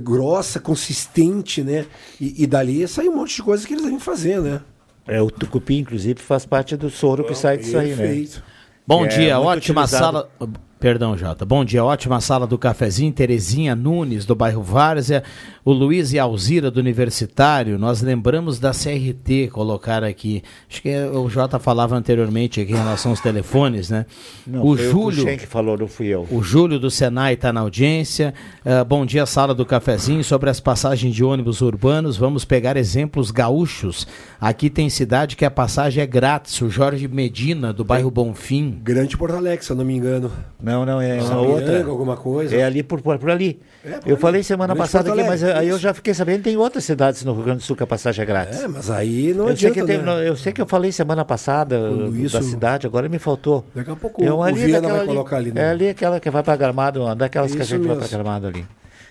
grossa, 0.02 0.60
consistente, 0.60 1.64
né? 1.64 1.86
E, 2.20 2.44
e 2.44 2.46
dali 2.48 2.86
sai 2.86 3.08
um 3.08 3.16
monte 3.16 3.38
de 3.38 3.44
coisa 3.44 3.66
que 3.66 3.74
eles 3.74 3.84
devem 3.86 4.00
fazer, 4.00 4.42
né? 4.42 4.60
É, 5.08 5.22
o 5.22 5.32
tucupi, 5.32 5.78
inclusive, 5.78 6.20
faz 6.22 6.46
parte 6.46 6.76
do 6.76 6.90
soro 6.90 7.24
que 7.24 7.36
sai 7.36 7.58
disso 7.58 7.78
aí, 7.78 7.92
né? 7.92 7.96
Perfeito. 7.96 8.44
Bom 8.86 9.06
É, 9.06 9.08
dia, 9.08 9.40
ótima 9.40 9.82
utilizado. 9.84 10.28
sala. 10.40 10.50
Perdão, 10.84 11.18
Jota. 11.18 11.46
Bom 11.46 11.64
dia, 11.64 11.82
ótima 11.82 12.20
sala 12.20 12.46
do 12.46 12.58
cafezinho. 12.58 13.14
Terezinha 13.14 13.74
Nunes, 13.74 14.26
do 14.26 14.36
bairro 14.36 14.62
Várzea. 14.62 15.24
O 15.64 15.72
Luiz 15.72 16.12
e 16.12 16.20
a 16.20 16.24
Alzira, 16.24 16.70
do 16.70 16.82
Universitário. 16.82 17.80
Nós 17.80 18.02
lembramos 18.02 18.60
da 18.60 18.74
CRT, 18.74 19.48
colocar 19.50 20.04
aqui. 20.04 20.44
Acho 20.70 20.82
que 20.82 20.90
é- 20.90 21.08
o 21.10 21.30
Jota 21.30 21.58
falava 21.58 21.96
anteriormente 21.96 22.60
aqui 22.60 22.74
em 22.74 22.76
relação 22.76 23.12
aos 23.12 23.22
telefones, 23.22 23.90
né? 23.90 24.06
Não, 24.46 24.62
o 24.62 24.76
Júlio. 24.76 25.24
o 25.24 25.38
que 25.38 25.48
falou, 25.48 25.78
não 25.78 25.88
fui 25.88 26.08
eu. 26.08 26.28
O 26.30 26.44
Júlio 26.44 26.78
do 26.78 26.92
Senai 26.92 27.36
está 27.36 27.54
na 27.54 27.62
audiência. 27.62 28.34
Ah, 28.66 28.84
bom 28.84 29.06
dia, 29.06 29.26
sala 29.26 29.56
do 29.56 29.66
cafezinho. 29.66 30.22
Sobre 30.22 30.50
as 30.50 30.60
passagens 30.60 31.16
de 31.16 31.24
ônibus 31.24 31.62
urbanos, 31.62 32.18
vamos 32.18 32.44
pegar 32.44 32.76
exemplos 32.76 33.32
gaúchos. 33.32 34.06
Aqui 34.38 34.70
tem 34.70 34.90
cidade 34.90 35.38
que 35.38 35.46
a 35.46 35.52
passagem 35.52 36.04
é 36.04 36.06
grátis. 36.06 36.62
O 36.62 36.70
Jorge 36.70 37.08
Medina, 37.08 37.72
do 37.72 37.86
bairro 37.86 38.12
Bonfim. 38.12 38.82
Grande 38.84 39.16
Porto 39.16 39.38
Alegre, 39.38 39.64
se 39.64 39.72
eu 39.72 39.78
não 39.78 39.86
me 39.86 39.96
engano. 39.96 40.30
Não, 40.62 40.73
não, 40.86 41.02
é 41.02 41.22
uma 41.22 41.42
outra. 41.42 41.84
alguma 41.86 42.18
coisa. 42.18 42.56
É 42.56 42.64
ali 42.64 42.82
por, 42.84 43.02
por, 43.02 43.18
por 43.20 43.30
ali. 43.30 43.60
É, 43.86 43.92
por 44.00 44.08
eu 44.10 44.14
ali. 44.14 44.22
falei 44.22 44.44
semana 44.44 44.74
Grande 44.74 44.92
passada 44.92 45.12
aqui, 45.12 45.24
mas 45.24 45.44
Alegre, 45.44 45.60
aí 45.62 45.68
eu 45.68 45.76
isso. 45.76 45.84
já 45.84 45.94
fiquei 45.94 46.14
sabendo 46.14 46.44
tem 46.44 46.58
outras 46.58 46.84
cidades 46.84 47.24
no 47.24 47.34
Rio 47.34 47.44
Grande 47.44 47.60
do 47.60 47.64
Sul 47.64 47.76
que 47.76 47.84
a 47.84 47.88
passagem 47.88 48.24
é 48.24 48.26
grátis. 48.26 48.62
É, 48.62 48.68
mas 48.68 48.90
aí 48.90 49.34
não 49.34 49.50
eu, 49.50 49.56
sei 49.58 49.70
adianta, 49.70 49.74
que 49.82 49.86
tem- 49.86 49.98
né? 49.98 50.04
não, 50.04 50.20
eu 50.22 50.36
sei 50.36 50.52
que 50.54 50.62
eu 50.62 50.66
falei 50.66 50.92
semana 50.92 51.24
passada 51.24 51.78
Quando 51.78 52.10
uh, 52.10 52.16
isso- 52.18 52.38
da 52.38 52.44
cidade, 52.44 52.88
agora 52.88 53.08
me 53.08 53.20
faltou. 53.20 53.66
Daqui 53.76 53.92
a 53.92 53.96
pouco 53.96 54.24
Eu 54.24 54.38
o 54.38 54.44
ali 54.44 54.66
Viana 54.66 54.88
vai 54.88 55.06
colocar 55.06 55.38
ali, 55.38 55.52
né? 55.52 55.62
É 55.62 55.70
ali 55.70 55.90
aquela 55.90 56.20
que 56.20 56.30
vai 56.30 56.42
para 56.44 56.56
Gramado, 56.56 57.02
uma 57.04 57.16
daquelas 57.16 57.52
que 57.52 57.60
a 57.60 57.64
Isso 57.64 57.76
gente 57.76 57.88
vai 57.88 57.98
para 57.98 58.08
Gramado 58.08 58.48
ali. 58.48 58.66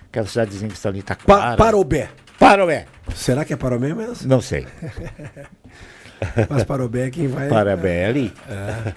Aquela 0.08 0.26
cidadezinha 0.26 0.68
que 0.68 0.74
está 0.76 0.88
ali, 0.88 1.02
Pa 1.02 1.14
Taquara. 1.16 1.56
Parobé. 1.56 2.08
Parobé. 2.38 2.86
Será 3.14 3.44
que 3.44 3.52
é 3.52 3.56
Parobé 3.56 3.94
mesmo? 3.94 4.26
Não 4.28 4.40
sei. 4.40 4.66
Mas 6.48 6.64
Parobé 6.64 7.06
é 7.06 7.10
quem 7.10 7.26
vai. 7.28 7.48
Parobé 7.48 8.02
é 8.02 8.06
ali. 8.06 8.32
É, 8.48 8.92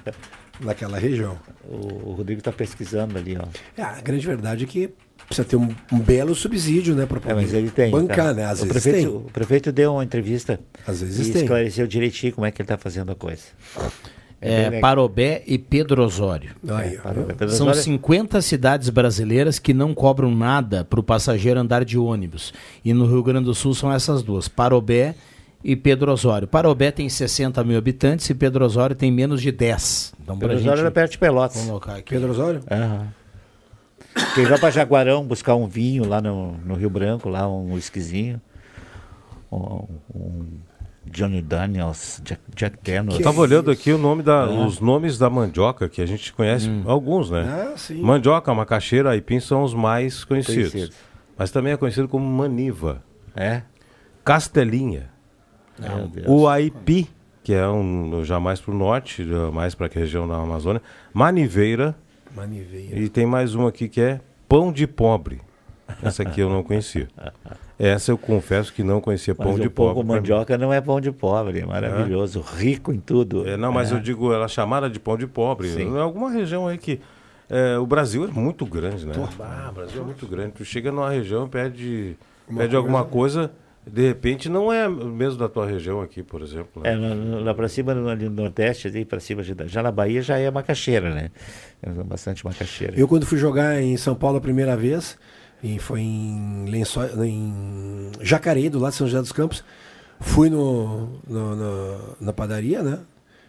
naquela 0.59 0.97
região. 0.97 1.37
O, 1.67 2.09
o 2.09 2.13
Rodrigo 2.13 2.39
está 2.39 2.51
pesquisando 2.51 3.17
ali, 3.17 3.37
ó. 3.37 3.45
É, 3.77 3.83
a 3.83 4.01
grande 4.01 4.25
verdade 4.25 4.63
é 4.63 4.67
que 4.67 4.89
precisa 5.27 5.47
ter 5.47 5.55
um, 5.55 5.69
um 5.91 5.99
belo 5.99 6.35
subsídio, 6.35 6.93
né? 6.95 7.05
Para 7.05 7.31
É, 7.31 7.33
mas 7.33 7.53
ele 7.53 7.69
tem. 7.69 7.91
bancar, 7.91 8.27
tá? 8.27 8.33
né? 8.33 8.45
Às 8.45 8.61
o 8.61 8.65
vezes 8.65 8.83
prefeito, 8.83 9.07
tem. 9.09 9.17
O 9.17 9.21
prefeito 9.31 9.71
deu 9.71 9.93
uma 9.93 10.03
entrevista 10.03 10.59
Às 10.87 11.01
vezes 11.01 11.27
e 11.27 11.31
tem. 11.31 11.41
esclareceu 11.41 11.87
direitinho 11.87 12.33
como 12.33 12.45
é 12.45 12.51
que 12.51 12.61
ele 12.61 12.65
está 12.65 12.77
fazendo 12.77 13.11
a 13.11 13.15
coisa. 13.15 13.43
É, 14.41 14.65
legal. 14.69 14.81
Parobé 14.81 15.43
e 15.47 15.57
Pedro 15.57 16.03
Osório. 16.03 16.51
Aí, 16.67 16.97
ó. 16.97 17.01
Parobé. 17.01 17.33
Pedro 17.33 17.49
São 17.55 17.67
Osório- 17.67 17.81
50 17.81 18.41
cidades 18.41 18.89
brasileiras 18.89 19.57
que 19.57 19.73
não 19.73 19.93
cobram 19.93 20.29
nada 20.29 20.83
para 20.85 20.99
o 20.99 21.03
passageiro 21.03 21.59
andar 21.59 21.83
de 21.83 21.97
ônibus. 21.97 22.53
E 22.83 22.93
no 22.93 23.07
Rio 23.07 23.23
Grande 23.23 23.45
do 23.45 23.55
Sul 23.55 23.73
são 23.73 23.91
essas 23.91 24.21
duas, 24.21 24.47
Parobé 24.47 25.15
e 25.67 25.75
Pedro 25.75 26.11
Osório. 26.11 26.47
Parobé 26.47 26.91
tem 26.91 27.09
60 27.09 27.63
mil 27.63 27.75
habitantes 27.75 28.29
e 28.29 28.35
Pedro 28.35 28.63
Osório 28.63 28.95
tem 28.95 29.11
menos 29.11 29.41
de 29.41 29.51
10. 29.51 30.13
Então, 30.21 30.37
Pedro 30.37 30.55
Osório 30.57 30.71
gente 30.77 30.79
era 30.81 30.91
perto 30.91 31.11
de 31.13 31.17
Pelotas. 31.17 31.65
colocar 31.65 31.95
aqui. 31.95 32.11
Pedro 32.13 32.29
Osório? 32.29 32.61
Aham. 32.69 33.07
Quem 34.35 34.45
vai 34.45 34.59
para 34.59 34.69
Jaguarão 34.69 35.25
buscar 35.25 35.55
um 35.55 35.67
vinho 35.67 36.07
lá 36.07 36.21
no, 36.21 36.51
no 36.59 36.75
Rio 36.75 36.89
Branco, 36.89 37.27
lá 37.27 37.49
um 37.49 37.73
whiskyzinho, 37.73 38.39
um, 39.51 39.85
um 40.13 40.45
Johnny 41.05 41.41
Daniels, 41.41 42.21
Jack, 42.23 42.41
Jack 42.55 42.77
Daniels. 42.83 43.17
Eu 43.19 43.23
tava 43.23 43.41
olhando 43.41 43.69
aqui 43.71 43.91
o 43.91 43.97
nome 43.97 44.21
da, 44.23 44.43
É. 44.43 44.65
os 44.65 44.79
nomes 44.79 45.17
da 45.17 45.29
mandioca, 45.29 45.89
que 45.89 46.01
a 46.01 46.05
gente 46.05 46.31
conhece 46.31 46.69
alguns, 46.85 47.29
né? 47.31 47.41
Ah, 47.73 47.77
sim. 47.77 48.01
Mandioca, 48.01 48.53
macaxeira, 48.53 49.09
aipim 49.11 49.39
são 49.39 49.63
os 49.63 49.73
mais 49.73 50.23
conhecidos. 50.23 50.71
Conhecidos. 50.71 50.97
Mas 51.37 51.51
também 51.51 51.73
é 51.73 51.77
conhecido 51.77 52.07
como 52.07 52.25
maniva, 52.25 53.03
É? 53.35 53.63
castelinha. 54.23 55.09
O 56.27 56.47
aipi, 56.47 57.09
que 57.43 57.53
é 57.53 57.67
um 57.67 58.23
já 58.23 58.39
mais 58.39 58.59
para 58.59 58.73
o 58.73 58.77
norte, 58.77 59.23
mais 59.53 59.75
para 59.75 59.87
a 59.87 59.89
região 59.89 60.27
da 60.27 60.35
Amazônia, 60.35 60.81
maniveira, 61.13 61.95
Maniveia. 62.35 62.97
e 62.99 63.09
tem 63.09 63.25
mais 63.25 63.55
uma 63.55 63.69
aqui 63.69 63.87
que 63.87 64.01
é 64.01 64.19
pão 64.47 64.71
de 64.71 64.85
pobre. 64.87 65.41
Essa 66.01 66.23
aqui 66.23 66.41
eu 66.41 66.49
não 66.49 66.63
conhecia. 66.63 67.07
Essa 67.77 68.11
eu 68.11 68.17
confesso 68.17 68.73
que 68.73 68.81
não 68.83 68.99
conhecia 69.01 69.35
Mas 69.37 69.45
pão 69.47 69.59
de 69.59 69.67
o 69.67 69.71
pão 69.71 69.87
pobre. 69.87 70.01
com 70.01 70.07
mandioca 70.13 70.57
não 70.57 70.73
é 70.73 70.81
pão 70.81 70.99
de 70.99 71.11
pobre, 71.11 71.59
é 71.59 71.65
maravilhoso, 71.65 72.41
rico 72.41 72.91
em 72.91 72.99
tudo. 72.99 73.47
É, 73.47 73.55
não, 73.57 73.71
mas 73.71 73.91
É. 73.91 73.95
eu 73.95 73.99
digo, 73.99 74.33
ela 74.33 74.45
é 74.45 74.47
chamada 74.47 74.89
de 74.89 74.99
pão 74.99 75.17
de 75.17 75.27
pobre. 75.27 75.69
Sim. 75.69 75.93
Em 75.93 75.99
alguma 75.99 76.31
região 76.31 76.67
aí 76.67 76.77
que. 76.77 76.99
é, 77.49 77.77
o 77.77 77.85
Brasil 77.85 78.23
é 78.23 78.27
muito 78.27 78.65
grande, 78.65 79.05
né? 79.05 79.13
Ah, 79.39 79.67
o 79.69 79.73
Brasil 79.73 80.01
é 80.01 80.05
muito 80.05 80.25
grande. 80.25 80.53
Tu 80.53 80.65
chega 80.65 80.91
numa 80.91 81.09
região, 81.11 81.47
pede, 81.47 82.17
pede 82.57 82.75
alguma 82.75 83.03
coisa, 83.05 83.51
de 83.87 84.07
repente 84.07 84.49
não 84.49 84.71
é 84.71 84.87
mesmo 84.89 85.37
da 85.39 85.47
tua 85.47 85.65
região 85.67 86.01
aqui, 86.01 86.23
por 86.23 86.41
exemplo. 86.41 86.81
né? 86.81 86.93
É, 86.93 86.95
no- 86.95 87.39
lá 87.41 87.53
para 87.53 87.67
cima, 87.69 87.93
no, 87.93 88.09
ali 88.09 88.25
no 88.29 88.35
Nordeste, 88.35 88.87
ali 88.87 89.05
para 89.05 89.19
cima, 89.19 89.43
já 89.43 89.83
na 89.83 89.91
Bahia 89.91 90.21
já 90.21 90.37
é 90.37 90.49
macaxeira, 90.49 91.13
né? 91.13 91.29
É 91.81 91.89
bastante 92.03 92.43
macaxeira. 92.45 92.93
Eu, 92.99 93.07
quando 93.07 93.25
fui 93.25 93.37
jogar 93.37 93.81
em 93.81 93.95
São 93.97 94.15
Paulo 94.15 94.37
a 94.37 94.41
primeira 94.41 94.75
vez, 94.75 95.17
e 95.63 95.79
foi 95.79 96.01
em, 96.01 96.65
Lençóis, 96.67 97.11
em 97.17 98.11
Jacareí, 98.21 98.69
do 98.69 98.79
lado 98.79 98.91
de 98.91 98.97
São 98.97 99.07
José 99.07 99.21
dos 99.21 99.31
Campos, 99.31 99.63
fui 100.19 100.49
no, 100.49 101.19
no- 101.27 101.55
no- 101.55 102.15
na 102.21 102.33
padaria, 102.33 102.81
né? 102.81 102.99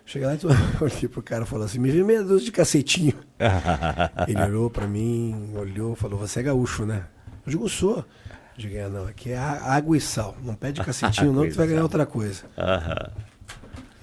Cheguei 0.04 0.28
lá 0.28 0.34
e 0.34 0.38
tu- 0.38 0.48
olhei 0.80 1.08
pro 1.08 1.22
cara 1.22 1.44
e 1.44 1.46
falou 1.46 1.64
assim: 1.64 1.78
me 1.80 1.90
vê 1.90 2.02
meia 2.04 2.22
dúzia 2.22 2.44
de 2.44 2.52
cacetinho. 2.52 3.14
Ele 4.28 4.40
olhou 4.42 4.70
pra 4.70 4.86
mim, 4.86 5.52
olhou, 5.56 5.94
falou: 5.96 6.18
você 6.18 6.40
é 6.40 6.42
gaúcho, 6.44 6.84
né? 6.86 7.04
Eu 7.44 7.50
digo: 7.50 7.68
sou. 7.68 8.04
Digo: 8.56 8.76
é, 8.76 8.88
não, 8.88 9.06
aqui 9.06 9.30
é 9.32 9.38
água 9.38 9.96
e 9.96 10.00
sal. 10.00 10.36
Não 10.42 10.54
pede 10.54 10.82
cacetinho, 10.82 11.32
não, 11.34 11.42
que 11.44 11.50
tu 11.50 11.56
vai 11.56 11.66
ganhar 11.66 11.82
outra 11.82 12.06
coisa. 12.06 12.44
Aham. 12.56 13.10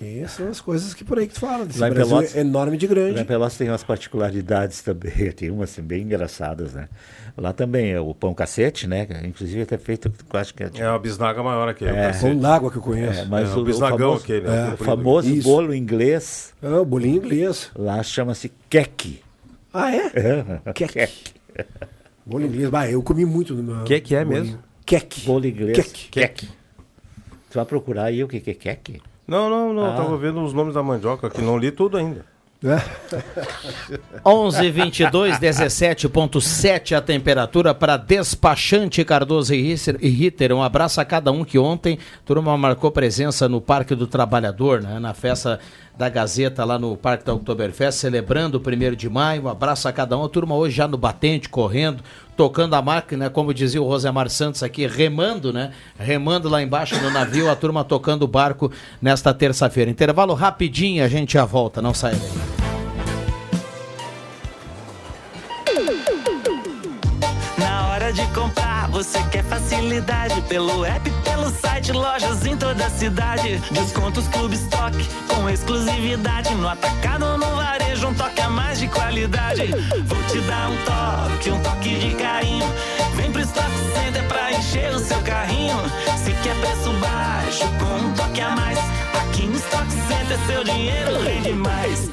E 0.01 0.27
são 0.27 0.49
as 0.49 0.59
coisas 0.59 0.93
que 0.93 1.01
por 1.03 1.17
aí 1.17 1.27
que 1.27 1.33
tu 1.33 1.39
fala. 1.39 1.63
Esse 1.65 1.79
Lá 1.79 1.89
Brasil 1.89 2.09
Pelotas- 2.09 2.35
é 2.35 2.41
enorme 2.41 2.75
de 2.75 2.87
grande. 2.87 3.15
Lá 3.15 3.21
em 3.21 3.25
Pelotas 3.25 3.57
tem 3.57 3.69
umas 3.69 3.83
particularidades 3.83 4.81
também, 4.81 5.11
tem 5.31 5.49
umas 5.49 5.71
assim, 5.71 5.81
bem 5.81 6.01
engraçadas, 6.03 6.73
né? 6.73 6.89
Lá 7.37 7.53
também 7.53 7.91
é 7.93 7.99
o 8.01 8.13
pão 8.13 8.33
cacete, 8.33 8.85
né? 8.85 9.07
Inclusive 9.23 9.61
até 9.61 9.77
feito, 9.77 10.11
acho 10.33 10.53
que 10.53 10.63
é... 10.63 10.69
É 10.75 10.89
uma 10.89 10.99
bisnaga 10.99 11.41
maior 11.41 11.69
aquele. 11.69 11.91
É. 11.91 12.11
o 12.11 12.19
Pão 12.19 12.37
d'água 12.37 12.69
que 12.69 12.77
eu 12.77 12.81
conheço. 12.81 13.21
É, 13.21 13.25
mas 13.25 13.49
É, 13.49 13.53
o, 13.53 13.59
o 13.59 13.63
bisnagão 13.63 13.97
famoso, 13.97 14.23
aquele, 14.23 14.45
é, 14.45 14.49
né? 14.49 14.69
o 14.71 14.73
O 14.73 14.77
famoso 14.77 15.29
Isso. 15.29 15.47
bolo 15.47 15.73
inglês, 15.73 16.53
Ah, 16.61 16.81
o 16.81 16.85
bolinho 16.85 17.15
inglês. 17.17 17.71
lá 17.73 18.03
chama-se 18.03 18.51
queque. 18.69 19.21
Ah, 19.73 19.95
é? 19.95 20.11
Queque. 20.75 21.33
Bolo 22.25 22.45
inglês. 22.45 22.69
Bah, 22.69 22.89
eu 22.89 23.01
comi 23.03 23.25
muito 23.25 23.53
no 23.53 23.63
meu. 23.63 23.83
Que 23.83 23.99
que 23.99 24.15
é 24.15 24.23
bolinho. 24.23 24.43
mesmo? 24.45 24.59
Queque. 24.85 25.25
Bolo 25.25 25.45
inglês. 25.45 25.75
Queque. 25.77 26.09
Queque. 26.09 26.47
Tu 27.49 27.55
vai 27.55 27.65
procurar 27.65 28.05
aí 28.05 28.23
o 28.23 28.27
que 28.27 28.39
que 28.39 28.51
é 28.51 28.53
queque? 28.53 29.01
Não, 29.27 29.49
não, 29.49 29.73
não. 29.73 29.85
Ah. 29.85 29.89
Eu 29.89 29.95
tava 29.95 30.17
vendo 30.17 30.43
os 30.43 30.53
nomes 30.53 30.73
da 30.73 30.83
mandioca 30.83 31.27
aqui, 31.27 31.41
não 31.41 31.57
li 31.57 31.71
tudo 31.71 31.97
ainda. 31.97 32.25
É. 32.65 32.79
11 34.25 34.71
22 34.71 35.37
17.7 35.37 36.95
a 36.95 37.01
temperatura 37.01 37.75
para 37.75 37.97
despachante 37.97 39.03
Cardoso 39.03 39.53
e 39.53 39.61
Ritter- 39.61 39.97
e. 40.01 40.53
Um 40.53 40.63
abraço 40.63 41.01
a 41.01 41.05
cada 41.05 41.29
um 41.31 41.43
que 41.43 41.59
ontem 41.59 41.99
a 42.21 42.25
turma 42.25 42.57
marcou 42.57 42.89
presença 42.89 43.49
no 43.49 43.59
Parque 43.59 43.93
do 43.95 44.07
Trabalhador, 44.07 44.81
né? 44.81 44.97
na 44.97 45.13
festa 45.13 45.59
da 45.97 46.09
Gazeta 46.09 46.65
lá 46.65 46.79
no 46.79 46.97
Parque 46.97 47.25
da 47.25 47.33
Oktoberfest, 47.33 47.99
celebrando 47.99 48.57
o 48.57 48.61
1 48.61 48.95
de 48.95 49.09
maio. 49.09 49.43
Um 49.43 49.47
abraço 49.47 49.87
a 49.87 49.93
cada 49.93 50.17
um. 50.17 50.23
A 50.23 50.29
turma 50.29 50.55
hoje 50.55 50.75
já 50.75 50.87
no 50.87 50.97
batente, 50.97 51.47
correndo, 51.47 52.03
tocando 52.35 52.73
a 52.75 52.81
máquina, 52.81 53.29
como 53.29 53.53
dizia 53.53 53.81
o 53.81 53.87
Rosemar 53.87 54.29
Santos 54.29 54.63
aqui, 54.63 54.87
remando, 54.87 55.53
né? 55.53 55.71
Remando 55.97 56.49
lá 56.49 56.61
embaixo 56.61 56.99
no 57.01 57.11
navio, 57.11 57.49
a 57.49 57.55
turma 57.55 57.83
tocando 57.83 58.23
o 58.23 58.27
barco 58.27 58.71
nesta 59.01 59.33
terça-feira. 59.33 59.91
Intervalo 59.91 60.33
rapidinho, 60.33 61.03
a 61.03 61.07
gente 61.07 61.33
já 61.33 61.45
volta, 61.45 61.81
não 61.81 61.93
sai 61.93 62.15
daí. 62.15 62.62
De 68.13 68.25
comprar, 68.27 68.87
você 68.89 69.21
quer 69.31 69.43
facilidade 69.43 70.39
pelo 70.43 70.85
app, 70.85 71.09
pelo 71.23 71.49
site, 71.49 71.91
lojas 71.91 72.45
em 72.45 72.55
toda 72.55 72.85
a 72.85 72.89
cidade. 72.89 73.57
Descontos 73.71 74.27
Clube 74.27 74.55
Stock 74.55 74.95
com 75.27 75.49
exclusividade 75.49 76.53
no 76.53 76.69
atacado 76.69 77.37
no 77.37 77.55
varejo, 77.55 78.07
um 78.07 78.13
toque 78.13 78.39
a 78.41 78.49
mais 78.49 78.79
de 78.79 78.87
qualidade. 78.87 79.67
Vou 80.05 80.23
te 80.23 80.39
dar 80.41 80.69
um 80.69 80.77
toque, 80.85 81.49
um 81.49 81.59
toque 81.61 81.95
de 81.95 82.15
carinho. 82.15 82.65
Vem 83.15 83.31
pro 83.31 83.41
Stock 83.41 83.71
Center 83.95 84.23
pra 84.27 84.51
encher 84.51 84.93
o 84.93 84.99
seu 84.99 85.19
carrinho. 85.21 85.77
Se 86.23 86.31
quer 86.43 86.55
preço 86.59 86.91
baixo 86.99 87.65
com 87.79 88.07
um 88.07 88.13
toque 88.13 88.41
a 88.41 88.55
mais, 88.55 88.77
aqui 89.21 89.47
no 89.47 89.57
Stock 89.57 89.91
Center 89.91 90.37
seu 90.45 90.63
dinheiro 90.63 91.19
rende 91.23 91.53
mais. 91.53 92.11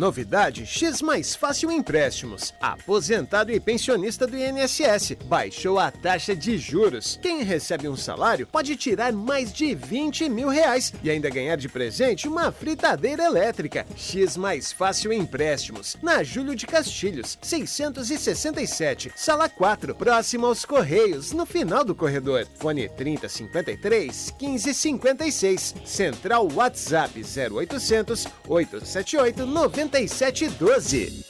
Novidade 0.00 0.64
X 0.64 1.02
Mais 1.02 1.34
Fácil 1.34 1.70
Empréstimos. 1.70 2.54
Aposentado 2.58 3.52
e 3.52 3.60
pensionista 3.60 4.26
do 4.26 4.34
INSS 4.34 5.14
baixou 5.26 5.78
a 5.78 5.90
taxa 5.90 6.34
de 6.34 6.56
juros. 6.56 7.18
Quem 7.20 7.42
recebe 7.42 7.86
um 7.86 7.94
salário 7.94 8.46
pode 8.46 8.74
tirar 8.76 9.12
mais 9.12 9.52
de 9.52 9.74
20 9.74 10.30
mil 10.30 10.48
reais 10.48 10.90
e 11.02 11.10
ainda 11.10 11.28
ganhar 11.28 11.56
de 11.56 11.68
presente 11.68 12.26
uma 12.26 12.50
fritadeira 12.50 13.24
elétrica. 13.24 13.84
X 13.94 14.38
Mais 14.38 14.72
Fácil 14.72 15.12
Empréstimos. 15.12 15.98
Na 16.02 16.22
Júlio 16.22 16.56
de 16.56 16.66
Castilhos, 16.66 17.36
667, 17.42 19.12
sala 19.14 19.50
4, 19.50 19.94
próximo 19.94 20.46
aos 20.46 20.64
Correios, 20.64 21.32
no 21.32 21.44
final 21.44 21.84
do 21.84 21.94
corredor. 21.94 22.46
Fone 22.54 22.88
3053 22.88 24.34
1556. 24.40 25.74
Central 25.84 26.48
WhatsApp 26.54 27.20
0800 27.20 28.26
878 28.48 29.44
9712. 29.92 31.29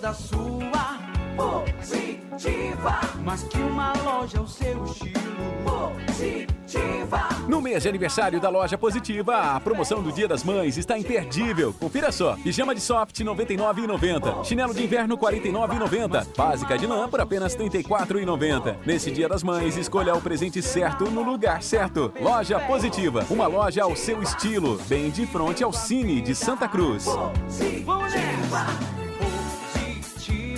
É 0.00 0.12
toda 0.12 0.14
sua, 0.14 0.98
positiva. 1.36 3.00
Mas 3.22 3.42
que 3.44 3.58
uma 3.58 3.92
loja 4.02 4.38
é 4.38 4.40
o 4.40 4.46
seu 4.46 4.84
estilo, 4.84 5.20
positiva. 5.62 7.28
No 7.46 7.60
mês 7.60 7.82
de 7.82 7.88
aniversário 7.88 8.40
da 8.40 8.48
loja 8.48 8.78
Positiva, 8.78 9.56
a 9.56 9.60
promoção 9.60 10.02
do 10.02 10.12
Dia 10.12 10.28
das 10.28 10.44
Mães 10.44 10.78
está 10.78 10.96
imperdível. 10.96 11.74
Confira 11.74 12.10
só: 12.12 12.36
pijama 12.36 12.74
de 12.74 12.80
soft 12.80 13.18
R$ 13.18 13.24
99,90, 13.24 14.44
chinelo 14.44 14.72
de 14.72 14.84
inverno 14.84 15.16
R$ 15.16 15.38
49,90, 15.38 16.26
básica 16.36 16.78
de 16.78 16.86
lã 16.86 17.08
por 17.08 17.20
apenas 17.20 17.54
R$ 17.54 17.68
34,90. 17.68 18.76
Nesse 18.86 19.10
Dia 19.10 19.28
das 19.28 19.42
Mães, 19.42 19.76
escolha 19.76 20.14
o 20.14 20.22
presente 20.22 20.62
certo 20.62 21.10
no 21.10 21.22
lugar 21.22 21.62
certo. 21.62 22.12
Loja 22.20 22.58
Positiva, 22.60 23.26
uma 23.28 23.46
loja 23.46 23.82
ao 23.82 23.94
seu 23.96 24.22
estilo, 24.22 24.80
bem 24.88 25.10
de 25.10 25.26
frente 25.26 25.62
ao 25.62 25.72
Cine 25.72 26.20
de 26.20 26.34
Santa 26.34 26.68
Cruz. 26.68 27.04
Positiva, 27.04 28.66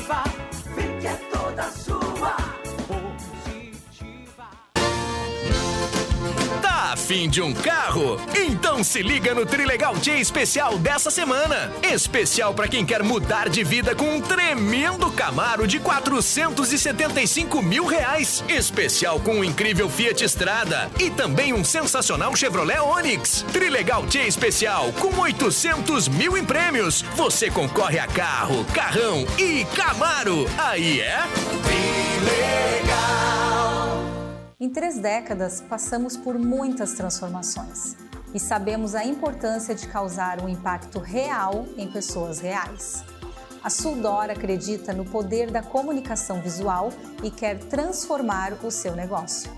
va 0.08 0.22
24 0.76 1.31
Tá 6.92 6.94
afim 6.94 7.26
de 7.26 7.40
um 7.40 7.54
carro? 7.54 8.20
Então 8.36 8.84
se 8.84 9.00
liga 9.00 9.34
no 9.34 9.46
Trilegal 9.46 9.96
Dia 9.96 10.18
Especial 10.18 10.76
dessa 10.76 11.10
semana. 11.10 11.72
Especial 11.82 12.52
para 12.52 12.68
quem 12.68 12.84
quer 12.84 13.02
mudar 13.02 13.48
de 13.48 13.64
vida 13.64 13.94
com 13.94 14.16
um 14.16 14.20
tremendo 14.20 15.10
Camaro 15.10 15.66
de 15.66 15.80
475 15.80 17.62
mil 17.62 17.86
reais. 17.86 18.44
Especial 18.46 19.18
com 19.20 19.36
um 19.36 19.44
incrível 19.44 19.88
Fiat 19.88 20.22
Strada 20.24 20.90
e 21.00 21.08
também 21.08 21.54
um 21.54 21.64
sensacional 21.64 22.36
Chevrolet 22.36 22.80
Onix. 22.80 23.42
Trilegal 23.50 24.04
Dia 24.04 24.26
Especial 24.26 24.92
com 25.00 25.18
800 25.18 26.08
mil 26.08 26.36
em 26.36 26.44
prêmios. 26.44 27.00
Você 27.16 27.50
concorre 27.50 27.98
a 27.98 28.06
carro, 28.06 28.66
carrão 28.66 29.24
e 29.38 29.64
Camaro. 29.74 30.46
Aí 30.58 31.00
é? 31.00 31.22
Em 34.62 34.70
três 34.70 34.96
décadas, 34.96 35.60
passamos 35.60 36.16
por 36.16 36.38
muitas 36.38 36.92
transformações 36.92 37.96
e 38.32 38.38
sabemos 38.38 38.94
a 38.94 39.04
importância 39.04 39.74
de 39.74 39.88
causar 39.88 40.40
um 40.40 40.48
impacto 40.48 41.00
real 41.00 41.66
em 41.76 41.90
pessoas 41.90 42.38
reais. 42.38 43.02
A 43.60 43.68
Suldor 43.68 44.30
acredita 44.30 44.92
no 44.92 45.04
poder 45.04 45.50
da 45.50 45.64
comunicação 45.64 46.40
visual 46.40 46.92
e 47.24 47.28
quer 47.28 47.58
transformar 47.58 48.52
o 48.62 48.70
seu 48.70 48.94
negócio. 48.94 49.50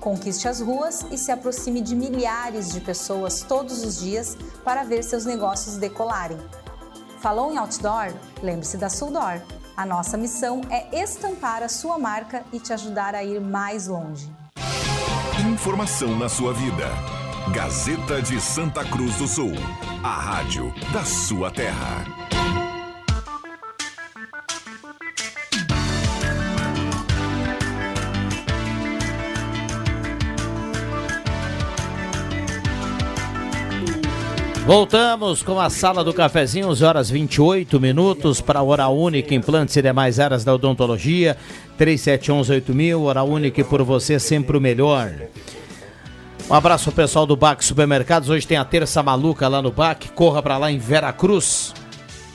Conquiste 0.00 0.48
as 0.48 0.62
ruas 0.62 1.04
e 1.10 1.18
se 1.18 1.30
aproxime 1.30 1.82
de 1.82 1.94
milhares 1.94 2.72
de 2.72 2.80
pessoas 2.80 3.42
todos 3.42 3.84
os 3.84 4.00
dias 4.00 4.34
para 4.64 4.82
ver 4.82 5.04
seus 5.04 5.26
negócios 5.26 5.76
decolarem. 5.76 6.38
Falou 7.20 7.52
em 7.52 7.58
outdoor? 7.58 8.14
Lembre-se 8.42 8.78
da 8.78 8.88
Suldor. 8.88 9.42
A 9.78 9.86
nossa 9.86 10.16
missão 10.16 10.60
é 10.70 10.88
estampar 10.92 11.62
a 11.62 11.68
sua 11.68 12.00
marca 12.00 12.42
e 12.52 12.58
te 12.58 12.72
ajudar 12.72 13.14
a 13.14 13.22
ir 13.22 13.40
mais 13.40 13.86
longe. 13.86 14.28
Informação 15.52 16.18
na 16.18 16.28
sua 16.28 16.52
vida. 16.52 16.88
Gazeta 17.54 18.20
de 18.20 18.40
Santa 18.40 18.84
Cruz 18.84 19.14
do 19.18 19.28
Sul. 19.28 19.52
A 20.02 20.20
rádio 20.20 20.74
da 20.92 21.04
sua 21.04 21.52
terra. 21.52 22.27
Voltamos 34.68 35.42
com 35.42 35.58
a 35.58 35.70
sala 35.70 36.04
do 36.04 36.12
cafezinho, 36.12 36.68
11 36.68 36.84
horas 36.84 37.08
28 37.08 37.80
minutos 37.80 38.42
para 38.42 38.58
a 38.58 38.62
Hora 38.62 38.86
Única, 38.88 39.34
implantes 39.34 39.74
e 39.74 39.80
demais 39.80 40.20
áreas 40.20 40.44
da 40.44 40.54
odontologia. 40.54 41.38
37118000, 41.78 43.00
Hora 43.00 43.22
Única 43.22 43.64
por 43.64 43.82
você 43.82 44.20
sempre 44.20 44.58
o 44.58 44.60
melhor. 44.60 45.10
Um 46.50 46.52
abraço 46.52 46.90
ao 46.90 46.94
pessoal 46.94 47.24
do 47.24 47.34
BAC 47.34 47.64
Supermercados. 47.64 48.28
Hoje 48.28 48.46
tem 48.46 48.58
a 48.58 48.64
terça 48.64 49.02
maluca 49.02 49.48
lá 49.48 49.62
no 49.62 49.72
BAC. 49.72 50.10
Corra 50.10 50.42
para 50.42 50.58
lá 50.58 50.70
em 50.70 50.76
Veracruz 50.76 51.72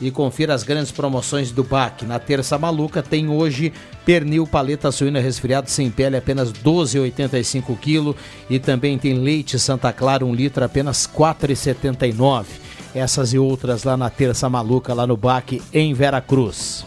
e 0.04 0.12
confira 0.12 0.54
as 0.54 0.64
grandes 0.64 0.92
promoções 0.92 1.52
do 1.52 1.64
BAC. 1.64 2.06
Na 2.06 2.20
terça 2.20 2.58
maluca 2.58 3.02
tem 3.02 3.30
hoje 3.30 3.72
pernil 4.06 4.46
paleta 4.46 4.92
suína 4.92 5.22
resfriado 5.22 5.70
sem 5.70 5.90
pele 5.90 6.18
apenas 6.18 6.52
12,85 6.52 7.78
kg 7.78 8.16
e 8.50 8.60
também 8.60 8.98
tem 8.98 9.14
leite 9.14 9.58
Santa 9.58 9.94
Clara 9.94 10.26
1 10.26 10.36
litro 10.36 10.64
apenas 10.64 11.08
4,79. 11.08 12.46
Essas 12.94 13.34
e 13.34 13.40
outras 13.40 13.84
lá 13.86 13.96
na 13.96 14.10
terça 14.10 14.50
maluca 14.50 14.94
lá 14.94 15.08
no 15.08 15.16
BAC 15.16 15.62
em 15.74 15.94
Veracruz. 15.94 16.86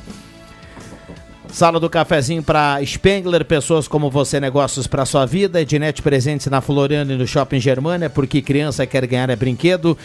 Sala 1.56 1.80
do 1.80 1.88
cafezinho 1.88 2.42
para 2.42 2.84
Spengler, 2.84 3.42
pessoas 3.42 3.88
como 3.88 4.10
você, 4.10 4.38
negócios 4.38 4.86
para 4.86 5.06
sua 5.06 5.24
vida. 5.24 5.58
Ednet 5.58 6.02
presentes 6.02 6.48
na 6.48 6.60
Floriana 6.60 7.14
e 7.14 7.16
no 7.16 7.26
Shopping 7.26 7.60
Germania, 7.60 8.10
porque 8.10 8.42
criança 8.42 8.86
quer 8.86 9.06
ganhar 9.06 9.30
é 9.30 9.36
brinquedo. 9.36 9.96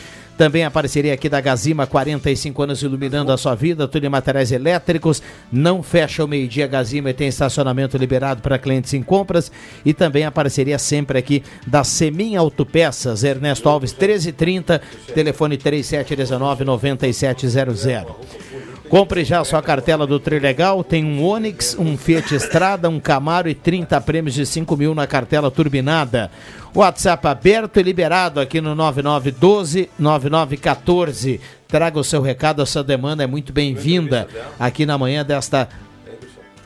Também 0.41 0.65
a 0.65 0.71
parceria 0.71 1.13
aqui 1.13 1.29
da 1.29 1.39
Gazima, 1.39 1.85
45 1.85 2.63
anos 2.63 2.81
iluminando 2.81 3.31
a 3.31 3.37
sua 3.37 3.53
vida, 3.53 3.87
tudo 3.87 4.07
em 4.07 4.09
materiais 4.09 4.51
elétricos. 4.51 5.21
Não 5.51 5.83
fecha 5.83 6.25
o 6.25 6.27
meio-dia 6.27 6.65
Gazima 6.65 7.11
e 7.11 7.13
tem 7.13 7.27
estacionamento 7.27 7.95
liberado 7.95 8.41
para 8.41 8.57
clientes 8.57 8.91
em 8.95 9.03
compras. 9.03 9.51
E 9.85 9.93
também 9.93 10.25
a 10.25 10.31
parceria 10.31 10.79
sempre 10.79 11.19
aqui 11.19 11.43
da 11.67 11.83
Semin 11.83 12.37
Autopeças, 12.37 13.23
Ernesto 13.23 13.69
Alves 13.69 13.91
1330, 13.91 14.81
telefone 15.13 15.59
3719-9700. 15.59 18.50
Compre 18.91 19.23
já 19.23 19.39
a 19.39 19.45
sua 19.45 19.61
cartela 19.61 20.05
do 20.05 20.19
Trilegal. 20.19 20.83
Tem 20.83 21.05
um 21.05 21.23
Onix, 21.25 21.77
um 21.79 21.95
Fiat 21.97 22.35
Estrada, 22.35 22.89
um 22.89 22.99
Camaro 22.99 23.47
e 23.47 23.55
30 23.55 24.01
prêmios 24.01 24.35
de 24.35 24.45
5 24.45 24.75
mil 24.75 24.93
na 24.93 25.07
cartela 25.07 25.49
turbinada. 25.49 26.29
WhatsApp 26.75 27.25
aberto 27.25 27.79
e 27.79 27.83
liberado 27.83 28.41
aqui 28.41 28.59
no 28.59 28.75
9912-9914. 28.75 31.39
Traga 31.69 31.97
o 31.99 32.03
seu 32.03 32.21
recado, 32.21 32.61
a 32.61 32.65
sua 32.65 32.83
demanda 32.83 33.23
é 33.23 33.27
muito 33.27 33.53
bem-vinda 33.53 34.27
aqui 34.59 34.85
na 34.85 34.97
manhã 34.97 35.23
desta 35.23 35.69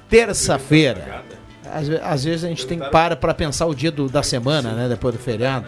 terça-feira. 0.10 1.24
Às, 1.72 1.88
ve- 1.88 2.02
às 2.04 2.24
vezes 2.24 2.44
a 2.44 2.48
gente 2.48 2.66
tem 2.66 2.80
para 2.80 3.16
para 3.16 3.36
pensar 3.36 3.68
o 3.68 3.76
dia 3.76 3.92
do- 3.92 4.10
da 4.10 4.24
semana, 4.24 4.72
né? 4.72 4.90
Depois 4.90 5.14
do 5.14 5.22
feriado. 5.22 5.68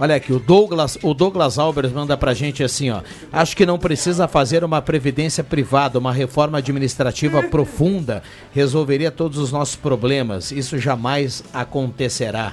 Olha 0.00 0.14
aqui, 0.14 0.32
o 0.32 0.38
Douglas, 0.38 0.96
o 1.02 1.12
Douglas 1.12 1.58
Albers 1.58 1.90
manda 1.92 2.16
pra 2.16 2.32
gente 2.32 2.62
assim, 2.62 2.88
ó. 2.90 3.00
Acho 3.32 3.56
que 3.56 3.66
não 3.66 3.78
precisa 3.78 4.28
fazer 4.28 4.62
uma 4.62 4.80
previdência 4.80 5.42
privada, 5.42 5.98
uma 5.98 6.12
reforma 6.12 6.58
administrativa 6.58 7.42
profunda 7.42 8.22
resolveria 8.52 9.10
todos 9.10 9.38
os 9.38 9.50
nossos 9.50 9.74
problemas. 9.74 10.52
Isso 10.52 10.78
jamais 10.78 11.42
acontecerá. 11.52 12.52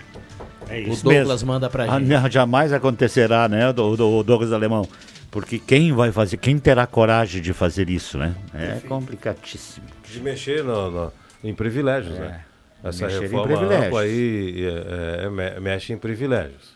É 0.67 0.79
o 0.79 0.89
isso 0.93 1.03
Douglas 1.03 1.27
mesmo. 1.43 1.47
manda 1.53 1.69
pra 1.69 1.83
Ah, 1.83 1.99
gente. 1.99 2.07
não, 2.07 2.29
Jamais 2.31 2.73
acontecerá, 2.73 3.47
né, 3.47 3.71
do 3.71 3.95
Douglas 4.23 4.51
Alemão? 4.51 4.87
Porque 5.29 5.59
quem 5.59 5.91
vai 5.93 6.11
fazer, 6.11 6.37
quem 6.37 6.57
terá 6.57 6.87
coragem 6.87 7.41
de 7.41 7.53
fazer 7.53 7.89
isso, 7.89 8.17
né? 8.17 8.33
É 8.53 8.79
complicadíssimo. 8.87 9.85
De 10.11 10.19
mexer 10.21 10.63
no, 10.63 10.89
no- 10.89 11.13
em 11.43 11.53
privilégios, 11.53 12.17
né? 12.17 12.39
Essa 12.83 13.05
Mexer 13.05 13.17
em 13.17 13.21
reforma 13.23 13.47
privilégios. 13.47 13.85
ampla 13.87 14.01
aí 14.01 14.65
é, 14.65 15.25
é, 15.25 15.29
me- 15.29 15.59
mexe 15.59 15.91
em 15.93 15.97
privilégios. 15.97 16.74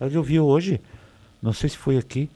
Eu 0.00 0.22
vi 0.22 0.40
hoje, 0.40 0.80
não 1.42 1.52
sei 1.52 1.68
se 1.68 1.76
foi 1.76 1.96
aqui, 1.98 2.28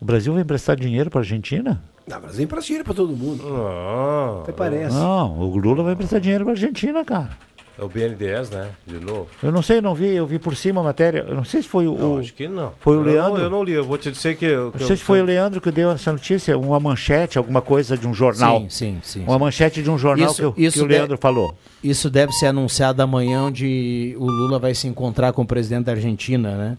o 0.00 0.04
Brasil 0.04 0.32
vai 0.32 0.42
emprestar 0.42 0.76
dinheiro 0.76 1.10
para 1.10 1.20
a 1.20 1.22
Argentina? 1.22 1.82
Não, 2.06 2.20
mas 2.20 2.38
empresta 2.38 2.66
dinheiro 2.66 2.84
para 2.84 2.94
todo 2.94 3.16
mundo. 3.16 3.42
Não. 3.44 4.40
Até 4.42 4.52
parece. 4.52 4.94
Não, 4.94 5.38
o 5.38 5.56
Lula 5.56 5.82
vai 5.82 5.92
emprestar 5.94 6.20
dinheiro 6.20 6.44
para 6.44 6.52
a 6.52 6.56
Argentina, 6.56 7.04
cara. 7.04 7.30
É 7.76 7.82
o 7.82 7.88
BNDES, 7.88 8.50
né? 8.50 8.68
De 8.86 9.00
novo. 9.00 9.26
Eu 9.42 9.50
não 9.50 9.60
sei, 9.60 9.80
não 9.80 9.96
vi, 9.96 10.06
eu 10.14 10.24
vi 10.24 10.38
por 10.38 10.54
cima 10.54 10.80
a 10.80 10.84
matéria. 10.84 11.24
Eu 11.26 11.34
não 11.34 11.42
sei 11.44 11.60
se 11.60 11.66
foi 11.68 11.88
o. 11.88 11.94
Não, 11.98 12.18
acho 12.18 12.32
que 12.32 12.46
não. 12.46 12.72
Foi 12.78 12.96
o 12.96 13.00
Eu 13.00 13.04
não- 13.04 13.12
Leandro. 13.12 13.42
eu 13.42 13.50
não 13.50 13.64
li, 13.64 13.72
eu 13.72 13.82
vou 13.84 13.98
te 13.98 14.12
dizer 14.12 14.36
que. 14.36 14.44
eu- 14.44 14.70
que 14.70 14.78
Não 14.78 14.86
sei 14.86 14.94
eu- 14.94 14.98
se 14.98 15.02
foi 15.02 15.20
o 15.20 15.24
Leandro 15.24 15.60
que 15.60 15.72
deu 15.72 15.90
essa 15.90 16.12
notícia, 16.12 16.56
uma 16.56 16.78
manchete, 16.78 17.36
alguma 17.36 17.60
coisa 17.60 17.98
de 17.98 18.06
um 18.06 18.14
jornal. 18.14 18.60
Sim, 18.60 18.68
sim, 18.70 18.98
sim. 19.02 19.24
Uma 19.24 19.40
manchete 19.40 19.82
de 19.82 19.90
um 19.90 19.98
jornal 19.98 20.30
Isso- 20.30 20.52
que, 20.52 20.60
o- 20.60 20.64
isso 20.64 20.78
que 20.78 20.84
o 20.84 20.88
de- 20.88 20.94
Leandro 20.94 21.18
falou. 21.18 21.52
Isso 21.82 22.08
deve 22.08 22.30
ser 22.32 22.46
anunciado 22.46 23.02
amanhã, 23.02 23.42
onde 23.42 24.14
o 24.20 24.24
Lula 24.26 24.60
vai 24.60 24.72
se 24.72 24.86
encontrar 24.86 25.32
com 25.32 25.42
o 25.42 25.46
presidente 25.46 25.86
da 25.86 25.92
Argentina, 25.92 26.56
né? 26.56 26.78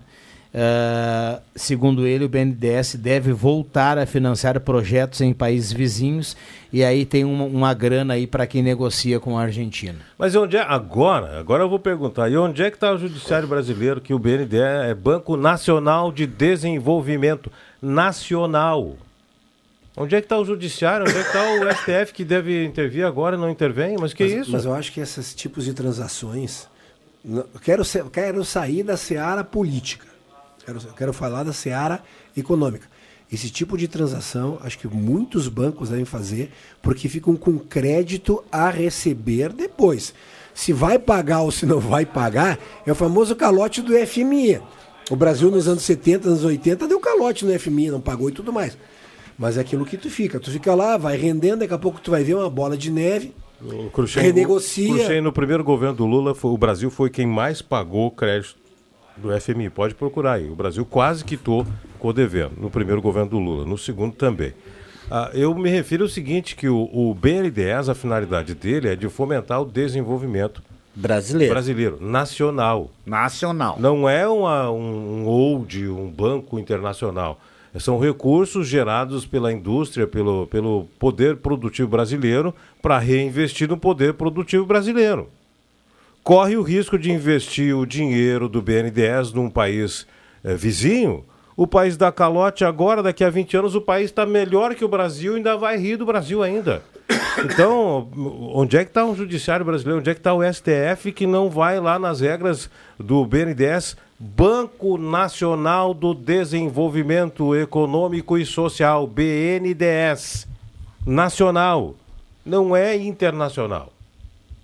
Ah, 0.58 1.42
segundo 1.54 2.08
ele, 2.08 2.24
o 2.24 2.30
BNDES 2.30 2.96
deve 2.96 3.34
voltar 3.34 3.98
a 3.98 4.06
financiar 4.06 4.58
projetos 4.62 5.20
em 5.20 5.34
países 5.34 5.74
vizinhos 5.74 6.38
e 6.72 6.82
aí 6.82 7.06
tem 7.06 7.26
uma, 7.26 7.44
uma 7.44 7.74
grana 7.74 8.14
aí 8.14 8.26
para 8.26 8.48
quem 8.48 8.64
negocia 8.64 9.20
com 9.20 9.38
a 9.38 9.42
Argentina. 9.42 10.00
Mas 10.18 10.34
onde 10.34 10.56
é 10.56 10.62
agora? 10.62 11.38
Agora 11.38 11.64
eu 11.64 11.70
vou 11.70 11.78
perguntar. 11.78 12.30
E 12.30 12.38
onde 12.38 12.64
é 12.64 12.72
que 12.72 12.78
está 12.78 12.94
o 12.94 12.98
judiciário 12.98 13.50
brasileiro 13.50 14.00
que 14.00 14.14
o 14.14 14.20
BNDE 14.20 14.58
é 14.58 14.94
Banco 14.94 15.36
Nacional 15.36 16.10
de 16.10 16.26
Desenvolvimento 16.26 17.52
Nacional? 17.82 18.96
Onde 19.98 20.16
é 20.16 20.22
que 20.22 20.26
está 20.26 20.40
o 20.40 20.46
judiciário? 20.46 21.06
Onde 21.06 21.18
é 21.18 21.22
que 21.22 21.28
está 21.28 21.44
o 21.44 21.68
STF 21.76 22.14
que 22.14 22.24
deve 22.24 22.64
intervir 22.64 23.06
agora 23.06 23.36
e 23.36 23.40
não 23.40 23.50
intervém? 23.50 23.98
Mas 24.00 24.14
que 24.14 24.24
mas, 24.24 24.34
isso? 24.34 24.52
Mas 24.54 24.64
eu 24.64 24.74
acho 24.74 24.90
que 24.94 25.02
esses 25.02 25.36
tipos 25.36 25.66
de 25.66 25.74
transações. 25.74 26.66
Quero, 27.62 27.84
ser- 27.84 28.06
quero 28.06 28.46
sair 28.46 28.84
da 28.84 28.96
seara 28.96 29.44
política. 29.44 30.15
Quero, 30.66 30.80
quero 30.96 31.14
falar 31.14 31.44
da 31.44 31.54
seara 31.54 32.02
econômica. 32.36 32.88
Esse 33.32 33.50
tipo 33.50 33.78
de 33.78 33.88
transação, 33.88 34.60
acho 34.64 34.78
que 34.78 34.88
muitos 34.88 35.48
bancos 35.48 35.90
devem 35.90 36.06
fazer, 36.06 36.52
porque 36.82 37.10
ficam 37.10 37.36
com 37.36 37.58
crédito 37.58 38.44
a 38.52 38.70
receber 38.70 39.52
depois. 39.52 40.14
Se 40.54 40.72
vai 40.72 40.98
pagar 41.00 41.42
ou 41.42 41.52
se 41.52 41.66
não 41.66 41.80
vai 41.80 42.06
pagar, 42.06 42.58
é 42.86 42.92
o 42.92 42.96
famoso 42.96 43.36
calote 43.36 43.82
do 43.82 43.94
FMI. 44.06 44.62
O 45.10 45.16
Brasil 45.16 45.52
nos 45.52 45.68
anos 45.68 45.84
70, 45.84 46.30
anos 46.30 46.44
80, 46.44 46.88
deu 46.88 47.00
calote 47.00 47.46
no 47.46 47.60
FMI, 47.60 47.92
não 47.92 48.00
pagou 48.02 48.30
e 48.30 48.32
tudo 48.32 48.54
mais. 48.54 48.78
Mas 49.38 49.58
é 49.58 49.62
aquilo 49.62 49.86
que 49.86 49.98
tu 49.98 50.10
fica. 50.10 50.40
Tu 50.40 50.50
fica 50.52 50.74
lá, 50.74 50.96
vai 50.98 51.18
rendendo, 51.18 51.60
daqui 51.60 51.74
a 51.74 51.78
pouco 51.78 52.00
tu 52.00 52.12
vai 52.12 52.24
ver 52.24 52.36
uma 52.36 52.50
bola 52.50 52.78
de 52.78 52.90
neve, 52.90 53.34
O 53.62 53.90
Cruxem- 53.90 54.22
renegocia. 54.24 54.92
o 54.92 54.96
Cruxem, 54.96 55.22
no 55.22 55.32
primeiro 55.34 55.64
governo 55.64 55.96
do 55.96 56.06
Lula, 56.06 56.34
foi- 56.36 56.52
o 56.52 56.58
Brasil 56.58 56.90
foi 56.90 57.10
quem 57.10 57.26
mais 57.28 57.62
pagou 57.62 58.10
crédito 58.12 58.56
do 59.18 59.40
FMI. 59.40 59.70
Pode 59.70 59.96
procurar 59.96 60.34
aí. 60.34 60.50
O 60.50 60.56
Brasil 60.56 60.86
quase 60.86 61.24
quitou 61.24 61.66
com 62.00 62.08
o 62.10 62.14
devendo 62.14 62.54
no 62.58 62.70
primeiro 62.70 63.02
governo 63.02 63.30
do 63.30 63.40
Lula, 63.40 63.66
no 63.66 63.78
segundo 63.78 64.14
também. 64.16 64.54
Ah, 65.10 65.30
eu 65.34 65.54
me 65.54 65.70
refiro 65.70 66.04
ao 66.04 66.10
seguinte, 66.10 66.56
que 66.56 66.68
o, 66.68 66.90
o 66.92 67.14
BNDES, 67.14 67.90
a 67.90 67.96
finalidade 67.96 68.56
dele 68.56 68.90
é 68.90 68.96
de 68.96 69.08
fomentar 69.08 69.62
o 69.62 69.66
desenvolvimento 69.66 70.64
brasileiro, 70.96 71.54
brasileiro 71.54 71.98
nacional. 72.02 72.90
Nacional. 73.06 73.78
Não 73.80 74.10
é 74.10 74.28
uma, 74.28 74.72
um, 74.72 75.22
um 75.22 75.26
hold, 75.26 75.76
um 75.76 76.10
banco 76.10 76.58
internacional. 76.58 77.40
São 77.78 78.00
recursos 78.00 78.68
gerados 78.68 79.26
pela 79.26 79.52
indústria, 79.52 80.08
pelo, 80.08 80.48
pelo 80.48 80.88
poder 80.98 81.38
produtivo 81.38 81.90
brasileiro, 81.90 82.56
para 82.82 82.98
reinvestir 82.98 83.68
no 83.68 83.78
poder 83.78 84.14
produtivo 84.14 84.66
brasileiro. 84.66 85.30
Corre 86.26 86.58
o 86.58 86.64
risco 86.64 86.98
de 86.98 87.12
investir 87.12 87.78
o 87.78 87.86
dinheiro 87.86 88.50
do 88.50 88.60
BNDES 88.60 89.32
num 89.32 89.48
país 89.48 90.08
eh, 90.44 90.56
vizinho. 90.56 91.24
O 91.56 91.68
país 91.68 91.98
dá 91.98 92.12
calote 92.12 92.66
agora, 92.66 93.04
daqui 93.04 93.24
a 93.24 93.30
20 93.30 93.58
anos, 93.58 93.76
o 93.76 93.80
país 93.80 94.06
está 94.06 94.26
melhor 94.26 94.74
que 94.74 94.84
o 94.84 94.88
Brasil 94.88 95.34
e 95.34 95.36
ainda 95.36 95.56
vai 95.56 95.78
rir 95.78 95.98
do 95.98 96.06
Brasil 96.08 96.42
ainda. 96.42 96.82
Então, 97.46 98.10
onde 98.56 98.76
é 98.76 98.84
que 98.84 98.90
está 98.90 99.06
o 99.06 99.14
judiciário 99.14 99.64
brasileiro? 99.64 100.00
Onde 100.00 100.10
é 100.10 100.16
que 100.16 100.20
está 100.20 100.34
o 100.34 100.42
STF 100.42 101.12
que 101.12 101.28
não 101.28 101.48
vai 101.48 101.80
lá 101.80 102.00
nas 102.00 102.22
regras 102.22 102.72
do 103.00 103.24
BNDES, 103.24 103.96
Banco 104.18 104.98
Nacional 104.98 105.94
do 105.94 106.16
Desenvolvimento 106.16 107.56
Econômico 107.56 108.36
e 108.36 108.44
Social, 108.48 109.06
BNDES, 109.06 110.48
nacional, 111.06 111.94
não 112.44 112.76
é 112.76 112.96
internacional. 112.96 113.95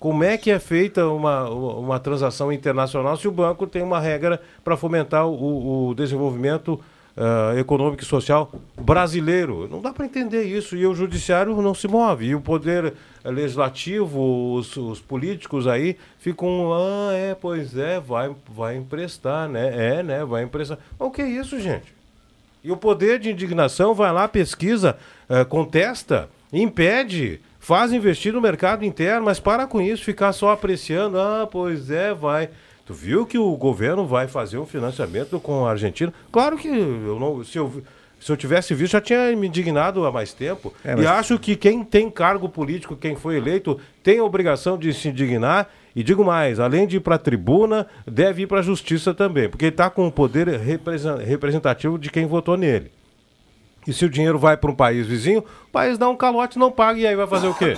Como 0.02 0.24
é 0.24 0.36
que 0.36 0.49
é 0.49 0.58
feita 0.58 1.08
uma, 1.10 1.47
uma 1.47 1.99
transação 1.99 2.52
internacional 2.52 3.16
se 3.18 3.28
o 3.28 3.32
banco 3.32 3.68
tem 3.68 3.84
uma 3.84 3.99
regra 3.99 4.41
para 4.64 4.76
fomentar 4.76 5.28
o, 5.28 5.89
o 5.89 5.93
desenvolvimento 5.93 6.74
uh, 7.16 7.56
econômico 7.60 8.02
e 8.02 8.06
social 8.08 8.52
brasileiro? 8.82 9.68
Não 9.70 9.80
dá 9.80 9.93
para 9.93 10.04
entender 10.04 10.41
isso. 10.41 10.76
E 10.76 10.88
o 10.88 10.95
judiciário 10.95 11.56
não 11.62 11.76
se 11.76 11.88
move. 11.88 12.26
E 12.26 12.34
o 12.34 12.41
poder 12.41 12.95
legislativo, 13.24 14.56
os, 14.56 14.76
os 14.76 14.99
políticos 14.99 15.68
aí 15.68 15.95
ficam, 16.18 16.74
ah, 16.74 17.14
é, 17.14 17.36
pois 17.36 17.78
é, 17.78 17.99
vai, 17.99 18.36
vai 18.49 18.78
emprestar, 18.78 19.47
né? 19.47 19.97
É, 19.99 20.02
né? 20.02 20.26
Vai 20.26 20.41
emprestar. 20.41 20.80
O 20.97 21.12
que 21.12 21.22
é 21.22 21.30
isso, 21.30 21.60
gente? 21.60 21.93
E 22.64 22.72
o 22.72 22.76
poder 22.76 23.20
de 23.20 23.30
indignação 23.30 23.93
vai 23.93 24.12
lá, 24.12 24.28
pesquisa, 24.28 24.97
uh, 25.30 25.45
contesta, 25.45 26.28
impede 26.52 27.39
faz 27.62 27.93
investir 27.93 28.34
no 28.34 28.41
mercado 28.41 28.84
interno, 28.84 29.24
mas 29.24 29.39
para 29.39 29.68
com 29.68 29.80
isso, 29.80 30.03
ficar 30.03 30.34
só 30.34 30.49
apreciando, 30.49 31.18
ah, 31.18 31.47
pois 31.49 31.89
é, 31.89 32.14
vai. 32.14 32.49
Tu 32.86 32.93
viu 32.93 33.26
que 33.26 33.38
o 33.38 33.55
governo 33.55 34.05
vai 34.05 34.28
fazer 34.28 34.57
um 34.57 34.66
financiamento 34.66 35.39
com 35.39 35.66
a 35.66 35.70
Argentina? 35.70 36.12
Claro 36.32 36.57
que 36.57 36.68
eu 36.68 37.20
não, 37.20 37.43
se 37.43 37.57
eu 37.57 37.82
se 38.20 38.32
eu 38.32 38.38
tivesse 38.38 38.76
visto, 38.76 38.91
já 38.91 39.01
tinha 39.01 39.36
me 39.36 39.47
indignado 39.47 40.05
há 40.05 40.12
mais 40.12 40.32
tempo. 40.32 40.72
É, 40.86 40.95
mas... 40.95 41.05
E 41.05 41.07
acho 41.07 41.39
que 41.39 41.55
quem 41.55 41.84
tem 41.84 42.07
cargo 42.07 42.47
político, 42.47 42.95
quem 42.95 43.16
foi 43.16 43.38
eleito, 43.38 43.80
tem 44.03 44.20
a 44.20 44.24
obrigação 44.24 44.78
de 44.78 44.93
se 44.93 45.09
indignar. 45.09 45.68
E 45.95 46.03
digo 46.03 46.24
mais, 46.24 46.59
além 46.59 46.86
de 46.86 46.97
ir 46.97 46.99
para 46.99 47.16
a 47.16 47.20
tribuna, 47.20 47.88
deve 48.05 48.43
ir 48.43 48.47
para 48.47 48.59
a 48.59 48.62
justiça 48.62 49.12
também, 49.12 49.49
porque 49.49 49.66
ele 49.66 49.74
está 49.74 49.89
com 49.89 50.07
o 50.07 50.12
poder 50.12 50.47
representativo 50.47 51.97
de 51.97 52.12
quem 52.12 52.28
votou 52.28 52.55
nele. 52.55 52.91
E 53.88 53.93
se 53.93 54.05
o 54.05 54.09
dinheiro 54.09 54.38
vai 54.38 54.55
para 54.55 54.71
um 54.71 54.75
país 54.75 55.07
vizinho, 55.07 55.39
o 55.39 55.71
país 55.71 55.97
dá 55.97 56.07
um 56.07 56.15
calote, 56.15 56.59
não 56.59 56.71
paga, 56.71 56.99
e 56.99 57.07
aí 57.07 57.15
vai 57.15 57.27
fazer 57.27 57.47
o 57.47 57.53
quê? 57.53 57.75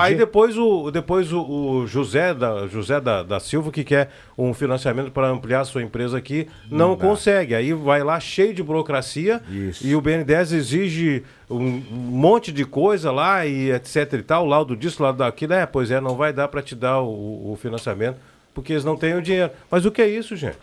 Aí 0.00 0.14
depois 0.14 0.56
o, 0.56 0.90
depois 0.90 1.32
o, 1.32 1.42
o, 1.42 1.86
José, 1.86 2.32
da, 2.32 2.66
José 2.66 3.00
da, 3.00 3.22
da 3.22 3.38
Silva, 3.38 3.70
que 3.70 3.84
quer 3.84 4.10
um 4.36 4.54
financiamento 4.54 5.10
para 5.10 5.28
ampliar 5.28 5.64
sua 5.64 5.82
empresa 5.82 6.16
aqui, 6.16 6.48
não, 6.70 6.90
não 6.90 6.96
consegue. 6.96 7.54
Aí 7.54 7.72
vai 7.72 8.02
lá 8.02 8.18
cheio 8.18 8.54
de 8.54 8.62
burocracia 8.62 9.42
Isso. 9.50 9.86
e 9.86 9.94
o 9.94 10.02
BN10 10.02 10.54
exige 10.54 11.22
um, 11.48 11.82
monte 11.90 12.52
de 12.52 12.64
coisa 12.64 13.10
lá 13.12 13.44
e 13.46 13.70
etc 13.70 14.14
e 14.14 14.22
tal, 14.22 14.46
laudo 14.46 14.76
disso, 14.76 15.02
laudo 15.02 15.18
daquilo. 15.18 15.52
É, 15.52 15.66
pois 15.66 15.90
é, 15.90 16.00
não 16.00 16.16
vai 16.16 16.32
dar 16.32 16.48
para 16.48 16.62
te 16.62 16.74
dar 16.74 17.00
o, 17.00 17.52
o 17.52 17.58
financiamento 17.60 18.16
porque 18.52 18.72
eles 18.72 18.84
não 18.84 18.96
têm 18.96 19.14
o 19.14 19.22
dinheiro. 19.22 19.50
Mas 19.70 19.84
o 19.84 19.90
que 19.90 20.02
é 20.02 20.08
isso, 20.08 20.34
gente? 20.36 20.58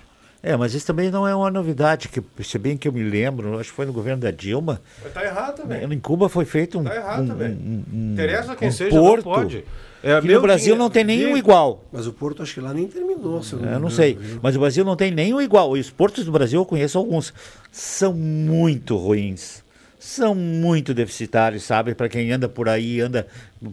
É, 0.48 0.56
mas 0.56 0.74
isso 0.74 0.88
também 0.88 1.12
não 1.12 1.28
é 1.28 1.36
uma 1.36 1.52
novidade, 1.52 2.08
que 2.08 2.24
se 2.42 2.58
bem 2.58 2.78
que 2.78 2.88
eu 2.88 2.94
me 2.94 3.04
lembro, 3.04 3.60
acho 3.60 3.70
que 3.70 3.76
foi 3.76 3.86
no 3.86 3.92
governo 3.92 4.22
da 4.22 4.32
Dilma. 4.32 4.82
Mas 5.04 5.12
tá 5.12 5.22
errado 5.26 5.58
também. 5.58 5.84
Em 5.84 6.00
Cuba 6.00 6.30
foi 6.30 6.46
feito 6.46 6.80
um. 6.80 6.86
Tá 6.86 6.96
errado 6.96 7.24
um, 7.24 7.28
também. 7.28 7.50
Um, 7.52 7.84
um, 7.94 8.14
Interessa 8.14 8.56
quem 8.56 8.70
um 8.70 8.72
seja, 8.72 8.98
porto, 8.98 9.26
não 9.26 9.34
pode. 9.34 9.66
É, 10.02 10.22
que 10.22 10.28
no 10.32 10.40
Brasil 10.40 10.64
dinheiro, 10.64 10.84
não 10.84 10.90
tem 10.90 11.04
nenhum 11.04 11.36
igual. 11.36 11.84
Mas 11.92 12.08
o 12.08 12.14
Porto 12.14 12.42
acho 12.42 12.54
que 12.54 12.62
lá 12.62 12.74
nem 12.74 12.88
terminou. 12.88 13.44
Se 13.44 13.54
eu 13.54 13.60
não, 13.60 13.70
eu 13.74 13.80
não 13.80 13.90
sei. 13.90 14.18
Mas 14.42 14.56
o 14.56 14.60
Brasil 14.60 14.86
não 14.86 14.96
tem 14.96 15.12
nenhum 15.12 15.42
igual. 15.42 15.76
E 15.76 15.82
os 15.82 15.90
portos 15.90 16.24
do 16.24 16.32
Brasil 16.32 16.62
eu 16.62 16.66
conheço 16.66 16.98
alguns. 16.98 17.34
São 17.70 18.14
muito 18.14 18.96
ruins 18.96 19.67
são 20.08 20.34
muito 20.34 20.94
deficitários, 20.94 21.64
sabe? 21.64 21.94
Para 21.94 22.08
quem 22.08 22.32
anda 22.32 22.48
por 22.48 22.70
aí, 22.70 23.02
anda 23.02 23.28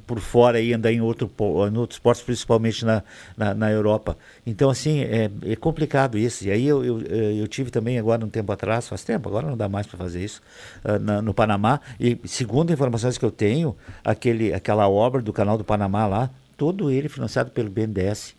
por 0.04 0.18
fora 0.18 0.60
e 0.60 0.72
anda 0.72 0.92
em, 0.92 1.00
outro, 1.00 1.30
em 1.70 1.78
outros 1.78 2.00
portos, 2.00 2.24
principalmente 2.24 2.84
na, 2.84 3.04
na, 3.36 3.54
na 3.54 3.70
Europa. 3.70 4.16
Então, 4.44 4.68
assim, 4.68 5.02
é, 5.02 5.30
é, 5.44 5.54
complicado 5.54 6.18
isso. 6.18 6.44
E 6.44 6.50
aí 6.50 6.66
eu, 6.66 6.84
eu, 6.84 7.00
eh, 7.08 7.40
eu, 7.40 7.46
tive 7.46 7.70
também 7.70 8.00
agora 8.00 8.24
um 8.24 8.28
tempo 8.28 8.50
atrás, 8.50 8.88
faz 8.88 9.04
tempo, 9.04 9.28
agora 9.28 9.46
não 9.46 9.56
dá 9.56 9.68
mais 9.68 9.86
para 9.86 9.96
fazer 9.96 10.24
isso, 10.24 10.42
uh, 10.84 10.98
na, 10.98 11.22
no 11.22 11.32
Panamá. 11.32 11.80
E 12.00 12.18
segundo 12.24 12.72
informações 12.72 13.16
que 13.16 13.24
eu 13.24 13.30
tenho, 13.30 13.76
aquele, 14.04 14.52
aquela 14.52 14.88
obra 14.88 15.22
do 15.22 15.32
canal 15.32 15.56
do 15.56 15.62
Panamá 15.62 16.04
lá, 16.06 16.30
todo 16.56 16.90
ele 16.90 17.08
financiado 17.08 17.52
pelo 17.52 17.70
BNDES 17.70 18.34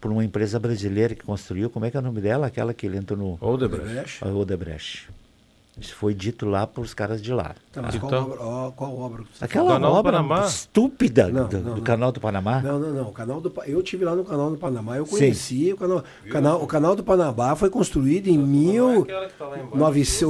por 0.00 0.12
uma 0.12 0.24
empresa 0.24 0.60
brasileira 0.60 1.14
que 1.14 1.24
construiu, 1.24 1.70
como 1.70 1.86
é 1.86 1.90
que 1.90 1.96
é 1.96 2.00
o 2.00 2.02
nome 2.02 2.20
dela? 2.20 2.46
Aquela 2.46 2.72
que 2.72 2.86
ele 2.86 2.98
entrou 2.98 3.18
no... 3.18 3.38
Odebrecht. 3.40 4.24
Odebrecht. 4.24 5.08
Isso 5.82 5.96
foi 5.96 6.14
dito 6.14 6.46
lá 6.46 6.64
para 6.64 6.80
os 6.80 6.94
caras 6.94 7.20
de 7.20 7.32
lá. 7.32 7.56
Tá, 7.72 7.82
mas 7.82 7.96
então, 7.96 8.08
qual, 8.08 8.22
obra, 8.22 8.38
ó, 8.40 8.70
qual 8.70 8.98
obra? 8.98 9.24
Aquela 9.40 9.90
obra 9.90 10.46
estúpida 10.46 11.26
não, 11.28 11.48
do, 11.48 11.58
não, 11.58 11.74
do, 11.74 11.82
canal 11.82 12.12
do 12.12 12.20
Panamá? 12.20 12.60
Não, 12.60 12.78
não, 12.78 12.92
não. 12.92 13.08
O 13.08 13.12
canal 13.12 13.40
do, 13.40 13.52
eu 13.66 13.82
tive 13.82 14.04
lá 14.04 14.14
no 14.14 14.24
canal 14.24 14.48
do 14.48 14.56
Panamá, 14.56 14.96
eu 14.96 15.04
conheci 15.04 15.72
o 15.72 15.76
canal, 15.76 16.04
canal. 16.30 16.62
O 16.62 16.66
canal 16.68 16.94
do 16.94 17.02
Panamá 17.02 17.56
foi 17.56 17.68
construído 17.68 18.28
em 18.28 18.38
mil, 18.38 19.04
é 19.08 19.28
tá 19.36 19.50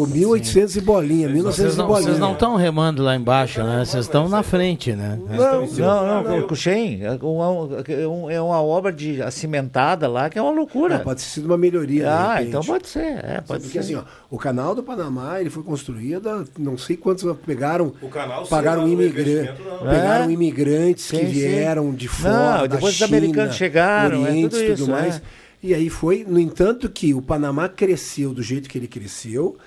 1800 0.06 0.76
e 0.76 0.80
bolinha, 0.80 1.28
1900 1.28 1.74
e 1.74 1.76
bolinha. 1.76 2.02
Vocês 2.02 2.18
não 2.18 2.32
estão 2.32 2.56
remando 2.56 3.02
lá 3.02 3.14
embaixo, 3.14 3.62
né? 3.62 3.84
Vocês 3.84 4.06
estão 4.06 4.26
na 4.30 4.42
frente, 4.42 4.94
né? 4.94 5.20
Não, 5.28 5.66
não, 5.66 6.22
não, 6.22 6.46
Cuxem, 6.46 7.02
é, 7.04 8.34
é 8.34 8.40
uma 8.40 8.62
obra 8.62 8.90
de 8.90 9.18
cimentada 9.30 10.08
lá 10.08 10.30
que 10.30 10.38
é 10.38 10.42
uma 10.42 10.52
loucura. 10.52 11.00
pode 11.00 11.20
ter 11.20 11.26
sido 11.28 11.44
uma 11.44 11.58
melhoria. 11.58 12.08
Ah, 12.10 12.42
então 12.42 12.62
pode 12.62 12.88
ser. 12.88 13.22
É, 13.22 13.42
pode 13.46 13.64
Porque 13.64 13.82
ser. 13.82 13.94
assim, 13.94 13.94
ó, 13.96 14.02
o 14.32 14.38
canal 14.38 14.74
do 14.74 14.82
Panamá 14.82 15.42
ele 15.42 15.50
foi 15.50 15.62
construído, 15.62 16.48
não 16.58 16.78
sei 16.78 16.96
quantos 16.96 17.22
pegaram, 17.44 17.92
o 18.00 18.08
canal 18.08 18.46
pagaram 18.46 18.88
imigrantes, 18.88 19.60
pegaram 19.82 20.30
é? 20.30 20.32
imigrantes 20.32 21.04
sim, 21.04 21.18
que 21.18 21.24
vieram 21.26 21.90
sim. 21.90 21.96
de 21.96 22.08
fora, 22.08 22.60
não, 22.60 22.68
depois 22.68 22.98
da 22.98 23.04
os 23.04 23.12
americanos 23.12 23.54
chegaram, 23.54 24.22
Oriente, 24.22 24.56
é 24.56 24.68
tudo, 24.68 24.76
tudo 24.78 24.90
mais. 24.90 25.16
É. 25.16 25.22
E 25.62 25.74
aí 25.74 25.90
foi, 25.90 26.24
no 26.26 26.40
entanto, 26.40 26.88
que 26.88 27.12
o 27.12 27.20
Panamá 27.20 27.68
cresceu 27.68 28.32
do 28.32 28.42
jeito 28.42 28.70
que 28.70 28.78
ele 28.78 28.88
cresceu, 28.88 29.58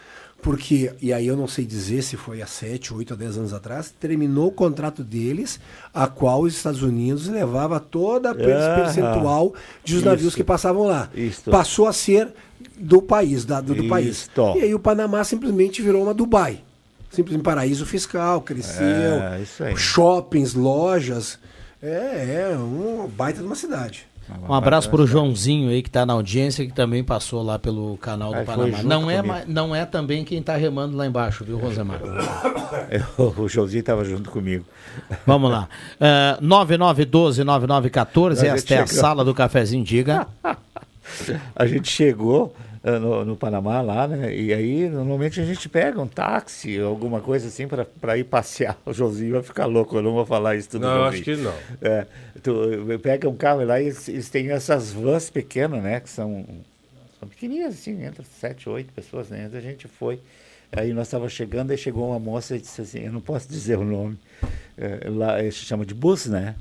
porque, 0.41 0.91
e 0.99 1.13
aí 1.13 1.27
eu 1.27 1.37
não 1.37 1.47
sei 1.47 1.63
dizer 1.63 2.01
se 2.01 2.17
foi 2.17 2.41
há 2.41 2.47
7, 2.47 2.91
8 2.91 3.13
a 3.13 3.17
10 3.17 3.37
anos 3.37 3.53
atrás, 3.53 3.93
terminou 3.99 4.47
o 4.47 4.51
contrato 4.51 5.03
deles, 5.03 5.59
a 5.93 6.07
qual 6.07 6.41
os 6.41 6.55
Estados 6.55 6.81
Unidos 6.81 7.27
levava 7.27 7.79
toda 7.79 8.29
a 8.29 8.31
ah, 8.31 8.35
percentual 8.35 9.53
de 9.83 9.95
os 9.95 10.03
navios 10.03 10.33
que 10.33 10.43
passavam 10.43 10.87
lá. 10.87 11.07
Isso. 11.13 11.51
Passou 11.51 11.87
a 11.87 11.93
ser 11.93 12.33
do 12.77 13.01
país, 13.01 13.45
da, 13.45 13.61
do, 13.61 13.75
do 13.75 13.87
país. 13.87 14.29
E 14.55 14.61
aí 14.61 14.75
o 14.75 14.79
Panamá 14.79 15.23
simplesmente 15.23 15.81
virou 15.81 16.03
uma 16.03 16.13
Dubai. 16.13 16.59
Simplesmente 17.09 17.43
paraíso 17.43 17.85
fiscal, 17.85 18.41
cresceu. 18.41 18.85
É, 18.85 19.41
shoppings, 19.75 20.53
lojas. 20.53 21.39
É, 21.81 22.49
é 22.51 22.57
um 22.57 23.07
baita 23.07 23.39
de 23.39 23.45
uma 23.45 23.55
cidade. 23.55 24.05
Um 24.49 24.53
abraço 24.53 24.89
para 24.89 25.01
o 25.01 25.07
Joãozinho 25.07 25.69
aí 25.69 25.83
que 25.83 25.89
está 25.89 26.03
na 26.03 26.13
audiência, 26.13 26.65
que 26.65 26.73
também 26.73 27.03
passou 27.03 27.43
lá 27.43 27.59
pelo 27.59 27.95
canal 27.97 28.33
do 28.33 28.43
Panamá. 28.43 28.81
Não 28.83 29.09
é, 29.09 29.21
não 29.47 29.75
é 29.75 29.85
também 29.85 30.25
quem 30.25 30.39
está 30.39 30.55
remando 30.55 30.97
lá 30.97 31.05
embaixo, 31.05 31.45
viu, 31.45 31.59
Rosemar? 31.59 32.01
o 33.17 33.47
Joãozinho 33.47 33.81
estava 33.81 34.03
junto 34.03 34.31
comigo. 34.31 34.65
Vamos 35.27 35.51
lá. 35.51 35.69
Uh, 36.41 36.43
9912-9914, 36.43 38.43
esta 38.43 38.73
é 38.73 38.79
a 38.79 38.87
sala 38.87 39.23
do 39.23 39.31
cafezinho, 39.33 39.83
diga. 39.83 40.27
a 41.55 41.65
gente 41.65 41.89
chegou 41.89 42.55
uh, 42.83 42.99
no, 42.99 43.25
no, 43.25 43.35
Panamá 43.35 43.81
lá, 43.81 44.07
né? 44.07 44.35
E 44.35 44.53
aí 44.53 44.89
normalmente 44.89 45.39
a 45.39 45.45
gente 45.45 45.67
pega 45.69 46.01
um 46.01 46.07
táxi, 46.07 46.79
alguma 46.79 47.21
coisa 47.21 47.47
assim 47.47 47.67
para 47.67 48.17
ir 48.17 48.25
passear. 48.25 48.77
O 48.85 48.93
Joãozinho 48.93 49.33
vai 49.33 49.43
ficar 49.43 49.65
louco, 49.65 49.95
eu 49.97 50.01
não 50.01 50.13
vou 50.13 50.25
falar 50.25 50.55
isso 50.55 50.69
tudo. 50.69 50.81
Não, 50.81 51.05
acho 51.05 51.21
que 51.21 51.35
não. 51.35 51.53
É, 51.81 52.05
tu 52.41 52.53
pega 53.01 53.27
um 53.29 53.35
carro 53.35 53.63
lá 53.65 53.79
e 53.81 53.85
eles, 53.85 54.07
eles 54.07 54.29
têm 54.29 54.49
essas 54.51 54.91
vans 54.91 55.29
pequenas, 55.29 55.81
né? 55.81 55.99
Que 55.99 56.09
são, 56.09 56.45
são 57.19 57.27
pequenininhas 57.27 57.73
assim, 57.73 58.03
entra 58.03 58.23
sete, 58.39 58.69
oito 58.69 58.93
pessoas, 58.93 59.29
né? 59.29 59.49
A 59.53 59.59
gente 59.59 59.87
foi. 59.87 60.19
Aí 60.71 60.91
nós 60.93 61.07
estávamos 61.07 61.33
chegando, 61.33 61.71
aí 61.71 61.77
chegou 61.77 62.09
uma 62.09 62.19
moça 62.19 62.55
e 62.55 62.59
disse 62.59 62.81
assim, 62.81 62.99
eu 62.99 63.11
não 63.11 63.21
posso 63.21 63.47
dizer 63.47 63.77
o 63.77 63.83
nome. 63.83 64.17
É, 64.77 65.09
lá 65.09 65.39
se 65.43 65.51
chama 65.51 65.85
de 65.85 65.93
bus, 65.93 66.25
né? 66.25 66.55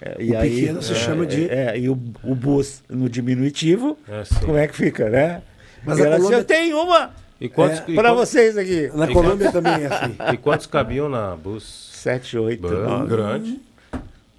É, 0.00 0.16
e 0.18 0.32
o 0.32 0.38
aí, 0.38 0.50
pequeno 0.50 0.82
se 0.82 0.92
é, 0.92 0.96
chama 0.96 1.26
de. 1.26 1.48
É, 1.48 1.72
é, 1.72 1.78
e 1.78 1.88
o, 1.88 1.98
o 2.22 2.34
bus 2.34 2.82
no 2.88 3.08
diminutivo, 3.08 3.96
é, 4.08 4.22
como 4.44 4.56
é 4.56 4.66
que 4.66 4.74
fica, 4.74 5.08
né? 5.08 5.42
Mas 5.84 6.00
a 6.00 6.16
Colômbia... 6.16 6.38
eu 6.38 6.44
tenho 6.44 6.82
uma 6.82 7.12
e 7.40 7.48
quantos, 7.48 7.78
é, 7.80 7.94
para 7.94 8.12
vocês 8.12 8.56
aqui. 8.56 8.90
Na 8.94 9.06
Colômbia 9.08 9.52
também 9.52 9.74
é 9.74 9.86
assim. 9.86 10.16
E 10.32 10.36
quantos 10.36 10.66
cabiam 10.66 11.08
na 11.08 11.34
bus? 11.36 11.90
Sete, 11.92 12.38
oito. 12.38 12.68
Bom, 12.68 13.06
grande. 13.06 13.60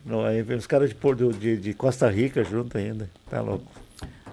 Não, 0.05 0.23
aí 0.23 0.41
vem 0.41 0.57
os 0.57 0.67
caras 0.67 0.89
de, 0.89 0.95
de, 1.39 1.57
de 1.57 1.73
Costa 1.73 2.09
Rica 2.09 2.43
junto 2.43 2.77
ainda. 2.77 3.09
Tá 3.29 3.41
louco. 3.41 3.65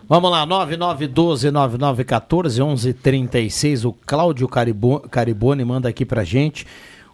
Vamos 0.08 0.30
lá, 0.30 0.46
9912-9914, 0.46 2.64
1136. 2.64 3.84
O 3.84 3.92
Cláudio 3.92 4.48
Caribone 4.48 5.64
manda 5.64 5.88
aqui 5.88 6.04
pra 6.04 6.24
gente 6.24 6.66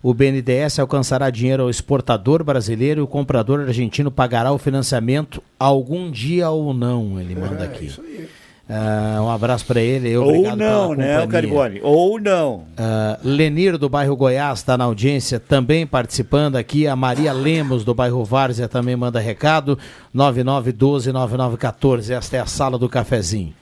o 0.03 0.14
BNDES 0.14 0.78
alcançará 0.78 1.30
dinheiro 1.30 1.64
ao 1.64 1.70
exportador 1.70 2.44
brasileiro 2.44 3.01
e 3.01 3.03
o 3.03 3.07
comprador 3.07 3.61
argentino 3.61 4.11
pagará 4.11 4.53
o 4.53 4.59
financiamento 4.59 5.42
algum 5.59 6.11
dia 6.11 6.51
ou 6.51 6.72
não, 6.72 7.20
ele 7.20 7.34
manda 7.34 7.64
é, 7.64 7.66
aqui. 7.66 7.86
Isso 7.86 8.01
aí. 8.01 8.28
Uh, 8.68 9.22
um 9.22 9.30
abraço 9.30 9.64
para 9.64 9.80
ele. 9.80 10.14
Ou 10.14 10.55
não, 10.55 10.94
né, 10.94 11.24
o 11.24 11.28
Caribone? 11.28 11.80
Ou 11.82 12.20
não. 12.20 12.57
Uh, 12.57 13.18
Lenir, 13.24 13.78
do 13.78 13.88
bairro 13.88 14.14
Goiás, 14.14 14.59
está 14.59 14.76
na 14.76 14.84
audiência, 14.84 15.40
também 15.40 15.86
participando 15.86 16.57
aqui. 16.57 16.86
A 16.86 16.94
Maria 16.94 17.32
Lemos, 17.32 17.82
do 17.82 17.94
bairro 17.94 18.22
Várzea, 18.26 18.68
também 18.68 18.94
manda 18.94 19.18
recado. 19.18 19.78
9912-9914. 20.14 22.11
Esta 22.11 22.36
é 22.36 22.40
a 22.40 22.46
sala 22.46 22.78
do 22.78 22.90
cafezinho. 22.90 23.55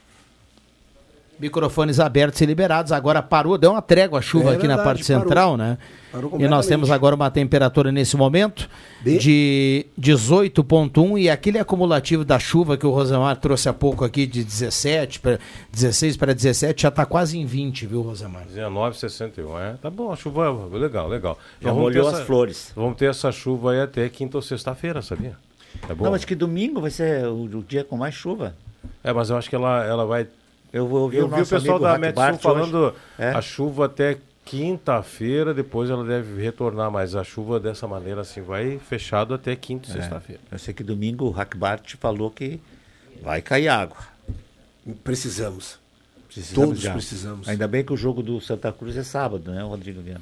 Microfones 1.38 2.00
abertos 2.00 2.40
e 2.40 2.46
liberados. 2.46 2.92
Agora 2.92 3.22
parou, 3.22 3.58
deu 3.58 3.72
uma 3.72 3.82
trégua 3.82 4.18
a 4.18 4.22
chuva 4.22 4.52
É 4.52 4.56
aqui 4.56 4.66
na 4.66 4.76
verdade, 4.76 4.84
parte 4.84 5.04
central, 5.04 5.50
parou. 5.52 5.56
né? 5.56 5.78
Parou 6.12 6.36
e 6.38 6.48
nós 6.48 6.66
temos 6.66 6.90
agora 6.90 7.14
uma 7.14 7.30
temperatura 7.30 7.92
nesse 7.92 8.16
momento 8.16 8.68
de 9.04 9.86
18,1 10.00 11.20
e 11.20 11.28
aquele 11.30 11.58
acumulativo 11.58 12.24
da 12.24 12.38
chuva 12.38 12.76
que 12.76 12.86
o 12.86 12.90
Rosemar 12.90 13.36
trouxe 13.36 13.68
há 13.68 13.72
pouco 13.72 14.04
aqui 14.04 14.26
de 14.26 14.42
17 14.42 15.20
para 15.20 15.38
16 15.72 16.16
para 16.16 16.34
17 16.34 16.82
já 16.82 16.88
está 16.88 17.04
quase 17.04 17.38
em 17.38 17.44
20, 17.44 17.86
viu, 17.86 18.02
Rosemar? 18.02 18.44
19,61. 18.54 19.58
É, 19.60 19.74
tá 19.80 19.90
bom, 19.90 20.12
a 20.12 20.16
chuva 20.16 20.46
é 20.72 20.78
legal, 20.78 21.08
legal. 21.08 21.38
Já 21.60 21.68
vamos 21.70 21.82
molhou 21.82 22.08
as 22.08 22.20
flores. 22.20 22.72
Vamos 22.74 22.96
ter 22.96 23.10
essa 23.10 23.30
chuva 23.30 23.72
aí 23.72 23.80
até 23.80 24.08
quinta 24.08 24.38
ou 24.38 24.42
sexta-feira, 24.42 25.02
sabia? 25.02 25.36
É 25.88 25.94
bom. 25.94 26.04
Não, 26.04 26.14
acho 26.14 26.26
que 26.26 26.34
domingo 26.34 26.80
vai 26.80 26.90
ser 26.90 27.26
o, 27.26 27.44
o 27.44 27.62
dia 27.62 27.84
com 27.84 27.96
mais 27.96 28.14
chuva. 28.14 28.54
É, 29.02 29.12
mas 29.12 29.30
eu 29.30 29.36
acho 29.36 29.48
que 29.48 29.56
ela, 29.56 29.84
ela 29.84 30.06
vai. 30.06 30.26
Eu 30.72 30.86
vou 30.86 31.02
ouvir 31.02 31.18
eu 31.18 31.26
o 31.26 31.28
vi 31.28 31.34
o 31.42 31.46
pessoal 31.46 31.76
amigo 31.76 31.78
da 31.80 31.98
Metsul 31.98 32.38
falando. 32.38 32.94
É. 33.18 33.30
a 33.30 33.40
chuva 33.40 33.86
até 33.86 34.18
quinta-feira, 34.44 35.52
depois 35.52 35.90
ela 35.90 36.04
deve 36.04 36.40
retornar, 36.42 36.90
mas 36.90 37.14
a 37.16 37.24
chuva 37.24 37.58
dessa 37.58 37.86
maneira 37.88 38.20
assim 38.20 38.40
vai 38.42 38.78
fechado 38.78 39.34
até 39.34 39.54
quinta 39.56 39.88
e 39.88 39.92
É. 39.92 39.94
sexta-feira. 39.94 40.40
Eu 40.52 40.58
sei 40.58 40.72
que 40.74 40.82
domingo 40.84 41.26
o 41.26 41.30
Hackbart 41.30 41.94
falou 41.96 42.30
que 42.30 42.60
vai 43.22 43.40
cair 43.42 43.68
água. 43.68 43.98
Precisamos. 45.02 45.78
Precisamos 46.28 46.68
Todos 46.68 46.82
já. 46.82 46.92
precisamos. 46.92 47.48
Ainda 47.48 47.66
bem 47.66 47.82
que 47.84 47.92
o 47.92 47.96
jogo 47.96 48.22
do 48.22 48.40
Santa 48.40 48.70
Cruz 48.72 48.96
é 48.96 49.02
sábado, 49.02 49.50
né, 49.50 49.62
Rodrigo 49.62 50.00
Viana? 50.00 50.20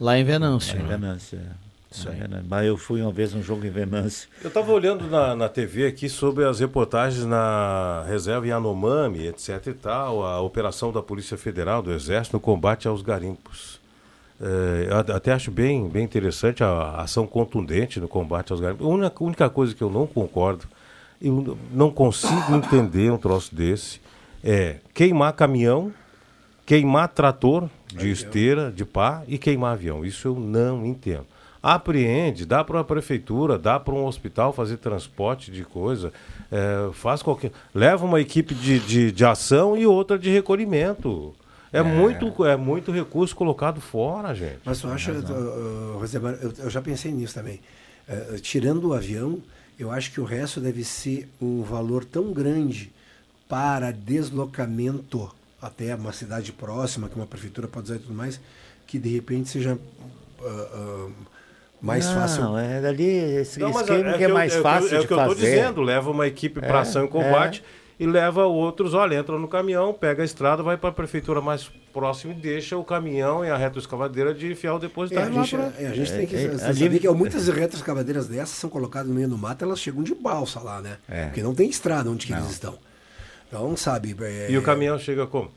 Lá 0.00 0.18
em 0.18 0.24
Venâncio. 0.24 0.76
Lá 0.78 0.82
em? 0.84 0.86
Venâncio, 0.86 1.38
é. 1.38 1.65
Isso 1.96 2.08
aí. 2.08 2.16
Venâncio. 2.16 2.46
Mas 2.48 2.66
eu 2.66 2.76
fui 2.76 3.00
uma 3.00 3.12
vez 3.12 3.32
num 3.32 3.42
jogo 3.42 3.64
em 3.66 3.70
Venâncio. 3.70 4.28
Eu 4.42 4.48
estava 4.48 4.70
olhando 4.72 5.08
na, 5.08 5.34
na 5.34 5.48
TV 5.48 5.86
aqui 5.86 6.08
sobre 6.08 6.44
as 6.44 6.60
reportagens 6.60 7.24
na 7.24 8.04
reserva 8.06 8.46
Yanomami, 8.46 9.26
etc 9.26 9.66
e 9.68 9.72
tal, 9.72 10.24
a 10.24 10.40
operação 10.40 10.92
da 10.92 11.02
Polícia 11.02 11.36
Federal, 11.36 11.82
do 11.82 11.92
Exército, 11.92 12.36
no 12.36 12.40
combate 12.40 12.86
aos 12.86 13.02
garimpos. 13.02 13.80
É, 14.40 14.88
eu 14.90 15.14
até 15.14 15.32
acho 15.32 15.50
bem, 15.50 15.88
bem 15.88 16.04
interessante 16.04 16.62
a, 16.62 16.96
ação 17.00 17.26
contundente 17.26 17.98
no 17.98 18.08
combate 18.08 18.52
aos 18.52 18.60
garimpos. 18.60 18.86
A 18.86 18.88
única, 18.88 19.24
única 19.24 19.50
coisa 19.50 19.74
que 19.74 19.82
eu 19.82 19.90
não 19.90 20.06
concordo, 20.06 20.66
eu 21.20 21.56
não 21.72 21.90
consigo 21.90 22.54
entender 22.54 23.10
um 23.10 23.16
troço 23.16 23.54
desse, 23.54 24.00
é 24.44 24.76
queimar 24.92 25.32
caminhão, 25.32 25.92
queimar 26.66 27.08
trator 27.08 27.70
de 27.86 28.10
esteira, 28.10 28.70
de 28.70 28.84
pá 28.84 29.22
e 29.26 29.38
queimar 29.38 29.72
avião. 29.72 30.04
Isso 30.04 30.28
eu 30.28 30.34
não 30.34 30.84
entendo. 30.84 31.26
Apreende, 31.68 32.46
dá 32.46 32.62
para 32.62 32.78
a 32.78 32.84
prefeitura, 32.84 33.58
dá 33.58 33.80
para 33.80 33.92
um 33.92 34.06
hospital 34.06 34.52
fazer 34.52 34.76
transporte 34.76 35.50
de 35.50 35.64
coisa, 35.64 36.12
é, 36.52 36.92
faz 36.92 37.24
qualquer. 37.24 37.50
Leva 37.74 38.04
uma 38.04 38.20
equipe 38.20 38.54
de, 38.54 38.78
de, 38.78 39.10
de 39.10 39.24
ação 39.24 39.76
e 39.76 39.84
outra 39.84 40.16
de 40.16 40.30
recolhimento. 40.30 41.34
É, 41.72 41.82
muito 41.82 42.44
é 42.44 42.56
muito 42.56 42.92
recurso 42.92 43.34
colocado 43.34 43.80
fora, 43.80 44.32
gente. 44.32 44.60
Mas 44.64 44.80
tu 44.80 44.86
acha, 44.86 45.10
uh, 45.10 45.16
uh, 45.16 45.98
Rosemar, 45.98 46.34
eu, 46.40 46.52
eu 46.56 46.70
já 46.70 46.80
pensei 46.80 47.10
nisso 47.10 47.34
também. 47.34 47.60
Uh, 48.08 48.38
tirando 48.38 48.84
o 48.84 48.94
avião, 48.94 49.42
eu 49.76 49.90
acho 49.90 50.12
que 50.12 50.20
o 50.20 50.24
resto 50.24 50.60
deve 50.60 50.84
ser 50.84 51.28
um 51.42 51.64
valor 51.64 52.04
tão 52.04 52.32
grande 52.32 52.92
para 53.48 53.90
deslocamento 53.90 55.28
até 55.60 55.96
uma 55.96 56.12
cidade 56.12 56.52
próxima, 56.52 57.08
que 57.08 57.16
uma 57.16 57.26
prefeitura 57.26 57.66
pode 57.66 57.86
usar 57.86 57.96
e 57.96 57.98
tudo 57.98 58.14
mais, 58.14 58.40
que 58.86 59.00
de 59.00 59.08
repente 59.08 59.48
seja 59.48 59.74
uh, 59.74 61.08
uh, 61.08 61.12
mais 61.80 62.06
não, 62.06 62.14
fácil. 62.14 62.58
é 62.58 62.80
dali, 62.80 63.06
esse 63.06 63.60
Não, 63.60 63.70
mas 63.72 63.82
esquema 63.82 64.12
que 64.16 64.24
é 64.24 64.26
eu- 64.26 64.34
mais 64.34 64.54
é 64.54 64.58
o 64.58 64.62
fácil 64.62 64.94
é 64.94 64.98
o 64.98 65.00
de 65.02 65.06
que 65.06 65.12
eu 65.12 65.16
fazer. 65.18 65.32
estou 65.32 65.44
dizendo. 65.48 65.80
Leva 65.82 66.10
uma 66.10 66.26
equipe 66.26 66.60
para 66.60 66.78
É, 66.78 66.80
ação 66.82 67.02
e 67.02 67.04
é. 67.04 67.08
combate 67.08 67.62
e 67.98 68.06
leva 68.06 68.44
outros. 68.46 68.94
Olha, 68.94 69.14
entra 69.16 69.38
no 69.38 69.46
caminhão, 69.48 69.92
pega 69.92 70.22
a 70.22 70.24
estrada, 70.24 70.62
vai 70.62 70.76
para 70.76 70.88
a 70.90 70.92
prefeitura 70.92 71.40
mais 71.40 71.70
próxima 71.92 72.32
e 72.32 72.36
deixa 72.36 72.76
o 72.76 72.84
caminhão 72.84 73.44
e 73.44 73.50
a 73.50 73.56
retroescavadeira 73.56 74.34
de 74.34 74.52
enfiar 74.52 74.74
o 74.74 74.78
É, 75.18 75.22
a 75.22 75.24
lá 75.28 75.42
gente, 75.42 75.56
pra- 75.56 75.66
a 75.66 75.94
gente 75.94 76.12
tem 76.12 76.26
que 76.26 76.36
é, 76.36 76.58
sa- 76.58 76.68
ali- 76.68 76.98
que 76.98 77.08
muitas 77.10 77.48
retas 77.48 77.80
cavadeiras 77.82 78.26
dessas 78.26 78.50
são 78.56 78.68
colocadas 78.68 79.08
no 79.08 79.14
meio 79.14 79.28
do 79.28 79.38
mato, 79.38 79.64
elas 79.64 79.78
chegam 79.80 80.02
de 80.02 80.14
balsa 80.14 80.60
lá, 80.60 80.80
né? 80.82 80.96
É. 81.08 81.24
Porque 81.26 81.42
não 81.42 81.54
tem 81.54 81.68
estrada 81.70 82.10
onde 82.10 82.26
que 82.26 82.32
eles 82.32 82.50
estão. 82.50 82.78
Então, 83.48 83.76
sabe. 83.76 84.14
é- 84.20 84.46
E 84.50 84.58
o 84.58 84.62
caminhão 84.62 84.98
chega 84.98 85.26
como? 85.26 85.50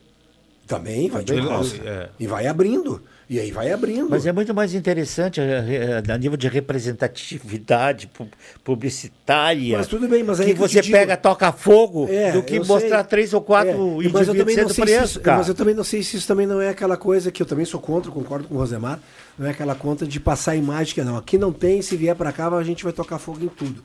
Também 0.67 1.09
vai 1.09 1.23
de 1.23 1.41
balsa. 1.41 1.75
é. 1.83 2.09
E 2.19 2.27
vai 2.27 2.45
abrindo. 2.45 3.01
E 3.29 3.39
aí 3.39 3.51
vai 3.51 3.71
abrindo. 3.71 4.09
Mas 4.09 4.25
é 4.25 4.31
muito 4.31 4.55
mais 4.55 4.73
interessante 4.73 5.39
eh, 5.39 6.01
eh, 6.07 6.11
a, 6.11 6.17
nível 6.17 6.35
de 6.35 6.47
representatividade 6.47 8.07
pu- 8.07 8.27
publicitária. 8.63 9.77
Mas 9.77 9.87
tudo 9.87 10.07
bem, 10.07 10.23
mas 10.23 10.39
aí 10.39 10.47
que 10.47 10.55
que 10.55 10.63
eu 10.63 10.67
você 10.67 10.81
pega, 10.81 11.15
toca 11.15 11.51
fogo, 11.51 12.07
É, 12.09 12.31
do 12.31 12.41
que 12.41 12.59
mostrar 12.59 13.01
sei. 13.01 13.07
três 13.07 13.31
ou 13.31 13.41
quatro 13.41 13.69
É, 13.69 13.75
mas 13.75 13.83
eu 13.83 13.99
indivíduos 13.99 14.27
também 14.37 14.55
não 14.55 14.63
sendo 14.63 14.73
se 14.73 14.81
presos, 14.81 15.09
isso, 15.11 15.19
cara. 15.19 15.37
Mas 15.37 15.47
eu 15.47 15.53
também 15.53 15.75
não 15.75 15.83
sei 15.83 16.01
se 16.01 16.17
isso 16.17 16.27
também 16.27 16.47
não 16.47 16.59
é 16.59 16.69
aquela 16.69 16.97
coisa 16.97 17.31
que 17.31 17.39
eu 17.39 17.45
também 17.45 17.65
sou 17.65 17.79
contra, 17.79 18.11
concordo 18.11 18.47
com 18.47 18.55
o 18.55 18.57
Rosemar, 18.57 18.99
não 19.37 19.45
é 19.45 19.51
aquela 19.51 19.75
conta 19.75 20.07
de 20.07 20.19
passar 20.19 20.53
a 20.53 20.55
imagem 20.55 20.95
que 20.95 21.03
não. 21.03 21.15
Aqui 21.15 21.37
não 21.37 21.53
tem, 21.53 21.83
se 21.83 21.95
vier 21.95 22.15
para 22.15 22.31
cá 22.31 22.47
a 22.49 22.63
gente 22.63 22.83
vai 22.83 22.93
tocar 22.93 23.19
fogo 23.19 23.45
em 23.45 23.47
tudo. 23.47 23.83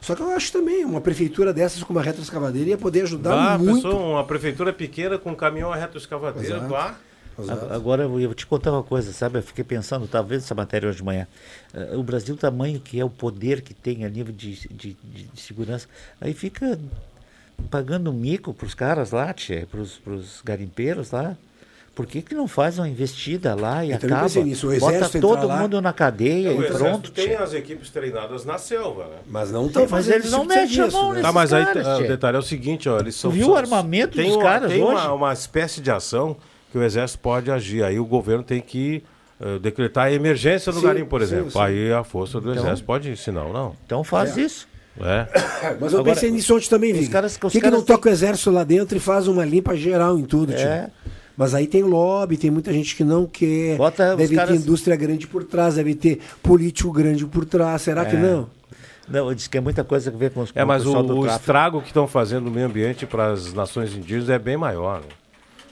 Só 0.00 0.16
que 0.16 0.22
eu 0.22 0.30
acho 0.30 0.50
também, 0.52 0.84
uma 0.84 1.00
prefeitura 1.00 1.52
dessas 1.52 1.84
com 1.84 1.92
uma 1.92 2.02
retroescavadeira 2.02 2.70
ia 2.70 2.76
poder 2.78 3.02
ajudar 3.02 3.30
Dá, 3.52 3.58
muito. 3.58 3.76
pessoa, 3.76 3.94
uma 4.14 4.24
prefeitura 4.24 4.72
pequena 4.72 5.18
com 5.18 5.30
um 5.30 5.34
caminhão 5.36 5.72
a 5.72 5.76
retroescavadeira, 5.76 6.66
Exato. 7.38 7.72
Agora 7.72 8.04
eu 8.04 8.08
vou 8.08 8.34
te 8.34 8.46
contar 8.46 8.72
uma 8.72 8.82
coisa, 8.82 9.12
sabe? 9.12 9.38
Eu 9.38 9.42
fiquei 9.42 9.62
pensando, 9.64 10.06
talvez 10.08 10.44
essa 10.44 10.54
matéria 10.54 10.88
hoje 10.88 10.98
de 10.98 11.04
manhã. 11.04 11.26
Eh, 11.74 11.94
o 11.96 12.02
Brasil, 12.02 12.34
o 12.34 12.38
tamanho 12.38 12.80
que 12.80 12.98
é 12.98 13.04
o 13.04 13.10
poder 13.10 13.60
que 13.60 13.74
tem 13.74 14.04
a 14.04 14.08
nível 14.08 14.32
de, 14.32 14.54
de, 14.68 14.96
de- 15.04 15.24
de 15.24 15.40
segurança, 15.40 15.86
aí 16.20 16.32
fica 16.32 16.78
pagando 17.70 18.12
mico 18.12 18.52
para 18.54 18.66
os 18.66 18.74
caras 18.74 19.10
lá, 19.10 19.34
para 19.70 19.80
os 20.14 20.40
garimpeiros 20.44 21.10
lá. 21.10 21.36
Por 21.94 22.04
que, 22.04 22.20
que 22.20 22.34
não 22.34 22.46
faz 22.46 22.78
uma 22.78 22.86
investida 22.86 23.54
lá 23.54 23.82
e 23.82 23.90
Eu 23.90 23.96
acaba? 23.96 24.28
nisso, 24.44 24.68
o 24.70 24.78
Bota 24.78 25.08
todo 25.18 25.46
lá- 25.46 25.56
mundo 25.62 25.80
na 25.80 25.94
cadeia 25.94 26.52
o 26.52 26.62
e 26.62 26.66
pronto. 26.70 27.10
tem 27.10 27.28
tchê. 27.28 27.34
as 27.36 27.54
equipes 27.54 27.88
treinadas 27.88 28.44
na 28.44 28.58
selva, 28.58 29.04
né? 29.04 29.16
Mas 29.26 29.50
não 29.50 29.66
Sim, 29.72 29.86
mas 29.90 30.06
eles 30.06 30.30
não 30.30 30.44
mexem 30.44 30.82
a 30.84 30.90
mão 30.90 31.08
Tá, 31.08 31.14
nesses 31.14 31.32
mas 31.32 31.52
aí 31.54 31.64
caras, 31.64 31.86
ah, 31.86 31.96
o 31.96 32.00
tchê. 32.00 32.08
detalhe 32.08 32.36
é 32.36 32.40
o 32.40 32.42
seguinte, 32.42 32.86
ó, 32.86 32.98
eles 33.00 33.14
são 33.14 33.30
viu 33.30 33.46
são- 33.46 33.54
o 33.54 33.56
armamento 33.56 34.14
tem 34.14 34.26
dos 34.26 34.36
uma- 34.36 34.42
caras 34.42 34.70
tem 34.70 34.82
hoje? 34.82 34.92
Uma, 35.06 35.12
uma 35.14 35.32
espécie 35.32 35.80
de 35.80 35.90
ação 35.90 36.36
que 36.72 36.78
o 36.78 36.82
exército 36.82 37.20
pode 37.20 37.50
agir. 37.50 37.82
Aí 37.84 37.98
o 37.98 38.04
governo 38.04 38.42
tem 38.42 38.60
que 38.60 39.02
eh, 39.40 39.58
decretar 39.58 40.12
emergência 40.12 40.72
no 40.72 40.80
Sim, 40.80 40.86
garimpo, 40.86 41.10
por 41.10 41.20
sim, 41.20 41.26
exemplo. 41.34 41.50
sim. 41.50 41.58
Aí 41.58 41.92
a 41.92 42.02
força 42.02 42.40
do 42.40 42.50
Então- 42.50 42.62
exército 42.64 42.86
pode 42.86 43.10
ir, 43.10 43.16
senão 43.16 43.52
não. 43.52 43.76
Então 43.84 44.02
faz 44.02 44.36
É. 44.36 44.40
isso. 44.40 44.66
É. 44.98 45.26
Mas 45.78 45.92
eu 45.92 46.00
Agora, 46.00 46.14
pensei 46.14 46.30
nisso 46.30 46.56
ontem 46.56 46.68
também, 46.70 46.92
os 46.92 46.98
Vig. 47.00 47.10
caras- 47.10 47.36
Por 47.36 47.50
que, 47.50 47.58
que 47.58 47.62
caras 47.64 47.78
não 47.78 47.84
toca 47.84 48.08
o 48.08 48.12
exército 48.12 48.50
lá 48.50 48.64
dentro 48.64 48.96
e 48.96 49.00
faz 49.00 49.28
uma 49.28 49.44
limpa 49.44 49.76
geral 49.76 50.18
em 50.18 50.24
tudo, 50.24 50.52
tio? 50.54 50.66
É. 50.66 50.90
Mas 51.36 51.54
aí 51.54 51.66
tem 51.66 51.82
lobby, 51.82 52.38
tem 52.38 52.50
muita 52.50 52.72
gente 52.72 52.96
que 52.96 53.04
não 53.04 53.26
quer. 53.26 53.76
Bota 53.76 54.16
deve 54.16 54.34
caras- 54.34 54.56
ter 54.56 54.56
indústria 54.62 54.96
grande 54.96 55.26
por 55.26 55.44
trás, 55.44 55.74
deve 55.74 55.94
ter 55.94 56.18
político 56.42 56.90
grande 56.90 57.26
por 57.26 57.44
trás. 57.44 57.82
Será 57.82 58.06
que 58.06 58.16
É. 58.16 58.18
não? 58.18 58.48
Não, 59.06 59.34
diz 59.34 59.46
que 59.46 59.58
é 59.58 59.60
muita 59.60 59.84
coisa 59.84 60.10
a 60.10 60.16
ver 60.16 60.30
com 60.30 60.40
os 60.40 60.50
É, 60.54 60.64
mas 60.64 60.86
o, 60.86 60.96
o 60.98 61.26
estrago 61.26 61.82
que 61.82 61.88
estão 61.88 62.08
fazendo 62.08 62.46
no 62.46 62.50
meio 62.50 62.66
ambiente 62.66 63.04
para 63.04 63.32
as 63.32 63.52
nações 63.52 63.94
indígenas 63.94 64.30
é 64.30 64.38
bem 64.38 64.56
maior. 64.56 65.00
né? 65.00 65.06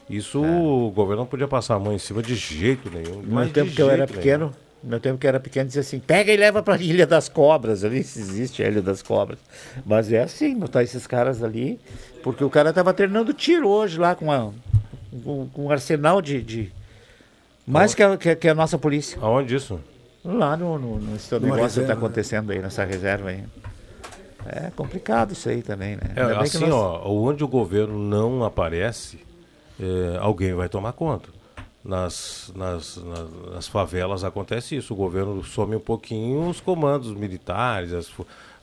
Isso 0.08 0.44
É. 0.44 0.50
o 0.50 0.90
governo 0.94 1.22
não 1.22 1.26
podia 1.26 1.48
passar 1.48 1.74
a 1.76 1.78
mão 1.78 1.92
em 1.92 1.98
cima 1.98 2.22
de 2.22 2.34
jeito 2.34 2.90
nenhum. 2.90 3.22
No 3.22 3.34
mas 3.34 3.44
meu 3.46 3.54
tempo 3.54 3.70
que 3.72 3.80
eu 3.80 3.88
era 3.90 4.06
pequeno, 4.06 4.52
no 4.82 4.90
meu 4.90 5.00
tempo 5.00 5.18
que 5.18 5.26
eu 5.26 5.28
era 5.28 5.40
pequeno, 5.40 5.66
dizia 5.66 5.80
assim, 5.80 5.98
pega 5.98 6.30
e 6.32 6.36
leva 6.36 6.62
para 6.62 6.74
a 6.74 6.78
Ilha 6.78 7.06
das 7.06 7.28
Cobras, 7.28 7.84
ali 7.84 8.02
se 8.02 8.18
existe 8.20 8.62
a 8.62 8.68
Ilha 8.68 8.82
das 8.82 9.00
Cobras. 9.02 9.38
Mas 9.86 10.12
é 10.12 10.22
assim, 10.22 10.58
botar 10.58 10.82
esses 10.82 11.06
caras 11.06 11.42
ali, 11.42 11.80
porque 12.22 12.44
o 12.44 12.50
cara 12.50 12.68
estava 12.70 12.92
treinando 12.92 13.32
tiro 13.32 13.66
hoje 13.68 13.98
lá 13.98 14.14
com, 14.14 14.30
a, 14.30 14.50
com, 15.24 15.48
com 15.48 15.64
um 15.66 15.70
arsenal 15.70 16.20
de... 16.20 16.42
de- 16.42 16.72
mais 17.66 17.94
que 17.94 18.02
a, 18.02 18.14
que, 18.18 18.36
que 18.36 18.48
a 18.48 18.54
nossa 18.54 18.76
polícia. 18.76 19.18
Aonde 19.22 19.54
isso? 19.56 19.80
Lá 20.22 20.54
no, 20.54 20.78
no, 20.78 20.98
no 20.98 21.10
negócio 21.40 21.76
que 21.76 21.80
está 21.80 21.94
acontecendo 21.94 22.50
aí, 22.52 22.58
nessa 22.58 22.84
reserva 22.84 23.30
aí. 23.30 23.42
É 24.46 24.70
complicado 24.76 25.32
isso 25.32 25.48
aí 25.48 25.62
também, 25.62 25.96
né? 25.96 26.12
É, 26.14 26.20
assim, 26.36 26.58
nós- 26.66 26.72
ó, 26.72 27.10
onde 27.10 27.42
o 27.42 27.48
governo 27.48 27.98
não 27.98 28.44
aparece, 28.44 29.18
é, 29.80 30.18
alguém 30.20 30.54
vai 30.54 30.68
tomar 30.68 30.92
conta. 30.92 31.28
Nas, 31.84 32.50
nas, 32.56 32.96
nas, 32.96 33.52
nas 33.52 33.68
favelas 33.68 34.24
acontece 34.24 34.74
isso. 34.76 34.94
O 34.94 34.96
governo 34.96 35.44
some 35.44 35.76
um 35.76 35.80
pouquinho, 35.80 36.48
os 36.48 36.58
comandos 36.58 37.12
militares, 37.12 37.92
as 37.92 38.08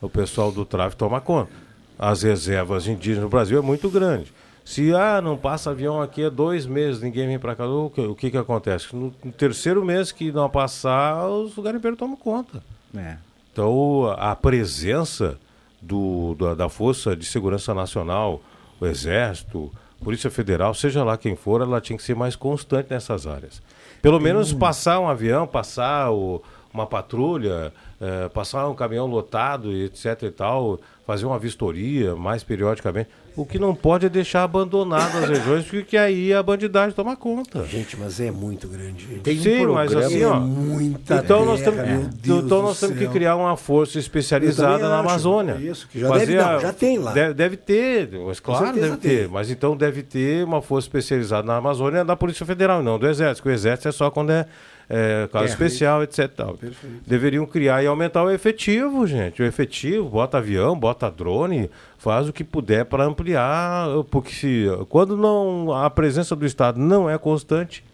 o 0.02 0.10
pessoal 0.10 0.50
do 0.50 0.64
tráfico 0.64 0.98
toma 0.98 1.20
conta. 1.20 1.52
As 1.96 2.22
reservas 2.22 2.88
indígenas 2.88 3.22
no 3.22 3.28
Brasil 3.28 3.56
é 3.56 3.62
muito 3.62 3.88
grande. 3.88 4.32
Se 4.64 4.92
ah, 4.92 5.20
não 5.20 5.36
passa 5.36 5.70
avião 5.70 6.02
aqui 6.02 6.24
há 6.24 6.28
dois 6.28 6.66
meses, 6.66 7.00
ninguém 7.00 7.28
vem 7.28 7.38
para 7.38 7.54
cá, 7.54 7.66
o 7.66 7.88
que, 7.88 8.00
o 8.00 8.14
que, 8.14 8.30
que 8.30 8.36
acontece? 8.36 8.94
No, 8.94 9.14
no 9.24 9.32
terceiro 9.32 9.84
mês 9.84 10.10
que 10.10 10.32
não 10.32 10.50
passar, 10.50 11.28
os 11.28 11.56
garimpeiros 11.56 11.98
tomam 11.98 12.16
conta. 12.16 12.62
É. 12.96 13.16
Então, 13.52 14.12
a 14.18 14.34
presença 14.34 15.38
do, 15.80 16.34
da, 16.34 16.54
da 16.54 16.68
Força 16.68 17.14
de 17.14 17.24
Segurança 17.24 17.74
Nacional, 17.74 18.40
o 18.80 18.86
Exército, 18.86 19.70
Polícia 20.02 20.30
Federal, 20.30 20.74
seja 20.74 21.04
lá 21.04 21.16
quem 21.16 21.36
for, 21.36 21.60
ela 21.60 21.80
tinha 21.80 21.96
que 21.96 22.02
ser 22.02 22.14
mais 22.16 22.34
constante 22.34 22.88
nessas 22.90 23.26
áreas. 23.26 23.62
Pelo 24.00 24.18
menos 24.18 24.52
passar 24.52 24.98
um 25.00 25.08
avião, 25.08 25.46
passar 25.46 26.10
o- 26.10 26.42
uma 26.74 26.86
patrulha, 26.86 27.72
é, 28.00 28.28
passar 28.30 28.68
um 28.68 28.74
caminhão 28.74 29.06
lotado 29.06 29.70
etc 29.72 30.22
e 30.22 30.30
tal, 30.30 30.80
fazer 31.06 31.26
uma 31.26 31.38
vistoria 31.38 32.16
mais 32.16 32.42
periodicamente. 32.42 33.08
O 33.34 33.46
que 33.46 33.58
não 33.58 33.74
pode 33.74 34.04
é 34.04 34.08
deixar 34.08 34.42
abandonado 34.42 35.16
as 35.18 35.28
regiões, 35.28 35.64
porque 35.64 35.96
aí 35.96 36.34
a 36.34 36.42
bandidagem 36.42 36.94
toma 36.94 37.16
conta. 37.16 37.64
Gente, 37.64 37.96
mas 37.98 38.20
é 38.20 38.30
muito 38.30 38.68
grande. 38.68 39.06
Tem 39.22 39.38
Sim, 39.38 39.66
mas 39.66 39.94
assim, 39.96 40.22
ó. 40.24 40.36
É 40.36 40.40
muita 40.40 41.14
então 41.16 41.44
nós 41.46 41.60
terra, 41.62 41.72
temos, 41.82 41.90
meu 41.90 42.08
Deus 42.08 42.44
então 42.44 42.58
do 42.58 42.62
nós 42.64 42.78
temos 42.80 42.96
que 42.98 43.04
céu. 43.04 43.12
criar 43.12 43.36
uma 43.36 43.56
força 43.56 43.98
especializada 43.98 44.86
na 44.88 45.00
acho, 45.00 45.08
Amazônia. 45.08 45.54
isso, 45.54 45.88
que 45.88 46.00
já 46.00 46.10
deve- 46.10 46.34
não, 46.36 46.60
já 46.60 46.72
tem 46.74 46.98
lá. 46.98 47.12
Deve, 47.12 47.34
deve 47.34 47.56
ter, 47.56 48.10
mas 48.26 48.38
claro, 48.38 48.72
deve 48.78 48.96
ter. 48.98 49.18
tem. 49.20 49.28
Mas 49.28 49.50
então 49.50 49.74
deve 49.76 50.02
ter 50.02 50.44
uma 50.44 50.60
força 50.60 50.86
especializada 50.88 51.46
na 51.46 51.56
Amazônia 51.56 52.04
da 52.04 52.14
Polícia 52.14 52.44
Federal, 52.44 52.82
não 52.82 52.98
do 52.98 53.08
Exército. 53.08 53.42
porque 53.42 53.48
O 53.54 53.56
Exército 53.56 53.88
é 53.88 53.92
só 53.92 54.10
quando 54.10 54.30
é, 54.30 54.46
é 54.90 55.28
caso 55.32 55.44
Perfeito. 55.46 55.50
especial, 55.50 56.02
etc. 56.02 56.28
Perfeito. 56.58 57.02
Deveriam 57.06 57.46
criar 57.46 57.82
e 57.82 57.86
aumentar 57.86 58.22
o 58.24 58.30
efetivo, 58.30 59.06
gente. 59.06 59.40
O 59.42 59.44
efetivo, 59.44 60.08
bota 60.08 60.38
avião, 60.38 60.78
bota 60.78 61.10
drone, 61.10 61.70
faz 61.98 62.28
o 62.28 62.32
que 62.32 62.44
puder 62.44 62.84
para 62.84 63.04
ampliar, 63.04 63.86
porque 64.10 64.32
se, 64.32 64.66
quando 64.88 65.16
não 65.16 65.72
a 65.72 65.88
presença 65.88 66.34
do 66.36 66.44
Estado 66.44 66.78
não 66.78 67.08
é 67.08 67.16
constante, 67.16 67.84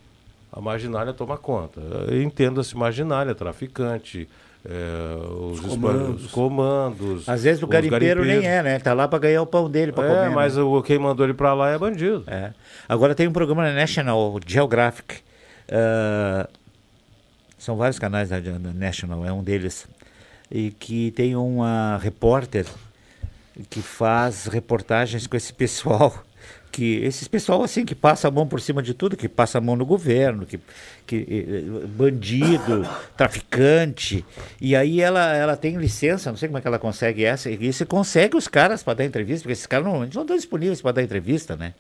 a 0.53 0.61
marginália 0.61 1.13
toma 1.13 1.37
conta. 1.37 1.81
Entenda-se 2.11 2.77
marginália, 2.77 3.35
traficante, 3.35 4.29
é, 4.69 5.17
os, 5.41 5.61
Os 5.61 5.67
comandos. 5.77 6.25
os 6.25 6.31
comandos. 6.33 7.29
Às 7.29 7.45
vezes 7.45 7.63
o 7.63 7.67
garimpeiro 7.67 8.25
nem 8.25 8.45
é, 8.47 8.63
né? 8.63 8.79
Tá 8.81 8.93
lá 8.93 9.07
pra 9.07 9.19
ganhar 9.19 9.41
o 9.43 9.47
pão 9.47 9.71
dele, 9.71 9.93
pra 9.93 10.05
É, 10.05 10.09
comer. 10.25 10.31
mas 10.35 10.57
né? 10.57 10.63
o, 10.63 10.83
quem 10.83 10.99
mandou 10.99 11.25
ele 11.25 11.35
pra 11.35 11.55
lá 11.55 11.71
é 11.71 11.79
bandido. 11.79 12.25
É. 12.27 12.51
Agora 12.89 13.15
tem 13.15 13.29
um 13.29 13.33
programa 13.33 13.63
na 13.65 13.73
National 13.73 14.39
Geographic. 14.45 15.21
ah, 15.71 16.49
são 17.69 17.77
vários 17.77 17.99
canais 17.99 18.31
da, 18.31 18.41
National, 18.75 19.27
é 19.27 19.33
um 19.33 19.43
deles. 19.43 19.87
E 20.51 20.71
que 20.71 21.11
tem 21.11 21.37
uma 21.37 21.99
repórter 21.99 22.65
que 23.69 23.83
faz 23.83 24.47
reportagens 24.47 25.27
com 25.27 25.37
esse 25.37 25.53
pessoal. 25.53 26.25
Que 26.71 27.03
esses 27.03 27.27
pessoal 27.27 27.63
assim 27.63 27.85
que 27.85 27.95
passa 27.95 28.29
a 28.29 28.31
mão 28.31 28.47
por 28.47 28.61
cima 28.61 28.83
de 28.83 28.93
tudo, 28.93 29.17
que 29.17 29.27
passa 29.27 29.57
a 29.57 29.61
mão 29.61 29.75
no 29.75 29.87
governo, 29.87 30.45
que, 30.45 30.61
que 31.07 31.27
eh, 31.27 31.87
bandido, 31.87 32.87
traficante. 33.17 34.25
E 34.61 34.77
aí 34.77 35.01
ela, 35.01 35.35
ela 35.35 35.57
tem 35.57 35.77
licença, 35.77 36.31
não 36.31 36.37
sei 36.37 36.47
como 36.47 36.59
é 36.59 36.61
que 36.61 36.69
ela 36.69 36.79
consegue 36.79 37.25
essa, 37.25 37.51
e 37.51 37.73
você 37.73 37.87
consegue 37.87 38.37
os 38.37 38.47
caras 38.47 38.83
para 38.83 38.99
dar 38.99 39.05
entrevista, 39.07 39.43
porque 39.43 39.55
esses 39.55 39.67
caras 39.67 39.87
não, 39.87 40.01
não 40.01 40.05
estão 40.05 40.37
disponíveis 40.37 40.81
para 40.81 40.93
dar 40.93 41.03
entrevista, 41.03 41.57
né? 41.57 41.73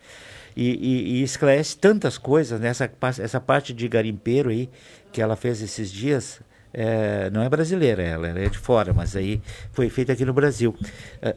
E, 0.60 0.70
e- 0.74 1.12
e 1.20 1.22
esclarece 1.22 1.76
tantas 1.78 2.18
coisas 2.18 2.58
nessa 2.60 2.90
essa 3.20 3.40
parte 3.40 3.72
de 3.72 3.86
garimpeiro 3.86 4.50
aí 4.50 4.68
que 5.12 5.22
ela 5.22 5.36
fez 5.36 5.62
esses 5.62 5.88
dias. 5.90 6.40
é, 6.74 7.30
não 7.30 7.42
é 7.42 7.48
brasileira 7.48 8.02
ela, 8.02 8.28
ela 8.28 8.40
é 8.40 8.48
de 8.48 8.58
fora, 8.58 8.92
mas 8.92 9.16
aí 9.16 9.40
foi 9.72 9.88
feita 9.88 10.12
aqui 10.12 10.24
no 10.24 10.34
Brasil. 10.34 10.74
É, 11.22 11.34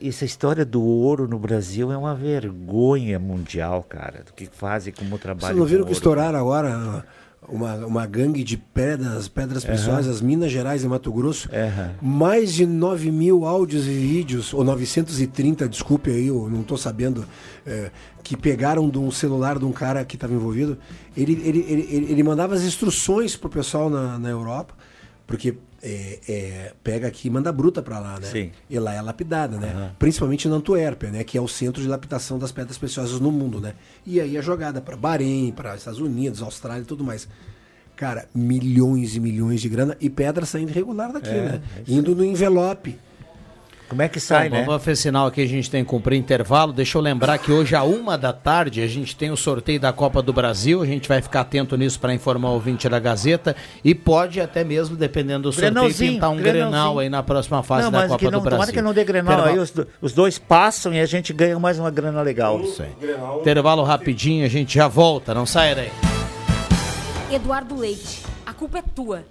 essa 0.00 0.24
história 0.24 0.64
do 0.64 0.82
ouro 0.82 1.28
no 1.28 1.38
Brasil 1.38 1.92
é 1.92 1.96
uma 1.96 2.14
vergonha 2.14 3.18
mundial, 3.18 3.82
cara, 3.82 4.22
do 4.24 4.32
que 4.32 4.46
fazem 4.46 4.92
como 4.92 5.18
trabalho. 5.18 5.48
Vocês 5.48 5.58
não 5.58 5.66
viram 5.66 5.80
com 5.82 5.86
que 5.88 5.90
ouro. 5.90 5.98
estouraram 5.98 6.38
agora 6.38 7.04
uma, 7.48 7.74
uma 7.86 8.06
gangue 8.06 8.44
de 8.44 8.56
pedras, 8.56 9.28
pedras 9.28 9.64
preciosas, 9.64 10.06
as 10.08 10.20
Minas 10.20 10.50
Gerais 10.50 10.84
e 10.84 10.88
Mato 10.88 11.12
Grosso? 11.12 11.48
Aham. 11.52 11.90
Mais 12.00 12.52
de 12.52 12.64
9 12.64 13.10
mil 13.10 13.44
áudios 13.44 13.86
e 13.86 13.90
vídeos, 13.90 14.54
ou 14.54 14.62
930, 14.62 15.68
desculpe 15.68 16.10
aí, 16.10 16.28
eu 16.28 16.48
não 16.48 16.60
estou 16.60 16.76
sabendo, 16.78 17.24
é, 17.66 17.90
que 18.22 18.36
pegaram 18.36 18.88
de 18.88 18.98
um 18.98 19.10
celular 19.10 19.58
de 19.58 19.64
um 19.64 19.72
cara 19.72 20.04
que 20.04 20.16
estava 20.16 20.32
envolvido. 20.32 20.78
Ele, 21.16 21.32
ele, 21.44 21.66
ele, 21.68 21.88
ele, 21.90 22.12
ele 22.12 22.22
mandava 22.22 22.54
as 22.54 22.62
instruções 22.62 23.36
pro 23.36 23.50
pessoal 23.50 23.90
na, 23.90 24.18
na 24.18 24.28
Europa, 24.28 24.74
porque 25.26 25.56
é, 25.82 26.18
é, 26.28 26.72
pega 26.84 27.08
aqui 27.08 27.26
e 27.28 27.30
manda 27.30 27.50
bruta 27.50 27.82
para 27.82 27.98
lá, 27.98 28.20
né? 28.20 28.26
Sim. 28.26 28.50
E 28.70 28.78
lá 28.78 28.94
é 28.94 29.02
lapidada, 29.02 29.58
né? 29.58 29.92
Principalmente 29.98 30.48
na 30.48 30.56
Antuérpia, 30.56 31.10
né? 31.10 31.24
Que 31.24 31.36
é 31.36 31.40
o 31.40 31.48
centro 31.48 31.82
de 31.82 31.88
lapidação 31.88 32.38
das 32.38 32.52
pedras 32.52 32.78
preciosas 32.78 33.18
no 33.18 33.32
mundo, 33.32 33.60
né? 33.60 33.74
E 34.06 34.20
aí 34.20 34.36
é 34.36 34.42
jogada 34.42 34.80
para 34.80 34.96
Bahrein, 34.96 35.50
para 35.52 35.74
Estados 35.74 35.98
Unidos, 36.00 36.40
Austrália 36.40 36.82
e 36.82 36.86
tudo 36.86 37.02
mais. 37.02 37.28
Cara, 37.96 38.28
milhões 38.34 39.14
e 39.16 39.20
milhões 39.20 39.60
de 39.60 39.68
grana 39.68 39.96
e 40.00 40.08
pedra 40.08 40.46
saindo 40.46 40.70
regular 40.72 41.12
daqui, 41.12 41.28
É, 41.28 41.42
né? 41.42 41.62
é 41.76 41.92
Indo 41.92 42.14
no 42.14 42.24
envelope. 42.24 42.98
Como 43.92 44.00
é 44.00 44.08
que 44.08 44.18
sai, 44.18 44.48
Bom, 44.48 44.56
né? 44.56 44.64
Vamos 44.64 44.82
ver 44.82 44.96
sinal 44.96 45.26
aqui, 45.26 45.42
a 45.42 45.46
gente 45.46 45.70
tem 45.70 45.84
que 45.84 45.90
cumprir 45.90 46.16
intervalo. 46.16 46.72
Deixa 46.72 46.96
eu 46.96 47.02
lembrar 47.02 47.36
que 47.36 47.52
hoje, 47.52 47.76
à 47.76 47.82
uma 47.82 48.16
da 48.16 48.32
tarde, 48.32 48.80
a 48.80 48.86
gente 48.86 49.14
tem 49.14 49.30
o 49.30 49.36
sorteio 49.36 49.78
da 49.78 49.92
Copa 49.92 50.22
do 50.22 50.32
Brasil. 50.32 50.80
A 50.80 50.86
gente 50.86 51.06
vai 51.06 51.20
ficar 51.20 51.42
atento 51.42 51.76
nisso 51.76 52.00
para 52.00 52.14
informar 52.14 52.48
o 52.48 52.52
ouvinte 52.54 52.88
da 52.88 52.98
Gazeta. 52.98 53.54
E 53.84 53.94
pode 53.94 54.40
até 54.40 54.64
mesmo, 54.64 54.96
dependendo 54.96 55.50
do 55.50 55.52
sorteio, 55.52 55.94
pintar 55.94 56.30
um. 56.30 56.36
Grenal 56.36 57.00
aí 57.00 57.10
na 57.10 57.22
próxima 57.22 57.62
fase 57.62 57.84
não, 57.84 57.90
da 57.90 58.08
Copa 58.08 58.30
não, 58.30 58.30
do 58.30 58.40
Brasil. 58.40 58.50
Tomara 58.50 58.72
que 58.72 58.80
não 58.80 58.94
dê 58.94 59.04
Grenal 59.04 59.44
aí, 59.44 59.58
os, 59.58 59.70
os 60.00 60.14
dois 60.14 60.38
passam 60.38 60.94
e 60.94 60.98
a 60.98 61.04
gente 61.04 61.30
ganha 61.34 61.58
mais 61.58 61.78
uma 61.78 61.90
grana 61.90 62.22
legal. 62.22 62.62
Isso 62.62 62.82
aí. 62.82 62.88
Intervalo 63.40 63.82
rapidinho, 63.82 64.46
a 64.46 64.48
gente 64.48 64.74
já 64.74 64.88
volta. 64.88 65.34
Não 65.34 65.44
sai 65.44 65.74
daí. 65.74 65.92
Eduardo 67.30 67.76
Leite, 67.76 68.22
a 68.46 68.54
culpa 68.54 68.78
é 68.78 68.82
tua. 68.82 69.22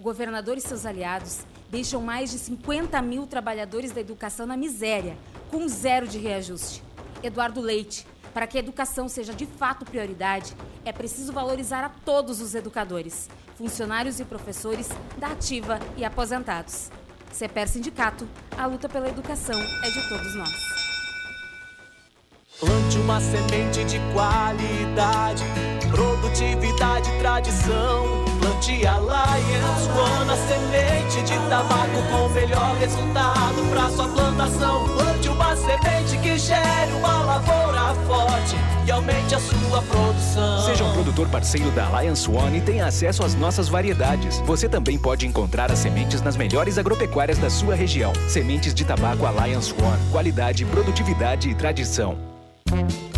O 0.00 0.02
governador 0.02 0.56
e 0.56 0.62
seus 0.62 0.86
aliados 0.86 1.40
deixam 1.70 2.00
mais 2.00 2.30
de 2.30 2.38
50 2.38 3.00
mil 3.02 3.26
trabalhadores 3.26 3.92
da 3.92 4.00
educação 4.00 4.46
na 4.46 4.56
miséria, 4.56 5.16
com 5.50 5.68
zero 5.68 6.06
de 6.06 6.18
reajuste. 6.18 6.82
Eduardo 7.22 7.60
Leite, 7.60 8.06
para 8.32 8.46
que 8.46 8.58
a 8.58 8.60
educação 8.60 9.08
seja 9.08 9.32
de 9.32 9.46
fato 9.46 9.84
prioridade, 9.84 10.54
é 10.84 10.92
preciso 10.92 11.32
valorizar 11.32 11.84
a 11.84 11.88
todos 11.88 12.40
os 12.40 12.54
educadores, 12.54 13.28
funcionários 13.56 14.20
e 14.20 14.24
professores 14.24 14.88
da 15.16 15.28
ativa 15.28 15.80
e 15.96 16.04
aposentados. 16.04 16.90
CEPER 17.32 17.68
Sindicato, 17.68 18.28
a 18.56 18.66
luta 18.66 18.88
pela 18.88 19.08
educação 19.08 19.60
é 19.82 19.90
de 19.90 20.08
todos 20.08 20.34
nós. 20.34 20.85
Plante 22.58 22.96
uma 22.98 23.20
semente 23.20 23.84
de 23.84 24.00
qualidade, 24.14 25.44
produtividade 25.90 27.10
e 27.10 27.18
tradição. 27.18 28.24
Plante 28.40 28.86
Alliance 28.86 29.88
One, 29.90 30.30
a 30.30 30.36
semente 30.36 31.22
de 31.22 31.38
tabaco 31.50 32.02
com 32.10 32.28
melhor 32.30 32.74
resultado 32.76 33.70
para 33.70 33.90
sua 33.90 34.08
plantação. 34.08 34.88
Plante 34.88 35.28
uma 35.28 35.54
semente 35.54 36.16
que 36.22 36.38
gere 36.38 36.92
uma 36.92 37.24
lavoura 37.24 37.94
forte 38.06 38.56
e 38.86 38.90
aumente 38.90 39.34
a 39.34 39.38
sua 39.38 39.82
produção. 39.82 40.64
Seja 40.64 40.84
um 40.84 40.94
produtor 40.94 41.28
parceiro 41.28 41.70
da 41.72 41.88
Alliance 41.88 42.26
One 42.30 42.56
e 42.56 42.60
tenha 42.62 42.86
acesso 42.86 43.22
às 43.22 43.34
nossas 43.34 43.68
variedades. 43.68 44.40
Você 44.46 44.66
também 44.66 44.96
pode 44.96 45.26
encontrar 45.26 45.70
as 45.70 45.80
sementes 45.80 46.22
nas 46.22 46.38
melhores 46.38 46.78
agropecuárias 46.78 47.36
da 47.36 47.50
sua 47.50 47.74
região. 47.74 48.14
Sementes 48.28 48.72
de 48.72 48.82
tabaco 48.82 49.26
Alliance 49.26 49.74
One. 49.74 50.10
Qualidade, 50.10 50.64
produtividade 50.64 51.50
e 51.50 51.54
tradição. 51.54 52.35
thank 52.66 52.90
you 52.92 53.15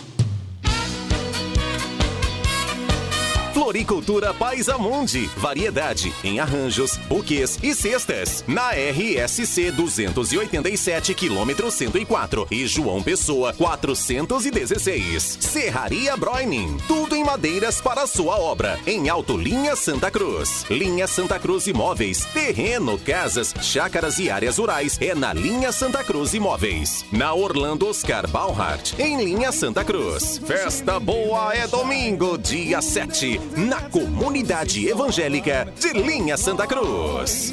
Floricultura 3.60 4.32
Paisamundi. 4.32 5.26
Variedade 5.36 6.14
em 6.24 6.40
arranjos, 6.40 6.96
buquês 6.96 7.58
e 7.62 7.74
cestas. 7.74 8.42
Na 8.48 8.70
RSC 8.70 9.70
287, 9.72 11.12
quilômetro 11.12 11.70
104. 11.70 12.46
E 12.50 12.66
João 12.66 13.02
Pessoa 13.02 13.52
416. 13.52 15.36
Serraria 15.42 16.16
Broining. 16.16 16.78
Tudo 16.88 17.14
em 17.14 17.22
madeiras 17.22 17.82
para 17.82 18.06
sua 18.06 18.38
obra. 18.38 18.80
Em 18.86 19.10
Alto 19.10 19.36
Linha 19.36 19.76
Santa 19.76 20.10
Cruz. 20.10 20.64
Linha 20.70 21.06
Santa 21.06 21.38
Cruz 21.38 21.66
Imóveis. 21.66 22.24
Terreno, 22.32 22.98
casas, 22.98 23.54
chácaras 23.60 24.18
e 24.18 24.30
áreas 24.30 24.56
rurais. 24.56 24.96
É 25.02 25.14
na 25.14 25.34
Linha 25.34 25.70
Santa 25.70 26.02
Cruz 26.02 26.32
Imóveis. 26.32 27.04
Na 27.12 27.34
Orlando 27.34 27.86
Oscar 27.86 28.26
Balhart. 28.26 28.98
Em 28.98 29.22
Linha 29.22 29.52
Santa 29.52 29.84
Cruz. 29.84 30.40
Festa 30.46 30.98
boa 30.98 31.54
é 31.54 31.66
domingo, 31.66 32.38
dia 32.38 32.80
7. 32.80 33.49
Na 33.56 33.80
comunidade 33.90 34.88
evangélica 34.88 35.66
de 35.78 35.92
Linha 35.92 36.36
Santa 36.36 36.66
Cruz. 36.66 37.52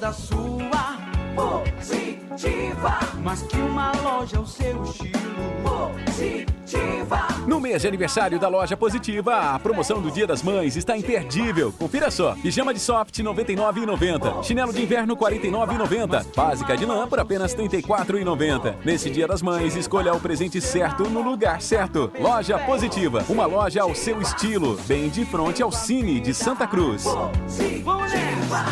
é 0.00 0.06
toda 0.06 0.12
sua, 0.12 0.96
positiva. 1.36 2.98
Mas 3.22 3.42
que 3.42 3.56
uma 3.58 3.92
loja 4.02 4.36
é 4.36 4.40
o 4.40 4.46
seu 4.46 4.82
estilo, 4.82 5.20
positiva. 5.62 7.28
No 7.46 7.60
mês 7.60 7.82
de 7.82 7.88
aniversário 7.88 8.38
da 8.38 8.48
loja 8.48 8.76
Positiva, 8.76 9.54
a 9.54 9.58
promoção 9.58 10.00
do 10.00 10.10
Dia 10.10 10.26
das 10.26 10.42
Mães 10.42 10.76
está 10.76 10.96
imperdível. 10.96 11.72
Confira 11.72 12.10
só: 12.10 12.34
pijama 12.36 12.72
de 12.72 12.80
soft 12.80 13.18
R$ 13.18 13.24
99,90, 13.24 14.42
chinelo 14.44 14.72
de 14.72 14.82
inverno 14.82 15.14
R$ 15.14 15.20
49,90, 15.20 16.34
básica 16.34 16.76
de 16.76 16.86
lã 16.86 17.06
por 17.08 17.18
apenas 17.18 17.52
R$ 17.52 17.68
34,90. 17.68 18.76
Nesse 18.84 19.10
Dia 19.10 19.26
das 19.26 19.42
Mães, 19.42 19.76
escolha 19.76 20.14
o 20.14 20.20
presente 20.20 20.60
certo 20.60 21.10
no 21.10 21.20
lugar 21.20 21.60
certo. 21.60 22.10
Loja 22.18 22.58
Positiva, 22.58 23.24
uma 23.28 23.46
loja 23.46 23.82
ao 23.82 23.94
seu 23.94 24.20
estilo, 24.22 24.78
bem 24.86 25.10
de 25.10 25.24
frente 25.26 25.62
ao 25.62 25.72
Cine 25.72 26.20
de 26.20 26.32
Santa 26.32 26.66
Cruz. 26.66 27.04
Positiva, 27.04 28.64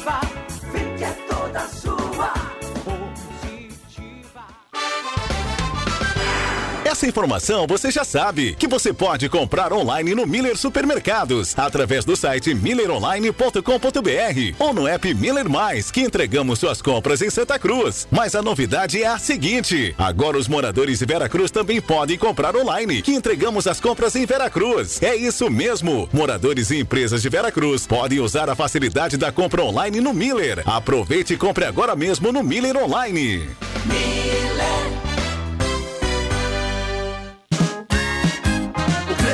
positiva, 0.00 0.29
Essa 7.00 7.08
informação 7.08 7.66
você 7.66 7.90
já 7.90 8.04
sabe, 8.04 8.54
que 8.56 8.68
você 8.68 8.92
pode 8.92 9.26
comprar 9.30 9.72
online 9.72 10.14
no 10.14 10.26
Miller 10.26 10.54
Supermercados, 10.54 11.58
através 11.58 12.04
do 12.04 12.14
site 12.14 12.52
milleronline.com.br 12.52 14.54
ou 14.58 14.74
no 14.74 14.86
app 14.86 15.14
Miller 15.14 15.48
Mais, 15.48 15.90
que 15.90 16.02
entregamos 16.02 16.58
suas 16.58 16.82
compras 16.82 17.22
em 17.22 17.30
Santa 17.30 17.58
Cruz. 17.58 18.06
Mas 18.10 18.34
a 18.34 18.42
novidade 18.42 19.02
é 19.02 19.06
a 19.06 19.16
seguinte: 19.16 19.94
agora 19.96 20.36
os 20.36 20.46
moradores 20.46 20.98
de 20.98 21.06
Veracruz 21.06 21.50
também 21.50 21.80
podem 21.80 22.18
comprar 22.18 22.54
online, 22.54 23.00
que 23.00 23.14
entregamos 23.14 23.66
as 23.66 23.80
compras 23.80 24.14
em 24.14 24.26
Veracruz. 24.26 25.02
É 25.02 25.16
isso 25.16 25.48
mesmo! 25.48 26.06
Moradores 26.12 26.70
e 26.70 26.80
empresas 26.80 27.22
de 27.22 27.30
Veracruz 27.30 27.86
podem 27.86 28.20
usar 28.20 28.50
a 28.50 28.54
facilidade 28.54 29.16
da 29.16 29.32
compra 29.32 29.64
online 29.64 30.02
no 30.02 30.12
Miller. 30.12 30.62
Aproveite 30.66 31.32
e 31.32 31.38
compre 31.38 31.64
agora 31.64 31.96
mesmo 31.96 32.30
no 32.30 32.42
Miller 32.42 32.76
Online. 32.76 33.48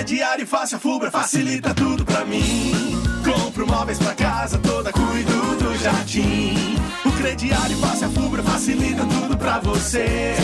O 0.07 0.09
crediário 0.09 0.47
fácil, 0.47 0.77
a 0.77 0.81
Fubra 0.81 1.11
facilita 1.11 1.75
tudo 1.75 2.05
pra 2.05 2.25
mim. 2.25 2.97
Compro 3.25 3.67
móveis 3.67 3.99
pra 3.99 4.15
casa 4.15 4.57
toda, 4.57 4.93
cuido 4.93 5.57
do 5.57 5.77
jardim. 5.83 6.77
O 7.05 7.11
crediário 7.11 7.77
fácil, 7.79 8.07
a 8.07 8.11
Fubra 8.11 8.41
facilita 8.41 9.05
tudo 9.05 9.37
pra 9.37 9.59
você. 9.59 10.37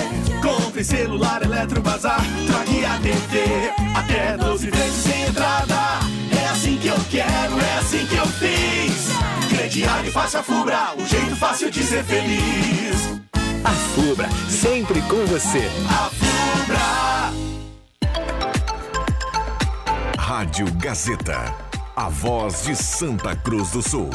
Compre 0.42 0.82
celular, 0.82 1.44
eletrobazar, 1.44 2.20
troque 2.48 2.84
a 2.84 2.98
TV. 2.98 3.72
Até 3.94 4.36
12 4.36 4.68
vezes 4.68 4.94
sem 4.94 5.22
entrada. 5.26 5.76
É 6.36 6.48
assim 6.48 6.76
que 6.78 6.88
eu 6.88 6.98
quero, 7.08 7.60
é 7.60 7.78
assim 7.78 8.04
que 8.04 8.16
eu 8.16 8.26
fiz. 8.26 9.10
Crediário 9.48 10.10
fácil, 10.10 10.40
a 10.40 10.42
Fubra, 10.42 10.94
o 10.98 11.06
jeito 11.06 11.36
fácil 11.36 11.70
de 11.70 11.84
ser 11.84 12.02
feliz. 12.02 13.20
A 13.62 13.70
Fubra, 13.70 14.28
sempre 14.48 15.00
com 15.02 15.24
você. 15.26 15.70
A 15.88 16.10
Fubra. 16.10 17.51
Rádio 20.35 20.66
Gazeta. 20.76 21.55
A 21.95 22.09
voz 22.09 22.64
de 22.64 22.74
Santa 22.74 23.37
Cruz 23.37 23.72
do 23.72 23.83
Sul. 23.83 24.09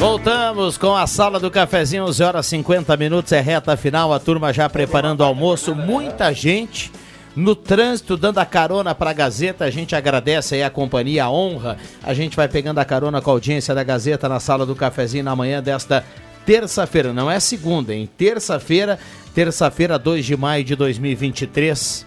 Voltamos 0.00 0.76
com 0.76 0.96
a 0.96 1.06
sala 1.06 1.38
do 1.38 1.52
cafezinho, 1.52 2.06
11 2.06 2.22
horas 2.24 2.46
50 2.46 2.96
minutos, 2.96 3.30
é 3.30 3.40
reta 3.40 3.76
final, 3.76 4.12
a 4.12 4.18
turma 4.18 4.52
já 4.52 4.68
preparando 4.68 5.20
o 5.20 5.24
almoço, 5.24 5.76
muita 5.76 6.32
gente 6.32 6.90
no 7.36 7.54
trânsito 7.54 8.16
dando 8.16 8.38
a 8.38 8.46
carona 8.46 8.94
para 8.94 9.10
a 9.10 9.12
Gazeta, 9.12 9.64
a 9.64 9.70
gente 9.70 9.94
agradece 9.94 10.54
aí 10.54 10.62
a 10.62 10.70
companhia, 10.70 11.24
a 11.24 11.30
honra, 11.30 11.76
a 12.02 12.12
gente 12.14 12.36
vai 12.36 12.48
pegando 12.48 12.78
a 12.78 12.84
carona 12.84 13.20
com 13.20 13.30
a 13.30 13.32
audiência 13.32 13.74
da 13.74 13.84
Gazeta 13.84 14.28
na 14.28 14.40
sala 14.40 14.66
do 14.66 14.74
cafezinho 14.74 15.24
na 15.24 15.36
manhã 15.36 15.62
desta 15.62 16.04
terça-feira, 16.44 17.12
não 17.12 17.30
é 17.30 17.38
segunda, 17.38 17.94
hein? 17.94 18.08
Terça-feira, 18.16 18.98
terça-feira, 19.34 19.98
2 19.98 20.24
de 20.24 20.36
maio 20.36 20.64
de 20.64 20.74
2023. 20.74 22.06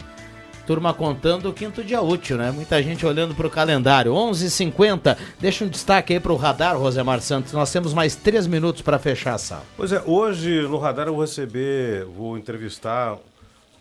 Turma 0.65 0.93
contando 0.93 1.49
o 1.49 1.53
quinto 1.53 1.83
dia 1.83 2.01
útil, 2.01 2.37
né? 2.37 2.51
Muita 2.51 2.81
gente 2.81 3.05
olhando 3.05 3.35
para 3.35 3.45
o 3.45 3.49
calendário. 3.49 4.13
11:50. 4.13 4.31
h 4.31 4.49
50 4.49 5.17
Deixa 5.39 5.65
um 5.65 5.67
destaque 5.67 6.13
aí 6.13 6.19
para 6.19 6.31
o 6.31 6.35
radar, 6.35 6.77
Rosemar 6.77 7.19
Santos. 7.19 7.51
Nós 7.51 7.71
temos 7.71 7.93
mais 7.93 8.15
três 8.15 8.47
minutos 8.47 8.81
para 8.81 8.97
fechar 8.97 9.33
a 9.33 9.37
sala. 9.37 9.63
Pois 9.75 9.91
é, 9.91 10.01
hoje 10.05 10.61
no 10.61 10.77
radar 10.77 11.07
eu 11.07 11.13
vou 11.13 11.21
receber, 11.21 12.05
vou 12.05 12.37
entrevistar 12.37 13.17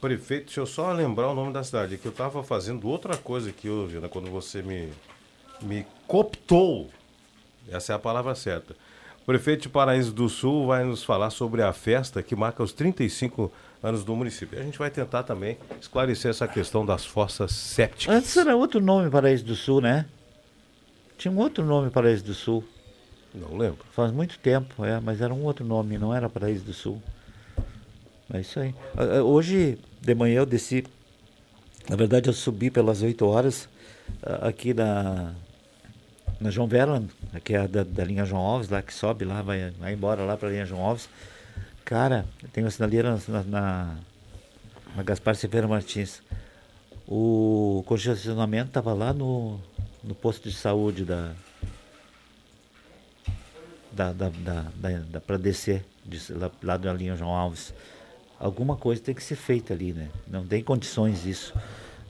prefeito. 0.01 0.46
Deixa 0.46 0.61
eu 0.61 0.66
só 0.66 0.92
lembrar 0.92 1.28
o 1.28 1.34
nome 1.34 1.53
da 1.53 1.62
cidade, 1.62 1.98
que 1.98 2.07
eu 2.07 2.11
estava 2.11 2.42
fazendo 2.42 2.88
outra 2.88 3.16
coisa 3.16 3.51
aqui 3.51 3.68
hoje, 3.68 3.98
né, 3.98 4.09
quando 4.09 4.30
você 4.30 4.62
me, 4.62 4.88
me 5.62 5.86
cooptou. 6.07 6.88
Essa 7.68 7.92
é 7.92 7.96
a 7.96 7.98
palavra 7.98 8.34
certa. 8.34 8.74
O 9.22 9.24
prefeito 9.26 9.62
de 9.62 9.68
Paraíso 9.68 10.12
do 10.12 10.28
Sul 10.28 10.66
vai 10.66 10.82
nos 10.82 11.05
falar 11.05 11.30
sobre 11.30 11.62
a 11.62 11.72
festa 11.72 12.22
que 12.22 12.34
marca 12.34 12.62
os 12.62 12.72
35 12.72 13.53
anos 13.82 14.03
do 14.03 14.16
município. 14.16 14.59
A 14.59 14.62
gente 14.62 14.78
vai 14.78 14.90
tentar 14.90 15.22
também 15.22 15.59
esclarecer 15.80 16.30
essa 16.30 16.48
questão 16.48 16.84
das 16.84 17.05
fossas 17.05 17.53
sépticas. 17.53 18.14
Antes 18.14 18.36
era 18.36 18.57
outro 18.57 18.80
nome 18.80 19.11
Paraíso 19.11 19.44
do 19.44 19.55
Sul, 19.55 19.80
né? 19.80 20.07
Tinha 21.18 21.30
um 21.30 21.38
outro 21.38 21.64
nome 21.64 21.90
Paraíso 21.90 22.24
do 22.24 22.34
Sul. 22.34 22.64
Não 23.32 23.57
lembro. 23.57 23.84
Faz 23.92 24.11
muito 24.11 24.38
tempo, 24.38 24.84
é, 24.84 24.98
mas 24.98 25.20
era 25.20 25.32
um 25.32 25.44
outro 25.44 25.64
nome, 25.64 25.96
não 25.98 26.14
era 26.14 26.28
Paraíso 26.28 26.64
do 26.64 26.72
Sul. 26.72 27.01
É 28.32 28.40
isso 28.40 28.59
aí. 28.59 28.74
Ah, 28.96 29.18
ah, 29.18 29.22
Hoje 29.22 29.78
de 30.01 30.14
manhã 30.14 30.38
eu 30.38 30.46
desci. 30.46 30.84
Na 31.88 31.96
verdade 31.96 32.28
eu 32.28 32.32
subi 32.32 32.70
pelas 32.70 33.03
8 33.03 33.26
horas 33.26 33.68
ah, 34.22 34.48
aqui 34.48 34.72
na, 34.72 35.32
na 36.40 36.51
João 36.51 36.66
Verland, 36.66 37.09
que 37.44 37.55
é 37.55 37.68
da, 37.68 37.84
da 37.84 38.05
linha 38.05 38.24
João 38.24 38.42
Alves, 38.42 38.68
lá 38.68 38.80
que 38.80 38.94
sobe 38.94 39.24
lá, 39.24 39.42
vai, 39.42 39.70
vai 39.78 39.92
embora 39.92 40.22
lá 40.22 40.36
para 40.36 40.48
a 40.48 40.53
linha 40.53 40.64
João 40.64 40.84
Alves. 40.84 41.09
Cara, 41.84 42.24
tem 42.53 42.64
uma 42.64 42.70
sinaleira 42.70 43.18
na, 43.28 43.42
na, 43.42 43.96
na 44.96 45.03
Gaspar 45.03 45.34
Silveira 45.34 45.66
Martins. 45.66 46.22
O 47.07 47.82
congestionamento 47.86 48.68
estava 48.68 48.94
lá 48.94 49.12
no, 49.12 49.59
no 50.03 50.14
posto 50.14 50.48
de 50.48 50.55
saúde 50.55 51.05
da. 51.05 51.32
da, 53.90 54.12
da, 54.12 54.28
da, 54.28 54.66
da, 54.76 54.98
da 54.98 55.20
para 55.20 55.36
descer, 55.36 55.84
de, 56.05 56.32
lá, 56.32 56.51
lá 56.62 56.76
da 56.76 56.92
linha 56.92 57.16
João 57.16 57.34
Alves. 57.34 57.74
Alguma 58.41 58.74
coisa 58.74 59.03
tem 59.03 59.14
que 59.14 59.22
ser 59.22 59.36
feita 59.36 59.74
ali, 59.74 59.93
né? 59.93 60.09
Não 60.26 60.45
tem 60.47 60.62
condições 60.62 61.26
isso. 61.26 61.53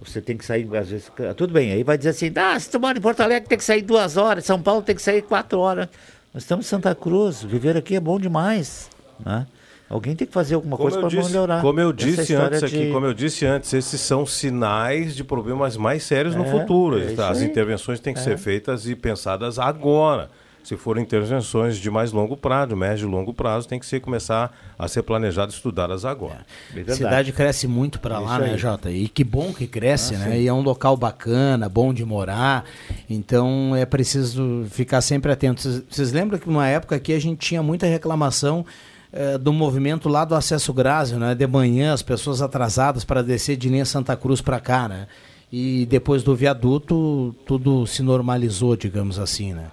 Você 0.01 0.21
tem 0.21 0.37
que 0.37 0.45
sair, 0.45 0.67
às 0.77 0.89
vezes. 0.89 1.11
Tudo 1.37 1.53
bem, 1.53 1.73
aí 1.73 1.83
vai 1.83 1.99
dizer 1.99 2.11
assim: 2.11 2.33
ah, 2.37 2.59
se 2.59 2.71
tu 2.71 2.79
mora 2.81 2.97
em 2.97 3.01
Porto 3.01 3.21
Alegre 3.21 3.49
tem 3.49 3.59
que 3.59 3.65
sair 3.65 3.83
duas 3.83 4.17
horas, 4.17 4.45
São 4.45 4.63
Paulo 4.63 4.81
tem 4.81 4.95
que 4.95 5.03
sair 5.03 5.23
quatro 5.23 5.59
horas. 5.59 5.89
Nós 6.33 6.45
estamos 6.45 6.65
em 6.65 6.69
Santa 6.69 6.95
Cruz, 6.95 7.43
viver 7.43 7.77
aqui 7.77 7.97
é 7.97 8.01
bom 8.01 8.19
demais. 8.19 8.89
Né? 9.19 9.45
Alguém 9.91 10.15
tem 10.15 10.25
que 10.25 10.33
fazer 10.33 10.55
alguma 10.55 10.77
Como 10.77 10.89
coisa 10.89 11.05
para 11.07 11.23
melhorar. 11.25 11.61
como 11.61 11.81
eu 11.81 11.93
disse 11.93 12.33
antes 12.33 12.63
aqui, 12.63 12.87
de- 12.87 12.93
como 12.93 13.05
eu 13.07 13.13
disse 13.13 13.45
antes, 13.45 13.73
esses 13.75 14.01
são 14.01 14.25
sinais 14.25 15.17
de 15.17 15.25
problemas 15.25 15.77
mais 15.77 16.05
sérios 16.05 16.37
no 16.37 16.45
É, 16.45 16.51
futuro. 16.51 16.97
é 17.03 17.21
As 17.29 17.43
intervenções 17.43 17.99
têm 17.99 18.15
que 18.15 18.21
É. 18.21 18.23
ser 18.23 18.39
feitas 18.39 18.87
e 18.87 18.95
pensadas 18.95 19.59
agora. 19.59 20.31
Se 20.63 20.77
forem 20.77 21.03
intervenções 21.03 21.79
de 21.79 21.91
mais 21.91 22.13
longo 22.13 22.37
prazo, 22.37 22.77
médio 22.77 23.09
e 23.09 23.11
longo 23.11 23.33
prazo, 23.35 23.67
tem 23.67 23.79
que 23.79 23.87
ser, 23.87 24.01
começar 24.01 24.55
a 24.79 24.87
ser 24.87 25.03
planejadas, 25.03 25.55
estudadas 25.55 26.05
agora. 26.05 26.45
A 26.89 26.93
cidade 26.95 27.33
cresce 27.33 27.67
muito 27.67 27.99
para 27.99 28.19
lá, 28.19 28.39
né. 28.39 28.57
Jota? 28.59 28.91
E 28.91 29.09
que 29.09 29.25
bom 29.25 29.53
que 29.53 29.67
cresce, 29.67 30.15
Ah, 30.15 30.19
né? 30.19 30.33
sim. 30.33 30.43
E 30.43 30.47
é 30.49 30.53
um 30.53 30.61
local 30.63 30.97
bacana, 30.97 31.69
bom 31.69 31.93
de 31.95 32.05
morar. 32.05 32.65
Então 33.09 33.75
é 33.75 33.85
preciso 33.87 34.65
ficar 34.71 35.01
sempre 35.01 35.33
atento. 35.33 35.63
Vocês- 35.91 36.13
lembram 36.13 36.39
que 36.39 36.47
numa 36.49 36.69
época 36.69 36.95
aqui 36.97 37.13
a 37.13 37.21
gente 37.21 37.39
tinha 37.39 37.63
muita 37.63 37.87
reclamação 37.87 38.65
eh, 39.13 39.37
do 39.39 39.53
movimento 39.53 40.09
lá 40.09 40.25
do 40.25 40.37
acesso 40.37 40.73
Grásio, 40.73 41.19
né? 41.19 41.35
De 41.35 41.45
manhã, 41.47 41.93
as 41.93 42.03
pessoas 42.03 42.41
atrasadas 42.41 43.05
para 43.05 43.23
descer 43.23 43.57
de 43.57 43.69
linha 43.69 43.85
Santa 43.85 44.17
Cruz 44.17 44.41
para 44.41 44.61
cá, 44.61 44.87
né? 44.89 45.09
E 45.51 45.85
depois 45.87 46.23
do 46.23 46.33
viaduto, 46.37 47.35
tudo 47.45 47.85
se 47.89 48.03
normalizou, 48.05 48.77
digamos 48.77 49.19
assim, 49.19 49.53
né? 49.53 49.67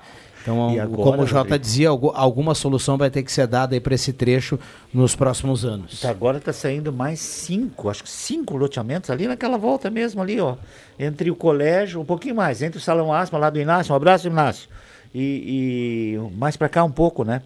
Então, 0.48 0.70
agora, 0.80 1.04
como 1.04 1.24
o 1.24 1.28
Jota 1.28 1.60
dizia, 1.60 1.90
algu- 1.90 2.12
alguma 2.16 2.56
solução 2.56 2.98
vai 2.98 3.10
ter 3.10 3.22
que 3.22 3.32
ser 3.32 3.48
dada 3.48 3.80
para 3.82 3.94
esse 3.94 4.14
trecho 4.14 4.58
nos 4.94 5.14
próximos 5.16 5.66
anos. 5.66 6.00
Tá, 6.00 6.10
agora 6.10 6.38
está 6.38 6.54
saindo 6.54 6.94
mais 6.94 7.20
cinco, 7.20 7.90
acho 7.90 8.04
que 8.04 8.10
cinco 8.10 8.56
loteamentos 8.56 9.10
ali 9.10 9.28
naquela 9.28 9.58
volta 9.58 9.90
mesmo 9.90 10.22
ali, 10.22 10.40
ó. 10.40 10.56
Entre 10.98 11.30
o 11.30 11.36
colégio, 11.36 12.00
um 12.00 12.06
pouquinho 12.06 12.36
mais, 12.36 12.62
entre 12.62 12.78
o 12.78 12.82
Salão 12.82 13.12
Asma 13.14 13.38
lá 13.38 13.50
do 13.50 13.60
Inácio, 13.60 13.92
um 13.92 13.96
abraço, 13.98 14.28
Inácio. 14.28 14.70
E, 15.14 16.16
e 16.18 16.38
mais 16.38 16.56
para 16.56 16.70
cá 16.70 16.84
um 16.84 16.92
pouco, 16.92 17.24
né? 17.26 17.42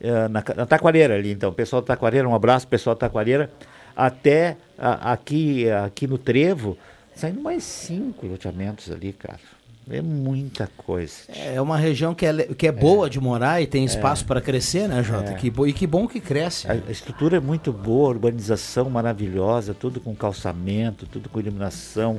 Eh, 0.00 0.28
na, 0.28 0.42
na 0.56 0.66
Taquareira 0.66 1.14
ali, 1.14 1.32
então. 1.32 1.52
Pessoal 1.52 1.82
da 1.82 1.88
Taquareira, 1.88 2.26
um 2.28 2.34
abraço, 2.34 2.66
pessoal 2.68 2.94
da 2.96 3.00
Taquareira. 3.00 3.50
Até 3.94 4.56
a- 4.78 5.12
aqui, 5.12 5.68
aqui 5.70 6.06
no 6.06 6.18
Trevo, 6.18 6.76
saindo 7.14 7.40
mais 7.40 7.64
cinco 7.64 8.26
loteamentos 8.26 8.90
ali, 8.90 9.12
cara. 9.12 9.40
É 9.88 10.02
muita 10.02 10.68
coisa. 10.76 11.14
É 11.28 11.60
uma 11.60 11.76
região 11.76 12.12
que 12.12 12.26
é, 12.26 12.32
que 12.54 12.66
é 12.66 12.72
boa 12.72 13.08
de 13.08 13.20
morar 13.20 13.62
e 13.62 13.66
tem 13.68 13.84
espaço 13.84 14.24
para 14.26 14.40
crescer, 14.40 14.88
né, 14.88 15.00
Jota? 15.02 15.30
É. 15.30 15.34
Que 15.34 15.52
e 15.66 15.72
que 15.72 15.86
bom 15.86 16.08
que 16.08 16.18
cresce. 16.18 16.66
A 16.68 16.72
a 16.72 16.90
estrutura 16.90 17.36
é 17.36 17.40
muito 17.40 17.72
boa, 17.72 18.08
urbanização 18.08 18.90
maravilhosa, 18.90 19.74
tudo 19.74 20.00
com 20.00 20.14
calçamento, 20.14 21.06
tudo 21.06 21.28
com 21.28 21.38
iluminação. 21.38 22.18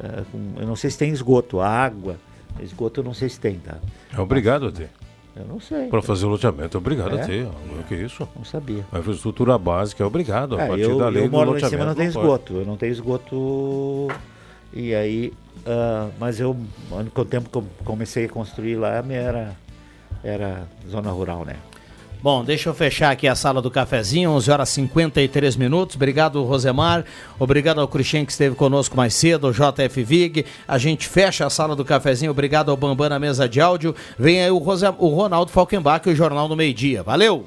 eh, 0.00 0.22
com- 0.30 0.60
eu 0.60 0.66
não 0.66 0.76
sei 0.76 0.90
se 0.90 0.98
tem 0.98 1.10
esgoto, 1.10 1.58
água. 1.60 2.16
Esgoto 2.60 3.00
eu 3.00 3.04
não 3.04 3.12
sei 3.14 3.28
se 3.28 3.40
tem, 3.40 3.54
tá? 3.58 3.78
É 4.16 4.20
obrigado 4.20 4.66
a 4.68 4.70
ter. 4.72 4.88
Eu 5.34 5.44
não 5.44 5.58
sei. 5.60 5.86
Para 5.88 6.00
fazer 6.02 6.24
o 6.26 6.28
loteamento, 6.28 6.76
é 6.76 6.78
obrigado 6.78 7.18
É? 7.18 7.22
a 7.22 7.26
ter. 7.26 7.46
O 7.46 7.82
que 7.88 7.94
é 7.94 7.98
isso? 8.04 8.28
Não 8.36 8.44
sabia. 8.44 8.84
A 8.92 8.98
infraestrutura 9.00 9.58
básica 9.58 10.04
é 10.04 10.06
obrigado. 10.06 10.56
A 10.56 10.62
É, 10.62 10.68
partir 10.68 10.82
eu, 10.82 10.98
da 10.98 11.08
lei 11.08 11.24
eu 11.24 11.28
do 11.28 11.32
moro 11.32 11.50
lá 11.50 11.58
em 11.58 11.62
loteamento. 11.62 11.70
cima, 11.82 11.84
não 11.84 11.94
tem 11.96 12.12
pode. 12.12 12.18
esgoto. 12.26 12.52
Eu 12.54 12.64
não 12.64 12.76
tenho 12.76 12.92
esgoto. 12.92 14.08
E 14.72 14.94
aí, 14.94 15.32
ah, 15.66 16.08
mas 16.18 16.40
eu, 16.40 16.56
com 17.12 17.20
o 17.20 17.24
tempo 17.24 17.50
que 17.50 17.58
eu 17.58 17.64
comecei 17.84 18.24
a 18.24 18.28
construir 18.28 18.76
lá, 18.76 19.04
era, 19.10 19.56
era 20.22 20.68
zona 20.88 21.10
rural, 21.10 21.44
né? 21.44 21.56
Bom, 22.20 22.42
deixa 22.42 22.68
eu 22.68 22.74
fechar 22.74 23.12
aqui 23.12 23.28
a 23.28 23.36
sala 23.36 23.62
do 23.62 23.70
cafezinho, 23.70 24.30
11 24.30 24.50
horas 24.50 24.68
e 24.70 24.72
53 24.72 25.54
minutos. 25.54 25.94
Obrigado, 25.94 26.42
Rosemar. 26.42 27.04
Obrigado 27.38 27.80
ao 27.80 27.86
Cristian 27.86 28.24
que 28.24 28.32
esteve 28.32 28.56
conosco 28.56 28.96
mais 28.96 29.14
cedo, 29.14 29.46
ao 29.46 29.52
JF 29.52 30.02
Vig. 30.02 30.44
A 30.66 30.78
gente 30.78 31.06
fecha 31.06 31.46
a 31.46 31.50
sala 31.50 31.76
do 31.76 31.84
cafezinho. 31.84 32.32
Obrigado 32.32 32.72
ao 32.72 32.76
Bambam 32.76 33.08
na 33.08 33.20
mesa 33.20 33.48
de 33.48 33.60
áudio. 33.60 33.94
Vem 34.18 34.42
aí 34.42 34.50
o, 34.50 34.58
Rose... 34.58 34.84
o 34.98 35.08
Ronaldo 35.08 35.52
Falkenbach 35.52 36.08
e 36.08 36.12
o 36.12 36.16
Jornal 36.16 36.48
do 36.48 36.56
Meio 36.56 36.74
Dia. 36.74 37.04
Valeu! 37.04 37.46